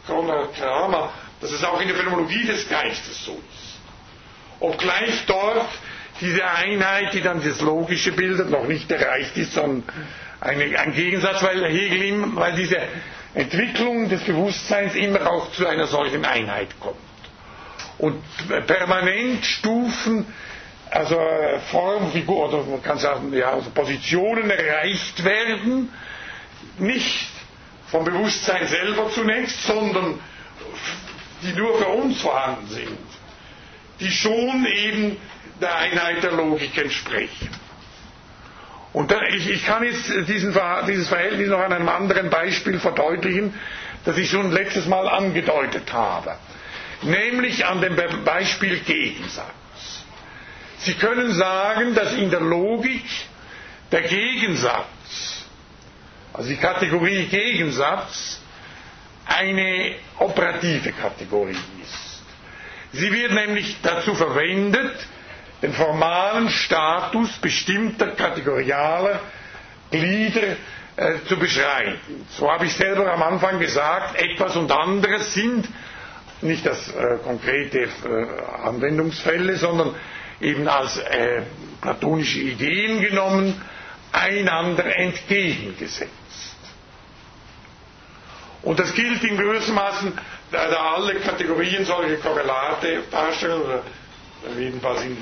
[0.06, 3.80] Konrad Kramer, dass es auch in der Phänomenologie des Geistes so ist.
[4.60, 5.70] Obgleich dort
[6.22, 9.84] diese Einheit, die dann das Logische bildet, noch nicht erreicht ist, sondern
[10.40, 12.78] eine, ein Gegensatz, weil Hegel, weil diese
[13.34, 16.98] Entwicklung des Bewusstseins immer auch zu einer solchen Einheit kommt.
[17.98, 18.22] Und
[18.68, 20.26] permanent Stufen,
[20.92, 21.20] also
[21.72, 25.90] Form, Figur, oder man kann sagen, ja, also Positionen erreicht werden,
[26.78, 27.30] nicht
[27.88, 30.20] vom Bewusstsein selber zunächst, sondern
[31.42, 32.98] die nur für uns vorhanden sind,
[34.00, 35.18] die schon eben
[35.64, 37.50] der Einheit der Logik entsprechen.
[38.94, 40.56] Und dann, ich, ich, kann jetzt diesen,
[40.88, 43.54] dieses Verhältnis noch an einem anderen Beispiel verdeutlichen,
[44.06, 46.36] das ich schon letztes Mal angedeutet habe,
[47.02, 49.48] nämlich an dem Beispiel Gegensatz.
[50.80, 53.04] Sie können sagen, dass in der Logik
[53.92, 55.44] der Gegensatz
[56.34, 58.42] also die Kategorie Gegensatz
[59.26, 62.24] eine operative Kategorie ist.
[62.92, 64.96] Sie wird nämlich dazu verwendet,
[65.64, 69.22] den formalen Status bestimmter kategorialer
[69.90, 70.58] Glieder
[70.98, 71.96] äh, zu beschreiben.
[72.38, 75.68] So habe ich selber am Anfang gesagt, etwas und anderes sind
[76.42, 79.96] nicht als äh, konkrete äh, Anwendungsfälle, sondern
[80.42, 81.44] eben als äh,
[81.82, 83.60] platonische Ideen genommen,
[84.12, 86.12] einander entgegengesetzt.
[88.64, 90.20] Und das gilt in gewissermaßen, Maßen,
[90.52, 93.84] da alle Kategorien solche Korrelate darstellen, oder
[94.58, 95.18] jedenfalls in,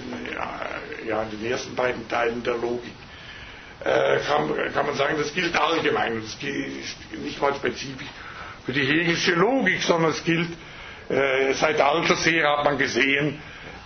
[1.07, 2.93] ja, in den ersten beiden Teilen der Logik,
[3.83, 6.21] äh, kann, kann, man sagen, das gilt allgemein.
[6.21, 6.67] Das gilt
[7.23, 8.07] nicht mal spezifisch
[8.65, 10.49] für die hegelische Logik, sondern es gilt,
[11.09, 13.41] äh, seit alters her hat man gesehen,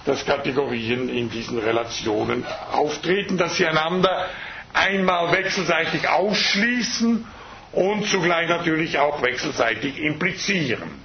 [0.05, 4.29] dass Kategorien in diesen Relationen auftreten, dass sie einander
[4.73, 7.25] einmal wechselseitig ausschließen
[7.71, 11.04] und zugleich natürlich auch wechselseitig implizieren.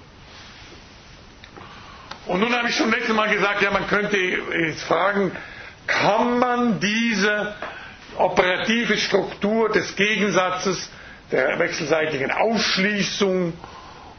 [2.31, 5.33] Und nun habe ich schon letztes Mal gesagt, ja, man könnte jetzt fragen,
[5.89, 7.57] kann man diese
[8.17, 10.91] operative Struktur des Gegensatzes,
[11.33, 13.53] der wechselseitigen Ausschließung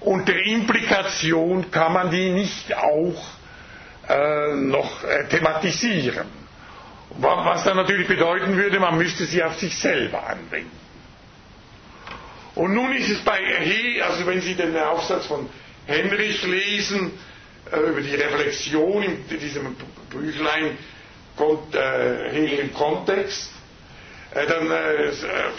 [0.01, 3.23] und der Implikation, kann man die nicht auch
[4.09, 6.27] äh, noch äh, thematisieren?
[7.11, 10.77] Was dann natürlich bedeuten würde, man müsste sie auf sich selber anwenden.
[12.55, 15.49] Und nun ist es bei He, also wenn Sie den Aufsatz von
[15.87, 17.11] Henrich lesen,
[17.77, 19.75] über die Reflexion in diesem
[20.09, 20.77] Büchlein
[21.73, 23.51] äh, Hegel im Kontext,
[24.33, 25.11] äh, dann äh,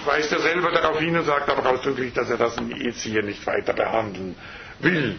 [0.05, 3.45] weist er selber darauf hin und sagt aber ausdrücklich, dass er das jetzt hier nicht
[3.47, 4.37] weiter behandeln
[4.81, 5.17] will.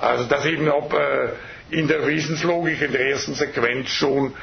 [0.00, 1.30] Also dass eben ob äh,
[1.70, 4.34] in der Wesenslogik in der ersten Sequenz schon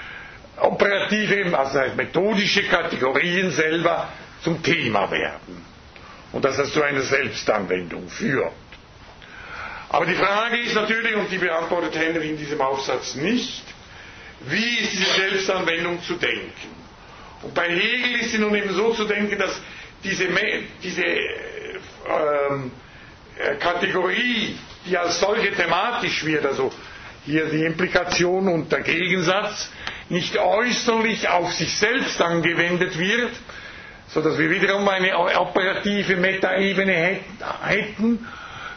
[0.57, 4.10] operative, also methodische Kategorien selber
[4.44, 5.65] zum Thema werden
[6.32, 8.52] und dass das zu einer Selbstanwendung führt.
[9.95, 13.63] Aber die Frage ist natürlich, und die beantwortet Henry in diesem Aufsatz nicht,
[14.41, 16.51] wie ist diese Selbstanwendung zu denken?
[17.41, 19.57] Und bei Hegel ist sie nun eben so zu denken, dass
[20.03, 20.27] diese,
[20.84, 22.72] diese ähm,
[23.38, 26.73] äh, Kategorie, die als solche thematisch wird, also
[27.26, 29.72] hier die Implikation und der Gegensatz,
[30.09, 33.31] nicht äußerlich auf sich selbst angewendet wird,
[34.09, 37.22] sodass wir wiederum eine operative Metaebene
[37.63, 38.27] hätten,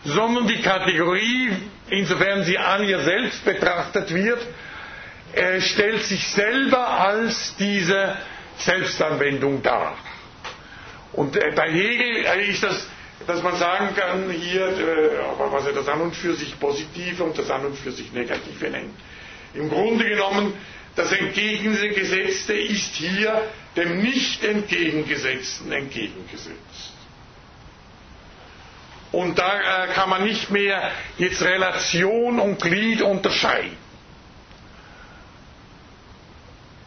[0.05, 1.51] sondern die Kategorie,
[1.91, 4.41] insofern sie an ihr selbst betrachtet wird,
[5.35, 8.17] äh, stellt sich selber als diese
[8.59, 9.97] Selbstanwendung dar.
[11.13, 12.87] Und äh, bei Hegel äh, ist das,
[13.27, 14.73] dass man sagen kann, hier,
[15.39, 18.71] was er das an und für sich Positive und das an und für sich Negative
[18.71, 18.95] nennt.
[19.55, 20.55] Im Grunde genommen,
[20.95, 23.43] das Entgegengesetzte ist hier
[23.77, 26.57] dem nicht entgegengesetzten entgegengesetzt.
[29.13, 33.77] Und da äh, kann man nicht mehr jetzt Relation und Glied unterscheiden.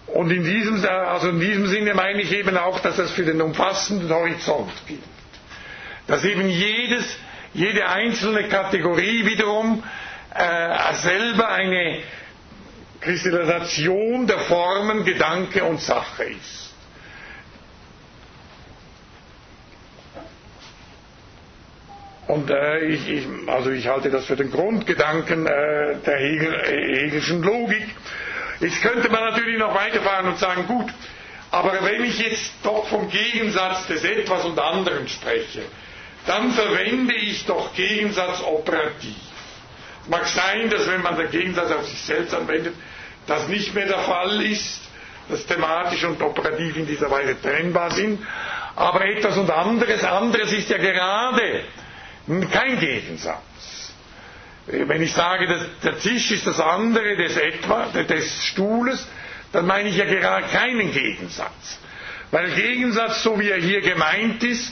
[0.07, 3.41] Und in diesem, also in diesem Sinne meine ich eben auch, dass das für den
[3.41, 5.01] umfassenden Horizont gilt.
[6.07, 7.17] Dass eben jedes,
[7.53, 9.83] jede einzelne Kategorie wiederum
[10.35, 11.99] äh, selber eine
[12.99, 16.70] Kristallisation der Formen, Gedanke und Sache ist.
[22.31, 27.01] Und äh, ich, ich, also ich halte das für den Grundgedanken äh, der Hegel, äh,
[27.03, 27.85] Hegelschen Logik.
[28.61, 30.89] Jetzt könnte man natürlich noch weiterfahren und sagen, gut,
[31.51, 35.63] aber wenn ich jetzt doch vom Gegensatz des Etwas und anderen spreche,
[36.25, 39.17] dann verwende ich doch Gegensatz operativ.
[40.07, 42.75] Mag sein, dass wenn man den Gegensatz auf sich selbst anwendet,
[43.27, 44.79] das nicht mehr der Fall ist,
[45.27, 48.25] dass thematisch und operativ in dieser Weise trennbar sind,
[48.77, 51.65] aber etwas und anderes, anderes ist ja gerade
[52.51, 53.93] kein Gegensatz.
[54.67, 59.07] Wenn ich sage, dass der Tisch ist das andere des, etwa, des Stuhles,
[59.51, 61.79] dann meine ich ja gerade keinen Gegensatz.
[62.31, 64.71] Weil Gegensatz, so wie er hier gemeint ist,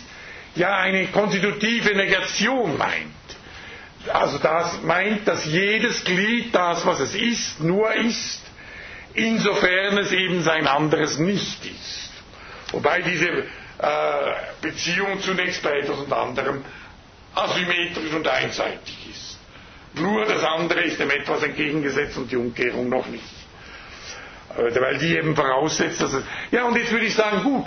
[0.56, 3.14] ja eine konstitutive Negation meint.
[4.14, 8.42] Also das meint, dass jedes Glied das, was es ist, nur ist,
[9.14, 12.12] insofern es eben sein anderes nicht ist.
[12.72, 13.44] Wobei diese äh,
[14.62, 16.64] Beziehung zunächst bei etwas und anderem
[17.44, 19.40] asymmetrisch und einseitig ist.
[19.96, 23.24] Nur das andere ist dem etwas entgegengesetzt und die Umkehrung noch nicht.
[24.56, 26.24] Weil die eben voraussetzt, dass es.
[26.52, 27.66] Ja, und jetzt würde ich sagen, gut,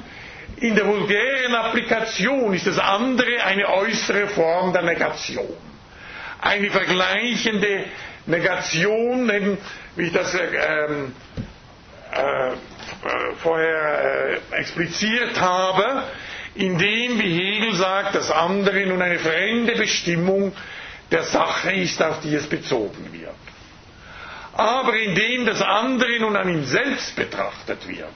[0.57, 5.49] in der vulgären Applikation ist das andere eine äußere Form der Negation.
[6.41, 7.85] Eine vergleichende
[8.27, 9.59] Negation,
[9.97, 11.15] wie ich das ähm,
[12.13, 12.53] äh,
[13.43, 16.05] vorher äh, expliziert habe,
[16.55, 20.53] indem, wie Hegel sagt, das andere nun eine fremde Bestimmung
[21.11, 23.35] der Sache ist, auf die es bezogen wird.
[24.55, 28.13] Aber indem das andere nun an ihm selbst betrachtet wird,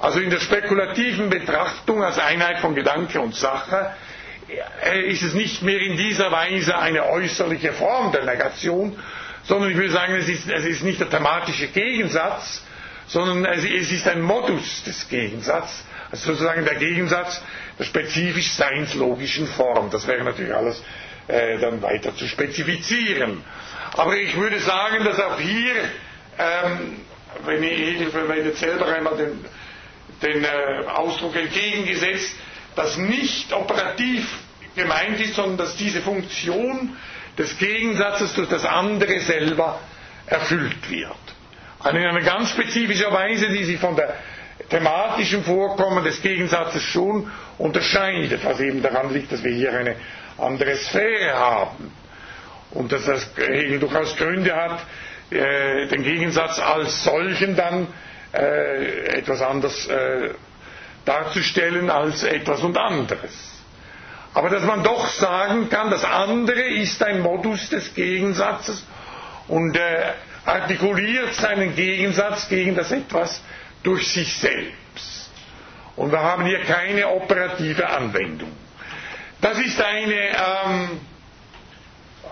[0.00, 3.94] also in der spekulativen Betrachtung als Einheit von Gedanke und Sache,
[4.82, 8.96] äh, ist es nicht mehr in dieser Weise eine äußerliche Form der Negation,
[9.44, 12.64] sondern ich würde sagen, es ist, es ist nicht der thematische Gegensatz,
[13.06, 17.42] sondern es ist ein Modus des Gegensatzes, also sozusagen der Gegensatz
[17.78, 19.90] der spezifisch seinslogischen Form.
[19.90, 20.82] Das wäre natürlich alles
[21.28, 23.42] äh, dann weiter zu spezifizieren.
[23.96, 25.74] Aber ich würde sagen, dass auch hier,
[26.38, 27.00] ähm,
[27.44, 29.44] wenn Hegel verwendet selber einmal den,
[30.22, 32.34] den äh, Ausdruck entgegengesetzt,
[32.76, 34.26] dass nicht operativ
[34.76, 36.96] gemeint ist, sondern dass diese Funktion
[37.38, 39.80] des Gegensatzes durch das andere selber
[40.26, 41.14] erfüllt wird.
[41.80, 44.14] Also in einer ganz spezifischen Weise, die sich von der
[44.68, 49.96] thematischen Vorkommen des Gegensatzes schon unterscheidet, was eben daran liegt, dass wir hier eine
[50.38, 51.92] andere Sphäre haben
[52.72, 54.80] und dass das Hegel durchaus Gründe hat,
[55.30, 57.86] äh, den Gegensatz als solchen dann
[58.32, 60.30] äh, etwas anders äh,
[61.04, 63.32] darzustellen als etwas und anderes.
[64.34, 68.86] Aber dass man doch sagen kann, das andere ist ein Modus des Gegensatzes
[69.48, 70.12] und äh,
[70.44, 73.42] artikuliert seinen Gegensatz gegen das etwas
[73.82, 75.30] durch sich selbst.
[75.96, 78.52] Und wir haben hier keine operative Anwendung.
[79.40, 81.00] Das ist eine, ähm,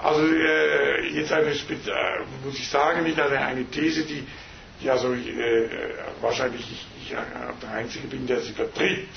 [0.03, 1.55] also äh, jetzt eine, äh,
[2.45, 4.27] muss ich sagen, nicht eine, eine These, die,
[4.81, 5.69] die also äh,
[6.20, 7.16] wahrscheinlich ich, ich
[7.62, 9.09] der Einzige bin, der sie vertritt.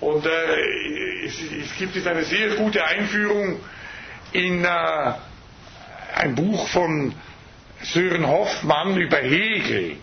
[0.00, 3.60] Und äh, es, es, gibt jetzt eine sehr gute Einführung
[4.32, 5.12] in äh,
[6.14, 7.14] ein Buch von
[7.82, 9.96] Sören Hoffmann über Hegel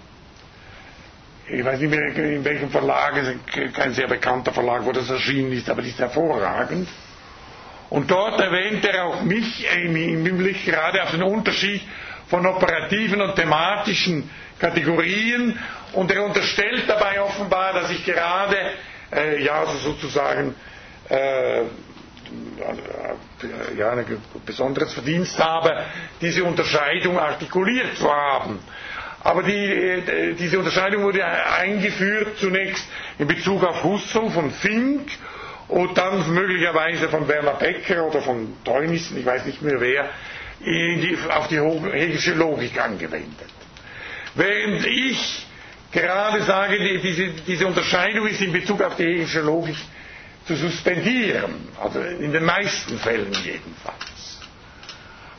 [1.49, 5.09] ich weiß nicht mehr in welchem Verlag, es ist kein sehr bekannter Verlag, wo das
[5.09, 6.89] erschienen ist, aber das ist hervorragend.
[7.89, 11.81] Und dort erwähnt er auch mich im Hinblick gerade auf den Unterschied
[12.27, 14.29] von operativen und thematischen
[14.59, 15.57] Kategorien
[15.93, 18.57] und er unterstellt dabei offenbar, dass ich gerade,
[19.13, 20.53] äh, ja, also sozusagen,
[21.09, 21.61] äh,
[23.77, 24.05] ja, ein
[24.45, 25.85] besonderes Verdienst habe,
[26.19, 28.59] diese Unterscheidung artikuliert zu haben.
[29.23, 32.85] Aber die, äh, diese Unterscheidung wurde eingeführt zunächst
[33.19, 35.09] in Bezug auf Husserl von Fink
[35.67, 40.09] und dann möglicherweise von Werner Becker oder von Teunissen, ich weiß nicht mehr wer,
[40.59, 43.49] die, auf die Hegelische Logik angewendet.
[44.35, 45.45] Während ich
[45.91, 49.75] gerade sage, die, diese, diese, Unterscheidung ist in Bezug auf die Hegelische Logik
[50.45, 51.67] zu suspendieren.
[51.81, 54.36] Also in den meisten Fällen jedenfalls.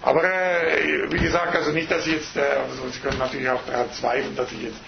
[0.03, 2.43] Aber äh, wie gesagt, also nicht, dass ich jetzt, äh,
[2.93, 4.79] Sie können natürlich auch daran zweifeln, dass ich jetzt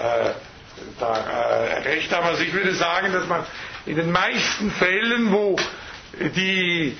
[0.00, 0.30] äh,
[0.98, 2.26] da äh, recht habe.
[2.26, 3.44] Also ich würde sagen, dass man
[3.84, 5.56] in den meisten Fällen, wo
[6.34, 6.96] die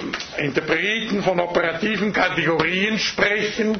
[0.00, 3.78] ähm, Interpreten von operativen Kategorien sprechen,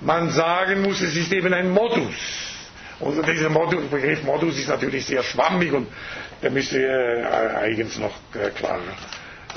[0.00, 2.14] man sagen muss, es ist eben ein Modus.
[3.00, 5.88] Und dieser Modus, Begriff Modus ist natürlich sehr schwammig und
[6.42, 7.24] der müsste äh,
[7.56, 8.80] eigens noch äh, klarer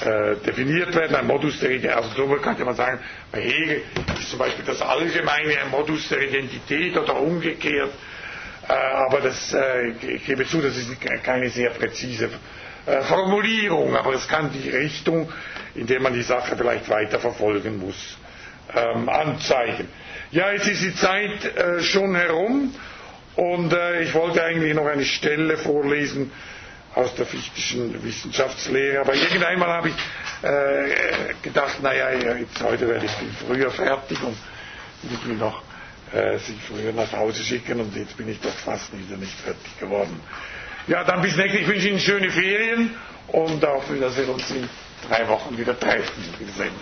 [0.02, 1.16] äh, definiert werden.
[1.16, 3.00] Ein Modus der Identität, also so könnte man sagen,
[3.32, 3.82] bei Hegel
[4.20, 7.92] ist zum Beispiel das Allgemeine ein Modus der Identität oder umgekehrt.
[8.68, 10.90] Äh, aber das, äh, ich gebe zu, das ist
[11.24, 12.30] keine sehr präzise
[12.86, 15.32] äh, Formulierung, aber es kann die Richtung,
[15.76, 18.18] in der man die Sache vielleicht weiter verfolgen muss,
[18.76, 19.88] ähm, anzeigen.
[20.32, 22.74] Ja, jetzt ist die Zeit äh, schon herum
[23.36, 26.32] und ich wollte eigentlich noch eine Stelle vorlesen
[26.96, 29.96] aus der fichtischen Wissenschaftslehre, aber irgendeinmal habe ich
[30.44, 34.38] äh, gedacht, naja, jetzt heute werde ich viel früher fertig und
[35.04, 35.64] ich will noch
[36.14, 39.80] äh, Sie früher nach Hause schicken und jetzt bin ich doch fast wieder nicht fertig
[39.80, 40.20] geworden.
[40.88, 41.62] Ja, dann bis nächstes.
[41.62, 42.92] Ich wünsche Ihnen schöne Ferien
[43.28, 44.70] und auf dass wir uns in
[45.10, 46.24] drei Wochen wieder treffen.
[46.40, 46.74] Wiedersehen.